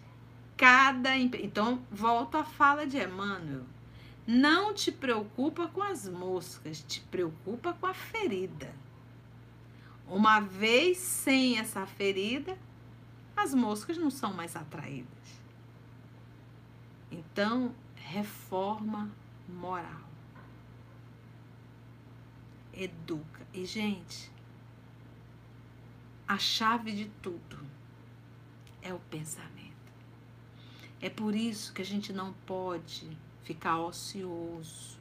Cada 0.57 1.15
então 1.17 1.81
volta 1.91 2.39
à 2.39 2.43
fala 2.43 2.87
de 2.87 2.97
Emmanuel. 2.97 3.65
Não 4.25 4.73
te 4.73 4.91
preocupa 4.91 5.67
com 5.67 5.83
as 5.83 6.09
moscas, 6.09 6.83
te 6.87 7.01
preocupa 7.01 7.73
com 7.73 7.85
a 7.85 7.93
ferida. 7.93 8.73
Uma 10.07 10.39
vez 10.39 10.97
sem 10.97 11.59
essa 11.59 11.85
ferida, 11.85 12.57
as 13.35 13.53
moscas 13.53 13.97
não 13.97 14.09
são 14.09 14.33
mais 14.33 14.55
atraídas. 14.55 15.05
Então, 17.11 17.75
reforma 17.95 19.11
moral. 19.47 20.04
Educa. 22.75 23.47
E, 23.53 23.65
gente, 23.65 24.29
a 26.27 26.37
chave 26.37 26.91
de 26.91 27.05
tudo 27.21 27.57
é 28.81 28.93
o 28.93 28.99
pensamento. 28.99 29.75
É 30.99 31.09
por 31.09 31.35
isso 31.35 31.71
que 31.73 31.81
a 31.81 31.85
gente 31.85 32.11
não 32.11 32.33
pode 32.45 33.15
ficar 33.43 33.79
ocioso. 33.79 34.97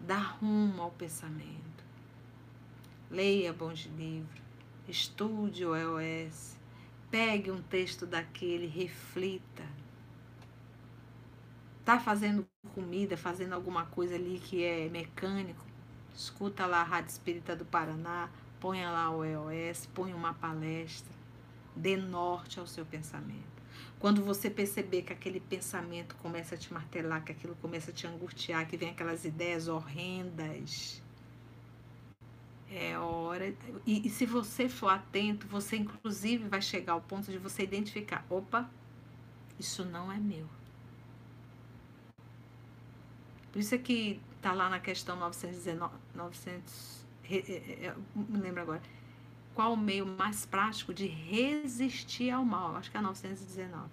Dar 0.00 0.38
rumo 0.40 0.82
ao 0.82 0.90
pensamento. 0.90 1.84
Leia 3.10 3.52
bons 3.52 3.86
livros, 3.96 4.42
estude 4.88 5.64
o 5.64 5.74
EOS, 5.74 6.56
pegue 7.10 7.50
um 7.50 7.62
texto 7.62 8.06
daquele, 8.06 8.66
reflita. 8.66 9.64
Tá 11.84 12.00
fazendo 12.00 12.46
comida, 12.74 13.16
fazendo 13.16 13.52
alguma 13.52 13.84
coisa 13.84 14.14
ali 14.14 14.40
que 14.42 14.64
é 14.64 14.88
mecânico? 14.88 15.62
Escuta 16.14 16.64
lá 16.64 16.80
a 16.80 16.84
Rádio 16.84 17.10
Espírita 17.10 17.54
do 17.54 17.64
Paraná, 17.64 18.30
ponha 18.58 18.90
lá 18.90 19.10
o 19.10 19.22
EOS, 19.22 19.86
ponha 19.86 20.16
uma 20.16 20.32
palestra, 20.32 21.12
dê 21.76 21.96
norte 21.96 22.58
ao 22.58 22.66
seu 22.66 22.86
pensamento. 22.86 23.54
Quando 23.98 24.24
você 24.24 24.48
perceber 24.48 25.02
que 25.02 25.12
aquele 25.12 25.40
pensamento 25.40 26.14
começa 26.16 26.54
a 26.54 26.58
te 26.58 26.72
martelar, 26.72 27.22
que 27.22 27.32
aquilo 27.32 27.54
começa 27.56 27.90
a 27.90 27.94
te 27.94 28.06
angustiar, 28.06 28.66
que 28.66 28.76
vem 28.76 28.90
aquelas 28.90 29.24
ideias 29.24 29.68
horrendas, 29.68 31.02
é 32.70 32.98
hora. 32.98 33.54
E, 33.86 34.06
e, 34.06 34.10
se 34.10 34.24
você 34.24 34.68
for 34.68 34.88
atento, 34.88 35.46
você 35.46 35.76
inclusive 35.76 36.48
vai 36.48 36.62
chegar 36.62 36.94
ao 36.94 37.00
ponto 37.00 37.30
de 37.30 37.38
você 37.38 37.62
identificar: 37.62 38.24
opa, 38.30 38.70
isso 39.58 39.84
não 39.84 40.10
é 40.10 40.16
meu. 40.16 40.46
Por 43.54 43.60
isso 43.60 43.72
é 43.72 43.78
que 43.78 44.20
tá 44.42 44.52
lá 44.52 44.68
na 44.68 44.80
questão 44.80 45.14
919, 45.14 45.94
900, 46.12 47.06
me 48.16 48.38
lembro 48.40 48.62
agora 48.62 48.82
qual 49.54 49.74
o 49.74 49.76
meio 49.76 50.04
mais 50.04 50.44
prático 50.44 50.92
de 50.92 51.06
resistir 51.06 52.30
ao 52.30 52.44
mal? 52.44 52.74
Acho 52.74 52.90
que 52.90 52.96
é 52.96 53.00
919. 53.00 53.88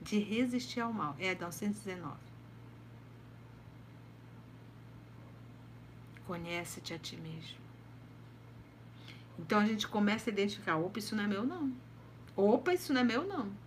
De 0.00 0.18
resistir 0.18 0.80
ao 0.80 0.92
mal. 0.92 1.14
É 1.20 1.36
919. 1.36 2.16
Conhece-te 6.26 6.94
a 6.94 6.98
ti 6.98 7.16
mesmo. 7.16 7.58
Então 9.38 9.60
a 9.60 9.64
gente 9.64 9.86
começa 9.86 10.28
a 10.28 10.32
identificar: 10.32 10.78
opa, 10.78 10.98
isso 10.98 11.14
não 11.14 11.22
é 11.22 11.28
meu, 11.28 11.46
não. 11.46 11.72
Opa, 12.34 12.74
isso 12.74 12.92
não 12.92 13.02
é 13.02 13.04
meu, 13.04 13.24
não. 13.24 13.61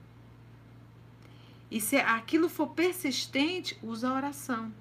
E 1.76 1.82
se 1.82 1.98
aquilo 1.98 2.48
for 2.48 2.68
persistente, 2.68 3.78
usa 3.84 4.08
a 4.08 4.14
oração. 4.14 4.74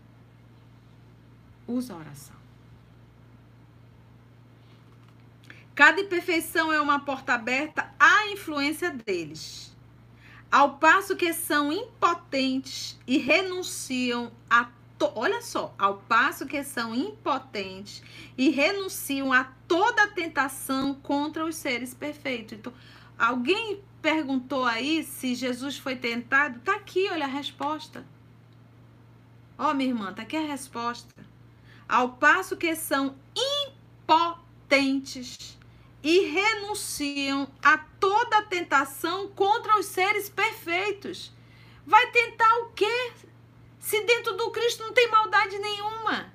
Usa 1.66 1.92
a 1.92 1.96
oração. 1.96 2.36
Cada 5.74 6.00
imperfeição 6.00 6.72
é 6.72 6.80
uma 6.80 7.00
porta 7.00 7.34
aberta 7.34 7.92
à 7.98 8.28
influência 8.28 8.92
deles. 8.92 9.74
Ao 10.48 10.78
passo 10.78 11.16
que 11.16 11.32
são 11.32 11.72
impotentes 11.72 12.96
e 13.08 13.18
renunciam 13.18 14.30
a 14.48 14.70
to... 14.96 15.10
olha 15.16 15.42
só, 15.42 15.74
ao 15.76 15.96
passo 15.96 16.46
que 16.46 16.62
são 16.62 16.94
impotentes 16.94 18.04
e 18.38 18.50
renunciam 18.50 19.32
a 19.32 19.42
toda 19.66 20.06
tentação 20.06 20.94
contra 20.94 21.44
os 21.44 21.56
seres 21.56 21.92
perfeitos. 21.92 22.56
Então, 22.56 22.72
alguém 23.18 23.82
perguntou 24.00 24.64
aí 24.64 25.02
se 25.02 25.34
Jesus 25.34 25.78
foi 25.78 25.96
tentado? 25.96 26.60
Tá 26.60 26.76
aqui, 26.76 27.08
olha 27.10 27.24
a 27.24 27.28
resposta. 27.28 28.04
Ó, 29.56 29.70
oh, 29.70 29.74
minha 29.74 29.90
irmã, 29.90 30.12
tá 30.12 30.22
aqui 30.22 30.36
a 30.36 30.40
resposta. 30.40 31.14
Ao 31.88 32.10
passo 32.10 32.56
que 32.56 32.74
são 32.74 33.16
impotentes 34.06 35.58
e 36.02 36.20
renunciam 36.26 37.48
a 37.62 37.78
toda 37.78 38.42
tentação 38.42 39.28
contra 39.28 39.78
os 39.78 39.86
seres 39.86 40.28
perfeitos. 40.28 41.32
Vai 41.86 42.10
tentar 42.10 42.52
o 42.58 42.72
quê? 42.72 43.12
Se 43.78 44.02
dentro 44.04 44.36
do 44.36 44.50
Cristo 44.50 44.82
não 44.82 44.92
tem 44.92 45.10
maldade 45.10 45.58
nenhuma. 45.58 46.32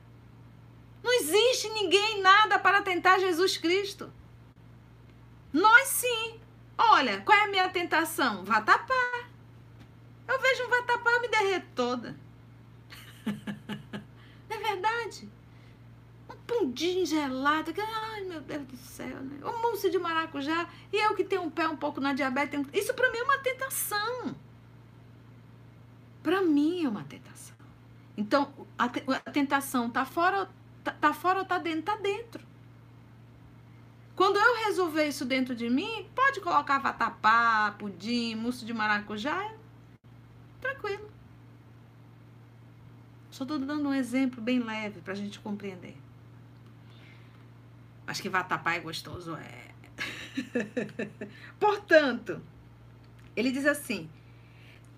Não 1.03 1.13
existe 1.13 1.69
ninguém, 1.69 2.21
nada 2.21 2.57
para 2.59 2.81
tentar 2.81 3.19
Jesus 3.19 3.57
Cristo. 3.57 4.11
Nós 5.51 5.87
sim. 5.87 6.39
Olha, 6.79 7.21
qual 7.21 7.37
é 7.37 7.43
a 7.43 7.47
minha 7.47 7.69
tentação? 7.69 8.43
Vatapá. 8.45 9.25
Eu 10.27 10.39
vejo 10.39 10.65
um 10.65 10.69
vatapá 10.69 11.19
me 11.19 11.27
derreto 11.27 11.67
toda. 11.75 12.15
Não 14.49 14.55
é 14.55 14.57
verdade? 14.57 15.29
pudim 16.49 17.05
gelado. 17.05 17.71
Ai, 17.77 18.21
meu 18.23 18.41
Deus 18.41 18.65
do 18.65 18.77
céu, 18.77 19.21
né? 19.21 19.39
O 19.43 19.61
mousse 19.61 19.89
de 19.91 19.99
maracujá. 19.99 20.67
E 20.91 20.97
eu 20.97 21.15
que 21.15 21.23
tenho 21.23 21.43
um 21.43 21.49
pé 21.49 21.67
um 21.67 21.77
pouco 21.77 22.01
na 22.01 22.13
diabetes. 22.13 22.65
Isso 22.73 22.93
para 22.93 23.11
mim 23.11 23.19
é 23.19 23.23
uma 23.23 23.37
tentação. 23.37 24.35
Para 26.23 26.41
mim 26.41 26.85
é 26.85 26.89
uma 26.89 27.03
tentação. 27.03 27.55
Então, 28.17 28.51
a, 28.77 28.89
tentação 29.31 29.89
tá 29.89 30.05
fora, 30.05 30.49
tá, 30.83 30.91
tá 30.91 31.13
fora 31.13 31.39
ou 31.39 31.45
tá 31.45 31.59
dentro? 31.59 31.83
Tá 31.83 31.95
dentro. 31.95 32.48
Quando 34.19 34.35
eu 34.35 34.65
resolver 34.65 35.07
isso 35.07 35.23
dentro 35.23 35.55
de 35.55 35.69
mim, 35.69 36.05
pode 36.13 36.41
colocar 36.41 36.77
vatapá, 36.77 37.73
pudim, 37.79 38.35
mousse 38.35 38.65
de 38.65 38.73
maracujá. 38.73 39.53
Tranquilo. 40.59 41.09
Só 43.31 43.45
estou 43.45 43.57
dando 43.57 43.87
um 43.87 43.93
exemplo 43.93 44.41
bem 44.41 44.59
leve 44.59 44.99
para 44.99 45.13
a 45.13 45.15
gente 45.15 45.39
compreender. 45.39 45.95
Acho 48.05 48.21
que 48.21 48.27
vatapá 48.27 48.73
é 48.73 48.81
gostoso, 48.81 49.37
é. 49.37 49.71
Portanto, 51.57 52.41
ele 53.37 53.53
diz 53.53 53.65
assim: 53.65 54.09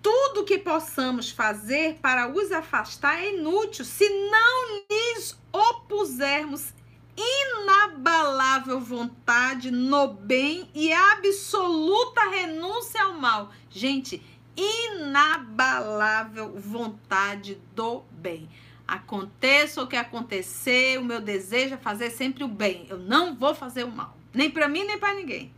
tudo 0.02 0.44
que 0.44 0.58
possamos 0.58 1.30
fazer 1.30 2.00
para 2.02 2.26
os 2.26 2.50
afastar 2.50 3.20
é 3.20 3.36
inútil 3.36 3.84
se 3.84 4.08
não 4.08 4.84
lhes 4.90 5.38
opusermos 5.52 6.74
inabalável 7.16 8.80
vontade 8.80 9.70
no 9.70 10.08
bem 10.08 10.68
e 10.74 10.92
absoluta 10.92 12.30
renúncia 12.30 13.02
ao 13.02 13.14
mal. 13.14 13.52
Gente, 13.70 14.22
inabalável 14.56 16.58
vontade 16.58 17.58
do 17.74 18.02
bem. 18.10 18.48
Aconteça 18.86 19.82
o 19.82 19.86
que 19.86 19.96
acontecer, 19.96 20.98
o 20.98 21.04
meu 21.04 21.20
desejo 21.20 21.74
é 21.74 21.78
fazer 21.78 22.10
sempre 22.10 22.44
o 22.44 22.48
bem. 22.48 22.86
Eu 22.88 22.98
não 22.98 23.34
vou 23.34 23.54
fazer 23.54 23.84
o 23.84 23.90
mal, 23.90 24.16
nem 24.34 24.50
para 24.50 24.68
mim 24.68 24.84
nem 24.84 24.98
para 24.98 25.14
ninguém. 25.14 25.52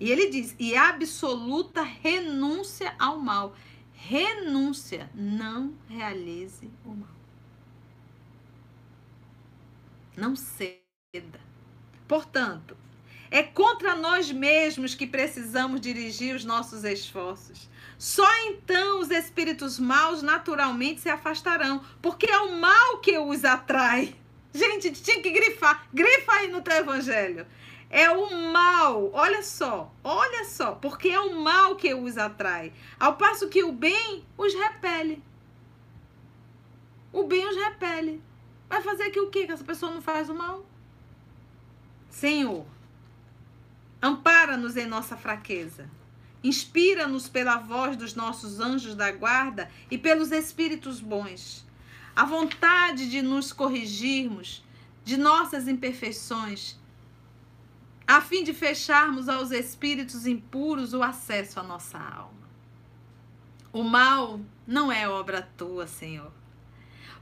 E 0.00 0.10
ele 0.10 0.28
diz: 0.28 0.54
e 0.58 0.76
absoluta 0.76 1.82
renúncia 1.82 2.94
ao 2.98 3.18
mal. 3.18 3.54
Renúncia, 3.92 5.08
não 5.14 5.72
realize 5.88 6.70
o 6.84 6.90
mal. 6.90 7.13
Não 10.16 10.36
ceda. 10.36 11.40
Portanto, 12.06 12.76
é 13.30 13.42
contra 13.42 13.96
nós 13.96 14.30
mesmos 14.30 14.94
que 14.94 15.06
precisamos 15.06 15.80
dirigir 15.80 16.36
os 16.36 16.44
nossos 16.44 16.84
esforços. 16.84 17.68
Só 17.98 18.26
então 18.46 19.00
os 19.00 19.10
espíritos 19.10 19.78
maus 19.78 20.22
naturalmente 20.22 21.00
se 21.00 21.08
afastarão, 21.08 21.82
porque 22.00 22.30
é 22.30 22.38
o 22.38 22.60
mal 22.60 22.98
que 22.98 23.18
os 23.18 23.44
atrai. 23.44 24.14
Gente, 24.52 24.92
tinha 24.92 25.20
que 25.20 25.30
grifar. 25.30 25.88
Grifa 25.92 26.32
aí 26.32 26.48
no 26.48 26.62
teu 26.62 26.76
evangelho. 26.76 27.46
É 27.90 28.10
o 28.10 28.52
mal, 28.52 29.10
olha 29.12 29.42
só, 29.42 29.92
olha 30.02 30.44
só, 30.44 30.72
porque 30.72 31.08
é 31.08 31.20
o 31.20 31.40
mal 31.40 31.76
que 31.76 31.94
os 31.94 32.18
atrai, 32.18 32.72
ao 32.98 33.16
passo 33.16 33.48
que 33.48 33.62
o 33.62 33.70
bem 33.70 34.24
os 34.36 34.52
repele. 34.52 35.22
O 37.12 37.22
bem 37.24 37.46
os 37.46 37.56
repele. 37.56 38.20
Vai 38.74 38.82
fazer 38.82 39.04
aqui 39.04 39.20
o 39.20 39.30
quê? 39.30 39.46
Que 39.46 39.52
essa 39.52 39.62
pessoa 39.62 39.92
não 39.92 40.02
faz 40.02 40.28
o 40.28 40.34
mal? 40.34 40.66
Senhor, 42.10 42.66
ampara-nos 44.02 44.76
em 44.76 44.84
nossa 44.84 45.16
fraqueza. 45.16 45.88
Inspira-nos 46.42 47.28
pela 47.28 47.58
voz 47.58 47.96
dos 47.96 48.16
nossos 48.16 48.58
anjos 48.58 48.96
da 48.96 49.12
guarda 49.12 49.70
e 49.88 49.96
pelos 49.96 50.32
espíritos 50.32 50.98
bons. 50.98 51.64
A 52.16 52.24
vontade 52.24 53.08
de 53.08 53.22
nos 53.22 53.52
corrigirmos 53.52 54.64
de 55.04 55.16
nossas 55.16 55.68
imperfeições, 55.68 56.76
a 58.04 58.20
fim 58.20 58.42
de 58.42 58.52
fecharmos 58.52 59.28
aos 59.28 59.52
espíritos 59.52 60.26
impuros 60.26 60.92
o 60.94 61.02
acesso 61.04 61.60
à 61.60 61.62
nossa 61.62 61.96
alma. 61.96 62.48
O 63.72 63.84
mal 63.84 64.40
não 64.66 64.90
é 64.90 65.08
obra 65.08 65.48
tua, 65.56 65.86
Senhor. 65.86 66.32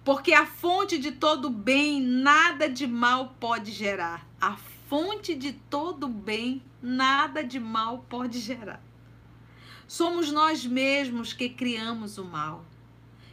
Porque 0.04 0.32
a 0.32 0.46
fonte 0.46 0.98
de 0.98 1.12
todo 1.12 1.48
bem 1.48 2.00
nada 2.00 2.68
de 2.68 2.86
mal 2.86 3.36
pode 3.38 3.70
gerar. 3.70 4.26
A 4.40 4.56
fonte 4.88 5.34
de 5.34 5.52
todo 5.52 6.08
bem 6.08 6.62
nada 6.82 7.44
de 7.44 7.60
mal 7.60 8.04
pode 8.08 8.40
gerar. 8.40 8.82
Somos 9.86 10.32
nós 10.32 10.66
mesmos 10.66 11.32
que 11.32 11.48
criamos 11.48 12.18
o 12.18 12.24
mal, 12.24 12.64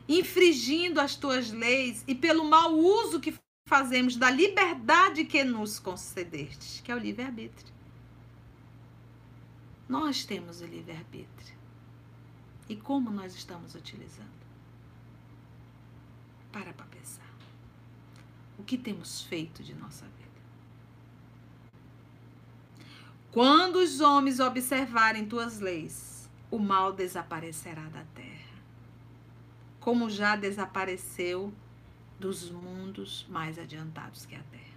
infringindo 0.08 1.00
as 1.00 1.16
tuas 1.16 1.52
leis 1.52 2.04
e 2.08 2.14
pelo 2.14 2.44
mau 2.44 2.78
uso 2.78 3.20
que 3.20 3.34
fazemos 3.68 4.16
da 4.16 4.30
liberdade 4.30 5.26
que 5.26 5.44
nos 5.44 5.80
concedestes, 5.80 6.82
que 6.82 6.92
é 6.92 6.96
o 6.96 7.00
livre-arbítrio. 7.00 7.74
Nós 9.88 10.24
temos 10.24 10.62
o 10.62 10.66
livre-arbítrio. 10.66 11.58
E 12.68 12.76
como 12.76 13.10
nós 13.10 13.34
estamos 13.36 13.74
utilizando? 13.74 14.39
Para 16.52 16.74
para 16.74 16.86
pensar. 16.88 17.30
O 18.58 18.64
que 18.64 18.78
temos 18.78 19.22
feito 19.22 19.64
de 19.64 19.74
nossa 19.74 20.06
vida? 20.06 20.30
Quando 23.32 23.78
os 23.78 24.02
homens 24.02 24.40
observarem 24.40 25.26
tuas 25.26 25.60
leis, 25.60 26.30
o 26.50 26.58
mal 26.58 26.92
desaparecerá 26.92 27.84
da 27.84 28.04
terra, 28.16 28.58
como 29.80 30.10
já 30.10 30.36
desapareceu 30.36 31.54
dos 32.20 32.50
mundos 32.50 33.26
mais 33.30 33.58
adiantados 33.58 34.26
que 34.26 34.36
a 34.36 34.44
terra. 34.52 34.70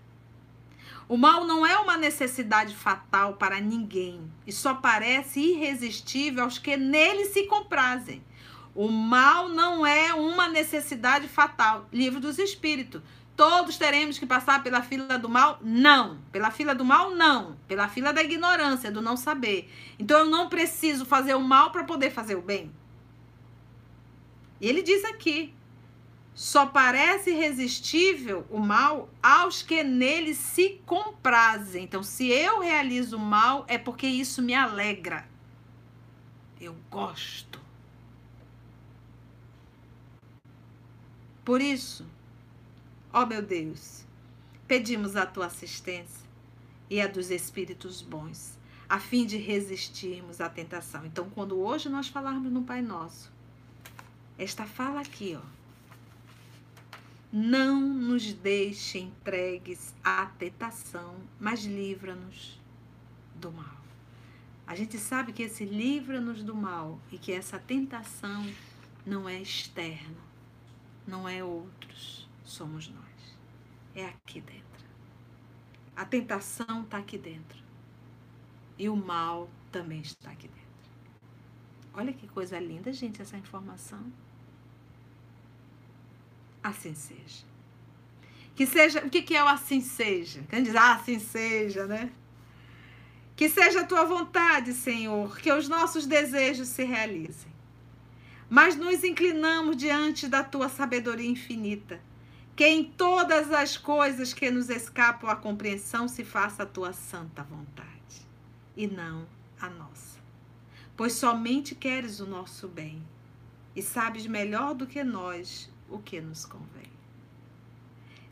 O 1.08 1.16
mal 1.16 1.44
não 1.44 1.66
é 1.66 1.76
uma 1.78 1.96
necessidade 1.96 2.74
fatal 2.74 3.34
para 3.34 3.60
ninguém 3.60 4.30
e 4.46 4.52
só 4.52 4.74
parece 4.74 5.40
irresistível 5.40 6.44
aos 6.44 6.58
que 6.58 6.76
nele 6.76 7.24
se 7.26 7.46
comprazem. 7.46 8.22
O 8.74 8.88
mal 8.88 9.48
não 9.48 9.84
é 9.86 10.14
uma 10.14 10.48
necessidade 10.48 11.28
fatal. 11.28 11.86
Livro 11.92 12.20
dos 12.20 12.38
Espíritos. 12.38 13.02
Todos 13.36 13.76
teremos 13.76 14.18
que 14.18 14.26
passar 14.26 14.62
pela 14.62 14.82
fila 14.82 15.18
do 15.18 15.28
mal? 15.28 15.58
Não. 15.62 16.18
Pela 16.30 16.50
fila 16.50 16.74
do 16.74 16.84
mal? 16.84 17.10
Não. 17.10 17.56
Pela 17.66 17.88
fila 17.88 18.12
da 18.12 18.22
ignorância, 18.22 18.90
do 18.90 19.02
não 19.02 19.16
saber. 19.16 19.70
Então 19.98 20.20
eu 20.20 20.26
não 20.26 20.48
preciso 20.48 21.04
fazer 21.04 21.34
o 21.34 21.40
mal 21.40 21.70
para 21.70 21.84
poder 21.84 22.10
fazer 22.10 22.36
o 22.36 22.42
bem. 22.42 22.70
E 24.60 24.68
ele 24.68 24.82
diz 24.82 25.04
aqui: 25.04 25.52
só 26.34 26.64
parece 26.64 27.30
irresistível 27.30 28.46
o 28.48 28.58
mal 28.58 29.10
aos 29.22 29.62
que 29.62 29.82
nele 29.82 30.34
se 30.34 30.80
comprazem. 30.86 31.84
Então, 31.84 32.02
se 32.02 32.28
eu 32.28 32.60
realizo 32.60 33.16
o 33.16 33.20
mal, 33.20 33.64
é 33.68 33.76
porque 33.76 34.06
isso 34.06 34.40
me 34.40 34.54
alegra. 34.54 35.28
Eu 36.60 36.74
gosto. 36.90 37.60
Por 41.44 41.60
isso, 41.60 42.06
Ó 43.14 43.26
meu 43.26 43.42
Deus, 43.42 44.06
pedimos 44.66 45.16
a 45.16 45.26
tua 45.26 45.44
assistência 45.44 46.26
e 46.88 46.98
a 46.98 47.06
dos 47.06 47.30
espíritos 47.30 48.00
bons, 48.00 48.58
a 48.88 48.98
fim 48.98 49.26
de 49.26 49.36
resistirmos 49.36 50.40
à 50.40 50.48
tentação. 50.48 51.04
Então, 51.04 51.28
quando 51.28 51.60
hoje 51.60 51.90
nós 51.90 52.08
falarmos 52.08 52.50
no 52.50 52.62
Pai 52.62 52.80
Nosso, 52.80 53.30
esta 54.38 54.64
fala 54.64 55.02
aqui, 55.02 55.38
ó. 55.38 55.44
Não 57.30 57.80
nos 57.80 58.32
deixe 58.32 58.98
entregues 58.98 59.94
à 60.02 60.24
tentação, 60.24 61.16
mas 61.38 61.64
livra-nos 61.64 62.58
do 63.34 63.52
mal. 63.52 63.76
A 64.66 64.74
gente 64.74 64.96
sabe 64.96 65.34
que 65.34 65.42
esse 65.42 65.66
livra-nos 65.66 66.42
do 66.42 66.54
mal 66.54 66.98
e 67.10 67.18
que 67.18 67.30
essa 67.30 67.58
tentação 67.58 68.50
não 69.04 69.28
é 69.28 69.40
externa, 69.40 70.31
não 71.06 71.28
é 71.28 71.42
outros 71.42 72.28
somos 72.44 72.88
nós. 72.88 73.36
É 73.94 74.04
aqui 74.06 74.40
dentro. 74.40 74.62
A 75.94 76.04
tentação 76.04 76.82
está 76.82 76.98
aqui 76.98 77.18
dentro. 77.18 77.62
E 78.78 78.88
o 78.88 78.96
mal 78.96 79.50
também 79.70 80.00
está 80.00 80.30
aqui 80.30 80.48
dentro. 80.48 80.62
Olha 81.94 82.12
que 82.12 82.26
coisa 82.26 82.58
linda, 82.58 82.92
gente, 82.92 83.20
essa 83.20 83.36
informação. 83.36 84.12
Assim 86.62 86.94
seja. 86.94 87.44
Que 88.54 88.66
seja, 88.66 89.04
o 89.04 89.10
que, 89.10 89.22
que 89.22 89.36
é 89.36 89.42
o 89.42 89.48
assim 89.48 89.80
seja? 89.80 90.42
Quem 90.48 90.62
diz, 90.62 90.74
ah, 90.74 90.94
assim 90.94 91.18
seja, 91.18 91.86
né? 91.86 92.10
Que 93.36 93.48
seja 93.48 93.80
a 93.80 93.86
tua 93.86 94.04
vontade, 94.04 94.72
Senhor, 94.72 95.38
que 95.38 95.50
os 95.52 95.68
nossos 95.68 96.06
desejos 96.06 96.68
se 96.68 96.84
realizem. 96.84 97.51
Mas 98.54 98.76
nos 98.76 99.02
inclinamos 99.02 99.78
diante 99.78 100.28
da 100.28 100.44
tua 100.44 100.68
sabedoria 100.68 101.26
infinita, 101.26 101.98
que 102.54 102.66
em 102.66 102.84
todas 102.84 103.50
as 103.50 103.78
coisas 103.78 104.34
que 104.34 104.50
nos 104.50 104.68
escapam 104.68 105.30
à 105.30 105.34
compreensão 105.34 106.06
se 106.06 106.22
faça 106.22 106.62
a 106.62 106.66
tua 106.66 106.92
santa 106.92 107.42
vontade, 107.42 108.28
e 108.76 108.86
não 108.86 109.26
a 109.58 109.70
nossa. 109.70 110.20
Pois 110.94 111.14
somente 111.14 111.74
queres 111.74 112.20
o 112.20 112.26
nosso 112.26 112.68
bem 112.68 113.02
e 113.74 113.80
sabes 113.80 114.26
melhor 114.26 114.74
do 114.74 114.86
que 114.86 115.02
nós 115.02 115.72
o 115.88 115.98
que 115.98 116.20
nos 116.20 116.44
convém. 116.44 116.92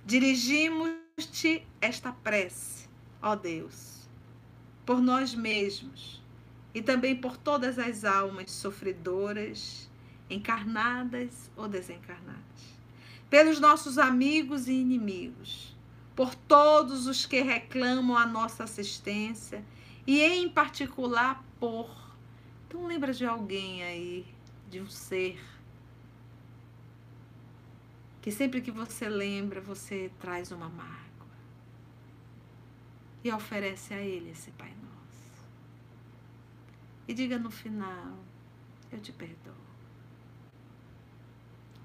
Dirigimos-te 0.05 1.67
esta 1.81 2.13
prece, 2.13 2.91
ó 3.23 3.35
Deus, 3.35 4.07
por 4.85 5.01
nós 5.01 5.35
mesmos 5.35 6.23
e 6.75 6.83
também 6.83 7.17
por 7.17 7.39
todas 7.39 7.79
as 7.79 8.05
almas 8.05 8.51
sofredoras, 8.51 9.89
encarnadas 10.31 11.51
ou 11.57 11.69
desencarnadas, 11.69 12.41
pelos 13.29 13.61
nossos 13.61 13.99
amigos 13.99 14.69
e 14.69 14.73
inimigos, 14.73 15.77
por 16.15 16.35
todos 16.35 17.07
os 17.07 17.27
que 17.27 17.41
reclamam 17.41 18.17
a 18.17 18.27
nossa 18.27 18.65
assistência 18.65 19.65
e, 20.07 20.23
em 20.23 20.49
particular, 20.49 21.45
por. 21.59 21.91
Então, 22.67 22.87
lembra 22.87 23.13
de 23.13 23.27
alguém 23.27 23.83
aí, 23.83 24.27
de 24.71 24.81
um 24.81 24.89
ser 24.89 25.39
que 28.23 28.31
sempre 28.31 28.61
que 28.61 28.71
você 28.71 29.09
lembra, 29.09 29.61
você 29.61 30.11
traz 30.21 30.53
uma 30.53 30.69
mágoa 30.69 31.01
e 33.25 33.33
oferece 33.33 33.95
a 33.95 34.01
Ele 34.01 34.31
esse 34.31 34.51
Pai 34.53 34.71
Nosso. 34.71 35.45
E 37.09 37.15
diga 37.15 37.39
no 37.39 37.51
final: 37.51 38.19
Eu 38.93 39.01
te 39.01 39.13
perdoo. 39.13 39.70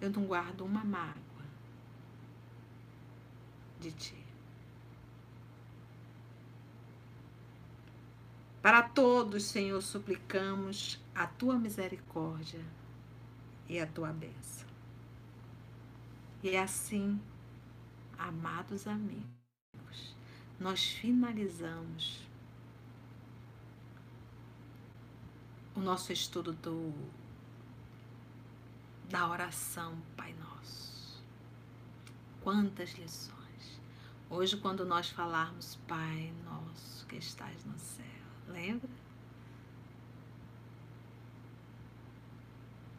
Eu 0.05 0.11
não 0.11 0.27
guardo 0.27 0.61
uma 0.61 0.85
mágoa 0.85 1.15
de 3.79 3.91
ti. 3.91 4.23
Para 8.61 8.83
todos, 8.83 9.45
Senhor, 9.45 9.81
suplicamos 9.81 11.03
a 11.15 11.25
tua 11.25 11.57
misericórdia 11.57 12.63
e 13.67 13.79
a 13.79 13.87
tua 13.87 14.13
bênção. 14.13 14.67
E 16.43 16.55
assim, 16.55 17.19
amados 18.15 18.87
amigos, 18.87 20.15
nós 20.59 20.85
finalizamos 20.85 22.27
o 25.75 25.79
nosso 25.79 26.13
estudo 26.13 26.53
do, 26.53 26.93
da 29.09 29.29
oração 29.29 29.97
Pai 30.17 30.33
Nosso. 30.33 31.23
Quantas 32.41 32.93
lições! 32.93 33.35
Hoje, 34.29 34.57
quando 34.57 34.85
nós 34.85 35.09
falarmos 35.09 35.75
Pai 35.87 36.33
Nosso 36.43 37.05
que 37.07 37.15
estás 37.17 37.63
no 37.65 37.77
céu, 37.77 38.05
lembra? 38.47 38.89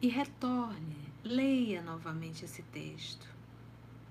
E 0.01 0.07
retorne, 0.07 1.11
leia 1.23 1.81
novamente 1.81 2.45
esse 2.45 2.61
texto 2.63 3.27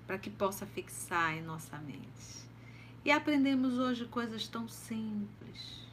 para 0.05 0.19
que 0.19 0.29
possa 0.29 0.65
fixar 0.65 1.35
em 1.35 1.41
nossa 1.41 1.77
mente. 1.79 2.47
E 3.03 3.11
aprendemos 3.11 3.77
hoje 3.77 4.05
coisas 4.05 4.47
tão 4.47 4.67
simples, 4.67 5.87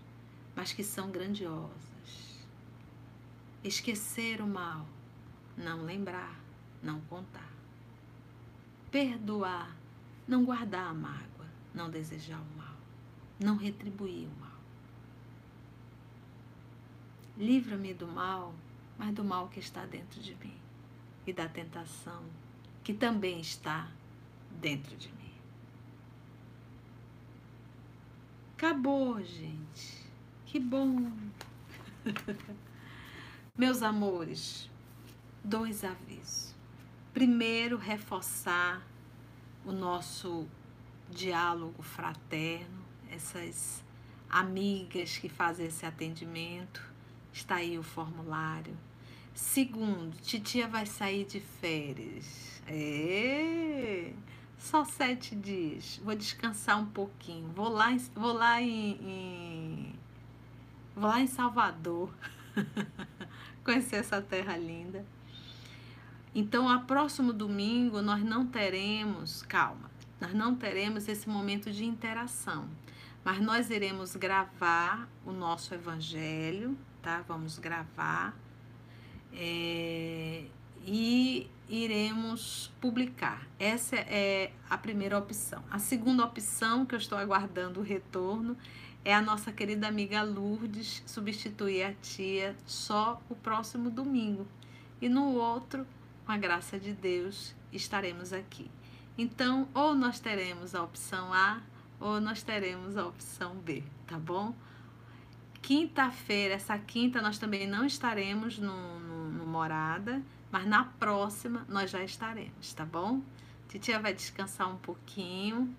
mas 0.55 0.73
que 0.73 0.85
são 0.85 1.11
grandiosas. 1.11 2.45
Esquecer 3.63 4.41
o 4.43 4.47
mal, 4.47 4.87
não 5.57 5.83
lembrar, 5.83 6.39
não 6.83 7.01
contar. 7.03 7.53
Perdoar, 8.91 9.75
não 10.27 10.45
guardar 10.45 10.89
a 10.89 10.95
mágoa, 10.95 11.47
não 11.75 11.91
desejar 11.91 12.41
o 12.41 12.57
mal, 12.57 12.77
não 13.39 13.57
retribuir 13.57 14.29
o 14.29 14.41
mal. 14.41 14.61
Livra-me 17.37 17.93
do 17.93 18.07
mal, 18.07 18.55
mas 18.97 19.13
do 19.15 19.25
mal 19.25 19.49
que 19.49 19.59
está 19.59 19.85
dentro 19.85 20.21
de 20.21 20.35
mim 20.37 20.57
e 21.27 21.33
da 21.33 21.49
tentação 21.49 22.23
que 22.83 22.93
também 22.93 23.41
está 23.41 23.91
dentro 24.61 24.97
de 24.97 25.09
mim. 25.09 25.15
Acabou, 28.57 29.23
gente. 29.23 30.05
Que 30.47 30.61
bom. 30.61 31.11
Meus 33.57 33.83
amores, 33.83 34.71
dois 35.45 35.84
avisos. 35.84 36.55
Primeiro, 37.12 37.76
reforçar 37.76 38.82
o 39.64 39.70
nosso 39.70 40.49
diálogo 41.11 41.82
fraterno, 41.82 42.82
essas 43.11 43.84
amigas 44.28 45.16
que 45.16 45.28
fazem 45.28 45.66
esse 45.66 45.86
atendimento. 45.86 46.82
Está 47.32 47.57
aí 47.57 47.78
o 47.78 47.82
formulário. 47.82 48.76
Segundo, 49.34 50.16
titia 50.20 50.66
vai 50.66 50.86
sair 50.86 51.24
de 51.24 51.40
férias. 51.40 52.62
É. 52.66 54.12
Só 54.59 54.84
sete 54.84 55.34
dias. 55.34 56.01
Vou 56.03 56.14
descansar 56.14 56.80
um 56.80 56.86
pouquinho. 56.86 57.49
Vou 57.55 57.68
lá, 57.68 57.92
em, 57.92 57.99
vou 58.14 58.32
lá 58.32 58.62
em, 58.62 58.92
em 59.03 59.95
vou 60.95 61.05
lá 61.11 61.20
em 61.20 61.26
Salvador 61.26 62.12
conhecer 63.64 63.97
essa 63.97 64.22
terra 64.22 64.57
linda. 64.57 65.05
Então, 66.35 66.68
a 66.68 66.80
próximo 66.80 67.32
domingo 67.32 68.03
nós 68.03 68.24
não 68.24 68.45
teremos, 68.45 69.43
calma, 69.43 69.91
nós 70.20 70.35
não 70.35 70.55
teremos 70.57 71.07
esse 71.07 71.28
momento 71.28 71.70
de 71.70 71.85
interação, 71.85 72.68
mas 73.24 73.41
nós 73.41 73.70
iremos 73.70 74.16
gravar 74.16 75.09
o 75.24 75.30
nosso 75.30 75.72
evangelho, 75.74 76.76
tá? 77.01 77.22
Vamos 77.28 77.59
gravar 77.59 78.37
é, 79.32 80.45
e 80.85 81.49
iremos 81.68 82.72
publicar. 82.80 83.47
Essa 83.59 83.97
é 83.97 84.53
a 84.68 84.76
primeira 84.76 85.16
opção. 85.16 85.62
A 85.70 85.78
segunda 85.78 86.24
opção 86.24 86.85
que 86.85 86.95
eu 86.95 86.99
estou 86.99 87.16
aguardando 87.16 87.80
o 87.80 87.82
retorno 87.82 88.57
é 89.05 89.14
a 89.14 89.20
nossa 89.20 89.53
querida 89.53 89.87
amiga 89.87 90.22
Lourdes 90.22 91.03
substituir 91.07 91.85
a 91.85 91.93
tia 91.95 92.57
só 92.66 93.20
o 93.28 93.35
próximo 93.35 93.91
domingo. 93.91 94.47
E 95.01 95.09
no 95.09 95.35
outro, 95.35 95.87
com 96.25 96.33
a 96.33 96.37
graça 96.37 96.79
de 96.79 96.93
Deus, 96.93 97.55
estaremos 97.72 98.33
aqui. 98.33 98.70
Então, 99.16 99.68
ou 99.75 99.95
nós 99.95 100.18
teremos 100.18 100.75
a 100.75 100.83
opção 100.83 101.33
A 101.33 101.61
ou 102.01 102.20
nós 102.20 102.43
teremos 102.43 102.97
a 102.97 103.07
opção 103.07 103.55
B, 103.57 103.83
tá 104.07 104.18
bom? 104.18 104.55
Quinta-feira, 105.62 106.55
essa 106.55 106.77
quinta, 106.79 107.22
nós 107.22 107.39
também 107.39 107.66
não 107.66 107.87
estaremos 107.87 108.59
no, 108.59 109.01
no, 109.01 109.31
no 109.31 109.47
Morada 109.47 110.22
mas 110.55 110.68
na 110.68 110.85
próxima 110.85 111.66
nós 111.68 111.91
já 111.91 112.05
estaremos, 112.05 112.72
tá 112.72 112.85
bom? 112.85 113.20
Titia 113.68 113.99
vai 113.99 114.14
descansar 114.14 114.72
um 114.72 114.77
pouquinho, 114.77 115.75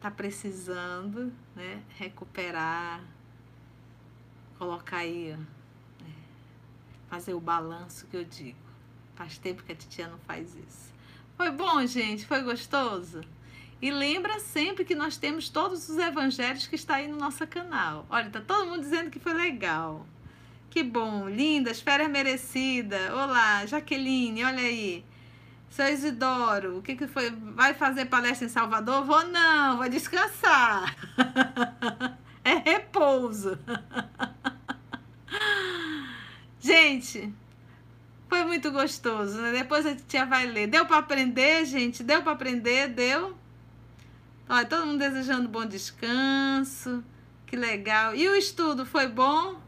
tá 0.00 0.08
precisando, 0.08 1.32
né? 1.56 1.82
Recuperar, 1.96 3.02
colocar 4.56 4.98
aí, 4.98 5.36
né? 5.36 6.14
fazer 7.08 7.34
o 7.34 7.40
balanço 7.40 8.06
que 8.06 8.18
eu 8.18 8.24
digo. 8.24 8.69
Faz 9.20 9.36
tempo 9.36 9.62
que 9.62 9.72
a 9.72 9.74
titia 9.74 10.08
não 10.08 10.18
faz 10.20 10.56
isso. 10.56 10.94
Foi 11.36 11.50
bom, 11.50 11.86
gente? 11.86 12.24
Foi 12.24 12.42
gostoso? 12.42 13.20
E 13.82 13.90
lembra 13.90 14.40
sempre 14.40 14.82
que 14.82 14.94
nós 14.94 15.18
temos 15.18 15.50
todos 15.50 15.90
os 15.90 15.98
evangelhos 15.98 16.66
que 16.66 16.74
está 16.74 16.94
aí 16.94 17.06
no 17.06 17.18
nosso 17.18 17.46
canal. 17.46 18.06
Olha, 18.08 18.30
tá 18.30 18.40
todo 18.40 18.70
mundo 18.70 18.80
dizendo 18.80 19.10
que 19.10 19.18
foi 19.18 19.34
legal. 19.34 20.06
Que 20.70 20.82
bom, 20.82 21.28
lindas, 21.28 21.82
férias 21.82 22.10
merecidas. 22.10 23.12
Olá, 23.12 23.66
Jaqueline, 23.66 24.42
olha 24.42 24.62
aí. 24.62 25.04
Seu 25.68 25.88
Isidoro, 25.88 26.78
o 26.78 26.82
que, 26.82 26.96
que 26.96 27.06
foi? 27.06 27.28
Vai 27.30 27.74
fazer 27.74 28.06
palestra 28.06 28.46
em 28.46 28.50
Salvador? 28.50 29.04
Vou 29.04 29.26
não, 29.26 29.76
vou 29.76 29.88
descansar. 29.90 30.96
é 32.42 32.54
repouso. 32.54 33.58
gente, 36.58 37.34
foi 38.30 38.44
muito 38.44 38.70
gostoso, 38.70 39.40
né? 39.40 39.50
Depois 39.50 39.84
a 39.84 39.96
tia 39.96 40.24
vai 40.24 40.46
ler. 40.46 40.68
Deu 40.68 40.86
para 40.86 40.98
aprender, 40.98 41.64
gente? 41.64 42.04
Deu 42.04 42.22
para 42.22 42.30
aprender? 42.30 42.86
Deu? 42.86 43.36
Olha, 44.48 44.64
todo 44.64 44.86
mundo 44.86 45.00
desejando 45.00 45.48
bom 45.48 45.66
descanso. 45.66 47.02
Que 47.44 47.56
legal. 47.56 48.14
E 48.14 48.28
o 48.28 48.36
estudo 48.36 48.86
foi 48.86 49.08
bom? 49.08 49.60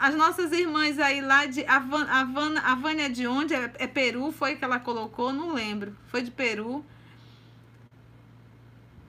As 0.00 0.14
nossas 0.14 0.50
irmãs 0.50 0.98
aí 0.98 1.20
lá 1.20 1.44
de. 1.44 1.62
A, 1.66 1.78
Van, 1.78 2.06
a, 2.08 2.24
Van, 2.24 2.58
a 2.58 2.74
Vânia 2.74 3.04
é 3.04 3.08
de 3.10 3.26
onde? 3.26 3.54
É, 3.54 3.70
é 3.78 3.86
Peru? 3.86 4.32
Foi 4.32 4.56
que 4.56 4.64
ela 4.64 4.80
colocou? 4.80 5.30
Não 5.30 5.52
lembro. 5.52 5.94
Foi 6.06 6.22
de 6.22 6.30
Peru. 6.30 6.82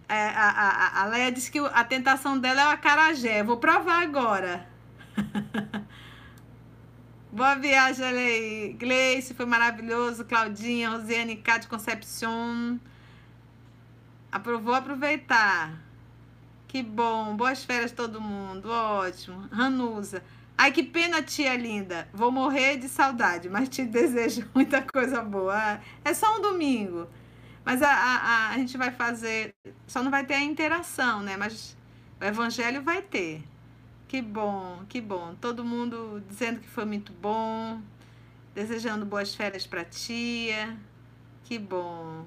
É, 0.10 0.16
a, 0.16 0.50
a, 0.50 1.02
a 1.04 1.06
Leia 1.06 1.32
disse 1.32 1.50
que 1.50 1.60
a 1.60 1.84
tentação 1.86 2.38
dela 2.38 2.62
é 2.62 2.66
o 2.66 2.70
acarajé. 2.72 3.42
Vou 3.42 3.56
provar 3.56 4.04
agora. 4.04 4.68
Boa 7.32 7.54
viagem, 7.54 8.04
aí. 8.04 8.74
Gleice, 8.74 9.36
foi 9.36 9.46
maravilhoso. 9.46 10.26
Claudinha, 10.26 10.90
Rosiane 10.90 11.36
K 11.36 11.60
de 11.60 11.68
Concepción. 11.68 12.80
Aprovou 14.32 14.74
aproveitar. 14.74 15.80
Que 16.68 16.82
bom. 16.82 17.36
Boas 17.36 17.64
férias 17.64 17.92
todo 17.92 18.20
mundo. 18.20 18.72
Ótimo. 18.72 19.48
Ranusa. 19.52 20.24
Ai, 20.58 20.72
que 20.72 20.82
pena, 20.82 21.22
tia 21.22 21.56
linda. 21.56 22.10
Vou 22.12 22.32
morrer 22.32 22.78
de 22.78 22.90
saudade, 22.90 23.48
mas 23.48 23.70
te 23.70 23.86
desejo 23.86 24.50
muita 24.54 24.82
coisa 24.82 25.22
boa. 25.22 25.80
É 26.04 26.14
só 26.16 26.36
um 26.36 26.42
domingo. 26.42 27.08
Mas 27.64 27.84
a, 27.84 27.92
a, 27.92 28.50
a 28.50 28.58
gente 28.58 28.76
vai 28.76 28.90
fazer. 28.90 29.54
Só 29.86 30.02
não 30.02 30.10
vai 30.10 30.26
ter 30.26 30.34
a 30.34 30.44
interação, 30.44 31.22
né? 31.22 31.38
Mas 31.38 31.78
o 32.20 32.24
evangelho 32.26 32.82
vai 32.82 33.04
ter. 33.04 33.44
Que 34.10 34.24
bom, 34.24 34.84
que 34.90 35.00
bom. 35.00 35.36
Todo 35.40 35.64
mundo 35.64 36.24
dizendo 36.28 36.60
que 36.60 36.68
foi 36.68 36.84
muito 36.84 37.14
bom, 37.14 37.80
desejando 38.56 39.06
boas 39.06 39.36
férias 39.36 39.68
para 39.68 39.86
tia. 39.86 40.76
Que 41.44 41.60
bom. 41.60 42.26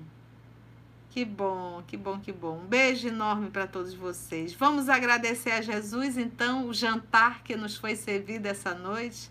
Que 1.10 1.24
bom, 1.24 1.82
que 1.84 1.96
bom, 1.96 2.20
que 2.20 2.30
bom. 2.30 2.60
Um 2.60 2.66
beijo 2.66 3.08
enorme 3.08 3.50
para 3.50 3.66
todos 3.66 3.94
vocês. 3.94 4.54
Vamos 4.54 4.88
agradecer 4.88 5.50
a 5.50 5.60
Jesus, 5.60 6.16
então, 6.16 6.68
o 6.68 6.72
jantar 6.72 7.42
que 7.42 7.56
nos 7.56 7.76
foi 7.76 7.96
servido 7.96 8.46
essa 8.46 8.72
noite, 8.72 9.28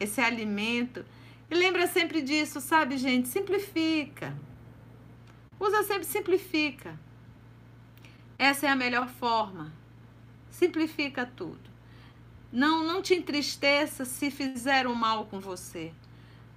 esse 0.00 0.18
alimento. 0.18 1.04
E 1.50 1.54
lembra 1.54 1.86
sempre 1.86 2.22
disso, 2.22 2.58
sabe, 2.62 2.96
gente? 2.96 3.28
Simplifica. 3.28 4.34
Usa 5.60 5.82
sempre 5.82 6.04
simplifica. 6.04 6.98
Essa 8.38 8.66
é 8.66 8.70
a 8.70 8.76
melhor 8.76 9.10
forma. 9.10 9.70
Simplifica 10.50 11.26
tudo. 11.26 11.71
Não, 12.52 12.84
não 12.84 13.00
te 13.00 13.14
entristeça 13.14 14.04
se 14.04 14.30
fizeram 14.30 14.94
mal 14.94 15.24
com 15.24 15.40
você, 15.40 15.90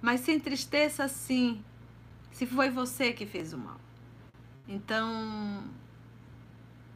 mas 0.02 0.20
se 0.20 0.32
entristeça 0.32 1.08
sim 1.08 1.64
se 2.30 2.44
foi 2.44 2.68
você 2.68 3.14
que 3.14 3.24
fez 3.24 3.54
o 3.54 3.58
mal. 3.58 3.80
Então, 4.68 5.64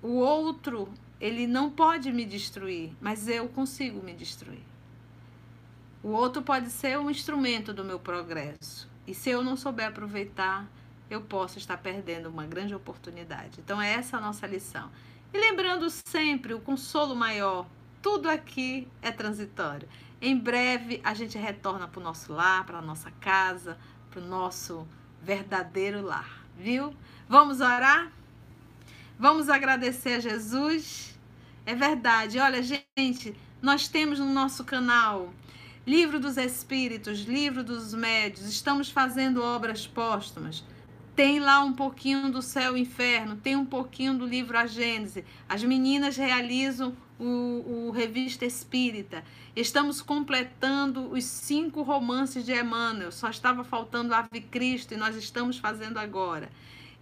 o 0.03 0.17
outro, 0.17 0.93
ele 1.19 1.47
não 1.47 1.71
pode 1.71 2.13
me 2.13 2.27
destruir, 2.27 2.93
mas 3.01 3.27
eu 3.27 3.49
consigo 3.49 4.03
me 4.03 4.13
destruir. 4.13 4.63
O 6.03 6.09
outro 6.09 6.43
pode 6.43 6.69
ser 6.69 6.99
um 6.99 7.11
instrumento 7.11 7.73
do 7.73 7.85
meu 7.85 7.99
progresso. 7.99 8.87
E 9.07 9.15
se 9.15 9.31
eu 9.31 9.43
não 9.43 9.57
souber 9.57 9.89
aproveitar, 9.89 10.69
eu 11.09 11.23
posso 11.23 11.59
estar 11.59 11.79
perdendo 11.79 12.29
uma 12.29 12.47
grande 12.47 12.75
oportunidade. 12.75 13.61
Então, 13.61 13.81
é 13.81 13.93
essa 13.93 14.19
a 14.19 14.21
nossa 14.21 14.47
lição. 14.47 14.91
E 15.33 15.39
lembrando 15.39 15.89
sempre 15.89 16.53
o 16.53 16.61
consolo 16.61 17.15
maior 17.15 17.67
tudo 18.03 18.29
aqui 18.29 18.89
é 19.03 19.11
transitório. 19.11 19.89
Em 20.21 20.37
breve 20.37 21.01
a 21.05 21.15
gente 21.15 21.39
retorna 21.39 21.89
para 21.89 22.01
o 22.01 22.03
nosso 22.03 22.33
lar, 22.33 22.65
para 22.65 22.79
a 22.79 22.83
nossa 22.83 23.11
casa, 23.13 23.79
para 24.11 24.21
o 24.21 24.25
nosso 24.25 24.87
verdadeiro 25.23 26.03
lar, 26.03 26.45
viu? 26.57 26.95
Vamos 27.29 27.61
orar? 27.61 28.11
Vamos 29.19 29.49
agradecer 29.49 30.15
a 30.15 30.21
Jesus? 30.21 31.19
É 31.67 31.75
verdade, 31.75 32.39
olha, 32.39 32.63
gente, 32.63 33.37
nós 33.61 33.87
temos 33.87 34.19
no 34.19 34.27
nosso 34.27 34.65
canal 34.65 35.33
Livro 35.87 36.21
dos 36.21 36.37
Espíritos, 36.37 37.21
Livro 37.21 37.65
dos 37.65 37.95
Médios, 37.95 38.47
estamos 38.47 38.91
fazendo 38.91 39.43
obras 39.43 39.87
póstumas. 39.87 40.63
Tem 41.21 41.39
lá 41.39 41.61
um 41.61 41.75
pouquinho 41.75 42.33
do 42.33 42.41
céu 42.41 42.75
e 42.75 42.81
inferno, 42.81 43.37
tem 43.37 43.55
um 43.55 43.67
pouquinho 43.67 44.15
do 44.15 44.25
livro 44.25 44.57
A 44.57 44.67
Gênese. 44.67 45.23
As 45.47 45.63
meninas 45.63 46.17
realizam 46.17 46.97
o, 47.19 47.89
o 47.89 47.91
Revista 47.91 48.47
Espírita. 48.47 49.23
Estamos 49.55 50.01
completando 50.01 51.13
os 51.13 51.25
cinco 51.25 51.83
romances 51.83 52.43
de 52.47 52.59
Emmanuel. 52.59 53.13
Só 53.13 53.29
estava 53.29 53.63
faltando 53.63 54.15
Ave 54.15 54.41
Cristo 54.41 54.95
e 54.95 54.97
nós 54.97 55.15
estamos 55.15 55.59
fazendo 55.59 55.99
agora. 55.99 56.51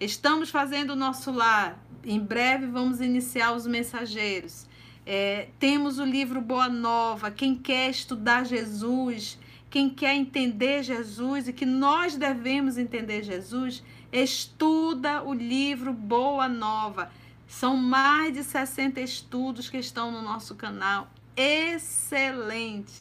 Estamos 0.00 0.50
fazendo 0.50 0.94
o 0.94 0.96
nosso 0.96 1.30
lar. 1.30 1.78
Em 2.04 2.18
breve 2.18 2.66
vamos 2.66 3.00
iniciar 3.00 3.52
os 3.52 3.68
mensageiros. 3.68 4.66
É, 5.06 5.46
temos 5.60 6.00
o 6.00 6.04
livro 6.04 6.40
Boa 6.40 6.68
Nova. 6.68 7.30
Quem 7.30 7.54
quer 7.54 7.88
estudar 7.88 8.44
Jesus, 8.44 9.38
quem 9.70 9.88
quer 9.88 10.16
entender 10.16 10.82
Jesus 10.82 11.46
e 11.46 11.52
que 11.52 11.64
nós 11.64 12.16
devemos 12.16 12.78
entender 12.78 13.22
Jesus, 13.22 13.80
estuda 14.12 15.22
o 15.22 15.32
livro 15.32 15.92
Boa 15.92 16.48
Nova. 16.48 17.10
São 17.46 17.76
mais 17.76 18.34
de 18.34 18.44
60 18.44 19.00
estudos 19.00 19.68
que 19.68 19.78
estão 19.78 20.10
no 20.10 20.22
nosso 20.22 20.54
canal. 20.54 21.10
Excelente! 21.36 22.98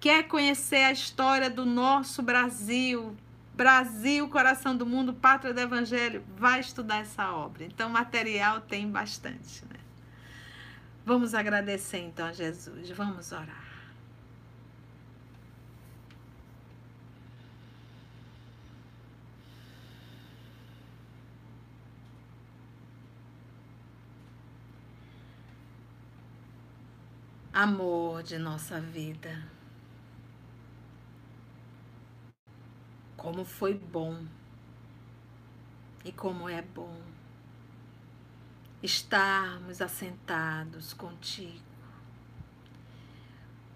Quer 0.00 0.24
conhecer 0.24 0.84
a 0.84 0.92
história 0.92 1.48
do 1.48 1.64
nosso 1.64 2.22
Brasil? 2.22 3.16
Brasil, 3.54 4.28
coração 4.28 4.76
do 4.76 4.86
mundo, 4.86 5.12
pátria 5.12 5.52
do 5.52 5.60
evangelho, 5.60 6.24
vai 6.36 6.60
estudar 6.60 6.98
essa 6.98 7.30
obra. 7.32 7.64
Então, 7.64 7.88
material 7.90 8.62
tem 8.62 8.90
bastante, 8.90 9.62
né? 9.66 9.78
Vamos 11.04 11.34
agradecer 11.34 11.98
então 11.98 12.26
a 12.26 12.32
Jesus. 12.32 12.90
Vamos 12.90 13.30
orar. 13.32 13.71
Amor 27.52 28.22
de 28.22 28.38
nossa 28.38 28.80
vida. 28.80 29.46
Como 33.14 33.44
foi 33.44 33.74
bom 33.74 34.26
e 36.02 36.10
como 36.10 36.48
é 36.48 36.62
bom 36.62 36.98
estarmos 38.82 39.82
assentados 39.82 40.94
contigo. 40.94 41.60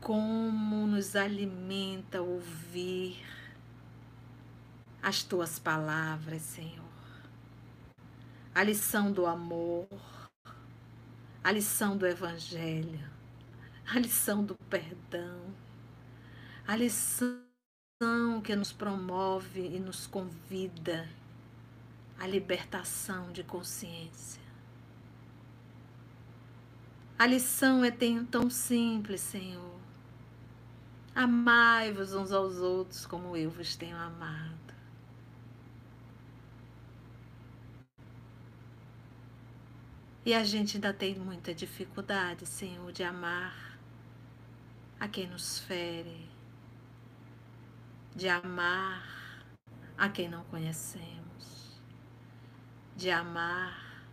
Como 0.01 0.87
nos 0.87 1.15
alimenta 1.15 2.23
ouvir 2.23 3.23
as 5.03 5.23
tuas 5.23 5.59
palavras, 5.59 6.41
Senhor. 6.41 6.85
A 8.55 8.63
lição 8.63 9.13
do 9.13 9.27
amor, 9.27 9.87
a 11.45 11.53
lição 11.53 11.97
do 11.97 12.07
Evangelho 12.07 13.16
a 13.89 13.99
lição 14.01 14.45
do 14.45 14.57
perdão, 14.69 15.55
a 16.67 16.75
lição 16.75 17.41
que 18.43 18.55
nos 18.57 18.73
promove 18.73 19.61
e 19.61 19.79
nos 19.79 20.07
convida 20.07 21.09
à 22.19 22.27
libertação 22.27 23.31
de 23.31 23.45
consciência. 23.45 24.43
A 27.17 27.27
lição 27.27 27.85
é 27.85 27.91
tão 28.31 28.51
simples, 28.51 29.21
Senhor. 29.21 29.77
Amai-vos 31.15 32.13
uns 32.13 32.33
aos 32.33 32.57
outros 32.59 33.07
como 33.07 33.37
eu 33.37 33.51
vos 33.51 33.77
tenho 33.77 33.97
amado. 33.97 34.57
E 40.27 40.35
a 40.35 40.43
gente 40.43 40.77
ainda 40.77 40.93
tem 40.93 41.15
muita 41.15 41.55
dificuldade, 41.55 42.45
Senhor, 42.45 42.93
de 42.93 43.05
amar 43.05 43.66
a 44.99 45.09
quem 45.09 45.27
nos 45.27 45.59
fere, 45.61 46.29
de 48.15 48.29
amar 48.29 49.17
a 49.97 50.09
quem 50.09 50.29
não 50.29 50.45
conhecemos, 50.45 51.81
de 52.97 53.11
amar 53.11 54.05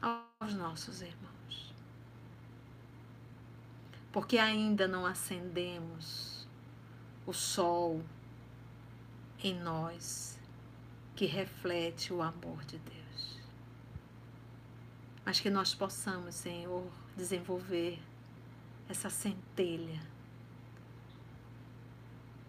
aos 0.00 0.54
nossos 0.54 1.02
irmãos. 1.02 1.74
Porque 4.12 4.38
ainda 4.38 4.86
não 4.86 5.04
acendemos 5.04 6.46
o 7.26 7.32
sol 7.32 8.04
em 9.42 9.58
nós 9.58 10.38
que 11.16 11.26
reflete 11.26 12.12
o 12.12 12.22
amor 12.22 12.64
de 12.64 12.78
Deus. 12.78 13.40
Mas 15.24 15.40
que 15.40 15.50
nós 15.50 15.74
possamos, 15.74 16.34
Senhor, 16.34 16.90
desenvolver 17.16 18.00
essa 18.88 19.08
centelha 19.08 20.00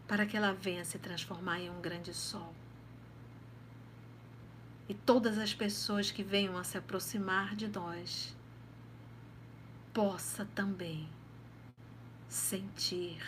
para 0.08 0.26
que 0.26 0.38
ela 0.38 0.54
venha 0.54 0.86
se 0.86 1.00
transformar 1.00 1.60
em 1.60 1.70
um 1.70 1.82
grande 1.82 2.14
sol. 2.14 2.54
e 4.88 4.94
todas 4.94 5.38
as 5.38 5.54
pessoas 5.54 6.12
que 6.12 6.24
venham 6.24 6.58
a 6.58 6.64
se 6.64 6.78
aproximar 6.78 7.56
de 7.56 7.68
nós 7.68 8.36
possa 9.94 10.46
também 10.54 11.10
sentir 12.30 13.20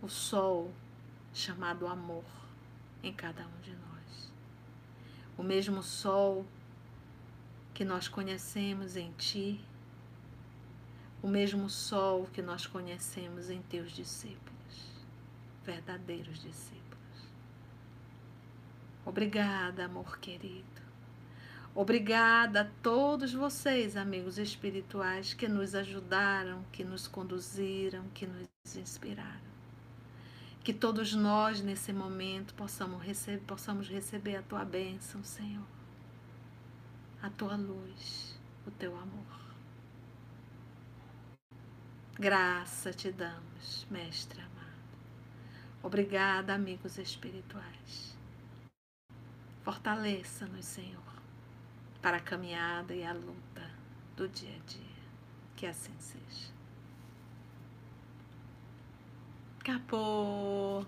o 0.00 0.08
sol 0.08 0.72
chamado 1.32 1.86
amor 1.86 2.24
em 3.02 3.12
cada 3.12 3.46
um 3.46 3.60
de 3.62 3.72
nós. 3.72 4.32
O 5.36 5.42
mesmo 5.42 5.82
sol 5.82 6.46
que 7.72 7.84
nós 7.84 8.06
conhecemos 8.06 8.96
em 8.96 9.10
ti, 9.12 9.60
o 11.24 11.26
mesmo 11.26 11.70
sol 11.70 12.28
que 12.34 12.42
nós 12.42 12.66
conhecemos 12.66 13.48
em 13.48 13.62
teus 13.62 13.92
discípulos, 13.92 14.92
verdadeiros 15.64 16.38
discípulos. 16.38 16.84
Obrigada, 19.06 19.86
amor 19.86 20.18
querido. 20.18 20.82
Obrigada 21.74 22.60
a 22.60 22.68
todos 22.82 23.32
vocês, 23.32 23.96
amigos 23.96 24.36
espirituais, 24.36 25.32
que 25.32 25.48
nos 25.48 25.74
ajudaram, 25.74 26.62
que 26.70 26.84
nos 26.84 27.08
conduziram, 27.08 28.04
que 28.12 28.26
nos 28.26 28.76
inspiraram. 28.76 29.40
Que 30.62 30.74
todos 30.74 31.14
nós, 31.14 31.62
nesse 31.62 31.90
momento, 31.90 32.52
possamos 32.52 33.02
receber, 33.02 33.42
possamos 33.46 33.88
receber 33.88 34.36
a 34.36 34.42
tua 34.42 34.62
bênção, 34.62 35.24
Senhor, 35.24 35.66
a 37.22 37.30
tua 37.30 37.56
luz, 37.56 38.38
o 38.66 38.70
teu 38.70 38.94
amor. 38.94 39.33
Graça 42.16 42.92
te 42.92 43.10
damos, 43.10 43.86
Mestre 43.90 44.40
amado. 44.40 44.54
Obrigada, 45.82 46.54
amigos 46.54 46.96
espirituais. 46.96 48.16
Fortaleça-nos, 49.64 50.64
Senhor, 50.64 51.02
para 52.00 52.18
a 52.18 52.20
caminhada 52.20 52.94
e 52.94 53.02
a 53.02 53.12
luta 53.12 53.68
do 54.16 54.28
dia 54.28 54.54
a 54.54 54.70
dia. 54.70 54.80
Que 55.56 55.66
assim 55.66 55.94
seja. 55.98 56.52
Acabou. 59.58 60.86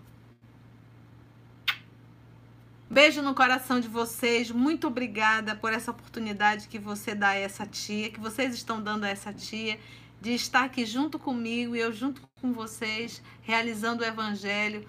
Beijo 2.88 3.20
no 3.20 3.34
coração 3.34 3.80
de 3.80 3.88
vocês. 3.88 4.52
Muito 4.52 4.86
obrigada 4.86 5.56
por 5.56 5.72
essa 5.72 5.90
oportunidade 5.90 6.68
que 6.68 6.78
você 6.78 7.16
dá 7.16 7.30
a 7.30 7.34
essa 7.34 7.66
tia, 7.66 8.10
que 8.10 8.20
vocês 8.20 8.54
estão 8.54 8.80
dando 8.80 9.04
a 9.04 9.08
essa 9.08 9.32
tia, 9.32 9.80
de 10.20 10.32
estar 10.32 10.64
aqui 10.64 10.84
junto 10.84 11.18
comigo 11.18 11.76
e 11.76 11.80
eu 11.80 11.92
junto 11.92 12.22
com 12.40 12.52
vocês, 12.52 13.22
realizando 13.42 14.02
o 14.02 14.06
evangelho 14.06 14.86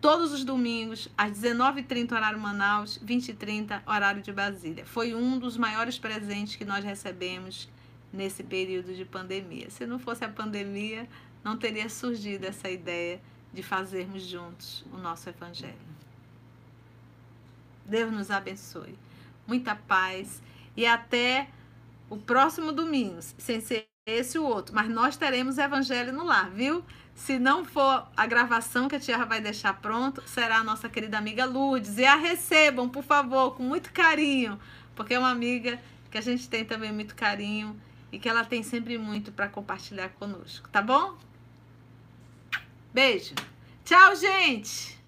todos 0.00 0.32
os 0.32 0.44
domingos, 0.44 1.08
às 1.16 1.32
19h30, 1.32 2.12
horário 2.12 2.38
Manaus, 2.38 3.00
20h30, 3.02 3.82
horário 3.86 4.20
de 4.20 4.30
Brasília. 4.32 4.84
Foi 4.84 5.14
um 5.14 5.38
dos 5.38 5.56
maiores 5.56 5.98
presentes 5.98 6.56
que 6.56 6.64
nós 6.64 6.84
recebemos 6.84 7.70
nesse 8.12 8.42
período 8.42 8.94
de 8.94 9.04
pandemia. 9.06 9.70
Se 9.70 9.86
não 9.86 9.98
fosse 9.98 10.22
a 10.22 10.28
pandemia, 10.28 11.08
não 11.42 11.56
teria 11.56 11.88
surgido 11.88 12.44
essa 12.44 12.68
ideia 12.68 13.18
de 13.50 13.62
fazermos 13.62 14.22
juntos 14.22 14.84
o 14.92 14.98
nosso 14.98 15.28
Evangelho. 15.30 15.74
Deus 17.86 18.12
nos 18.12 18.30
abençoe. 18.30 18.98
Muita 19.46 19.74
paz 19.74 20.42
e 20.76 20.84
até 20.84 21.48
o 22.10 22.18
próximo 22.18 22.72
domingo, 22.72 23.20
sem 23.22 23.60
ser 23.60 23.86
esse 24.06 24.38
o 24.38 24.44
outro, 24.44 24.74
mas 24.74 24.86
nós 24.88 25.16
teremos 25.16 25.56
Evangelho 25.56 26.12
no 26.12 26.24
lar, 26.24 26.50
viu? 26.50 26.84
Se 27.14 27.38
não 27.38 27.64
for 27.64 28.06
a 28.14 28.26
gravação 28.26 28.86
que 28.86 28.96
a 28.96 29.00
tia 29.00 29.24
vai 29.24 29.40
deixar 29.40 29.80
pronto, 29.80 30.22
será 30.26 30.58
a 30.58 30.64
nossa 30.64 30.90
querida 30.90 31.16
amiga 31.16 31.46
Lourdes. 31.46 31.96
E 31.96 32.04
a 32.04 32.14
recebam, 32.14 32.86
por 32.86 33.02
favor, 33.02 33.52
com 33.56 33.62
muito 33.62 33.92
carinho, 33.92 34.60
porque 34.94 35.14
é 35.14 35.18
uma 35.18 35.30
amiga 35.30 35.80
que 36.10 36.18
a 36.18 36.20
gente 36.20 36.48
tem 36.48 36.66
também 36.66 36.92
muito 36.92 37.14
carinho 37.14 37.80
e 38.12 38.18
que 38.18 38.28
ela 38.28 38.44
tem 38.44 38.62
sempre 38.62 38.98
muito 38.98 39.32
para 39.32 39.48
compartilhar 39.48 40.10
conosco, 40.10 40.68
tá 40.68 40.82
bom? 40.82 41.16
Beijo. 42.92 43.34
Tchau, 43.84 44.14
gente. 44.16 44.98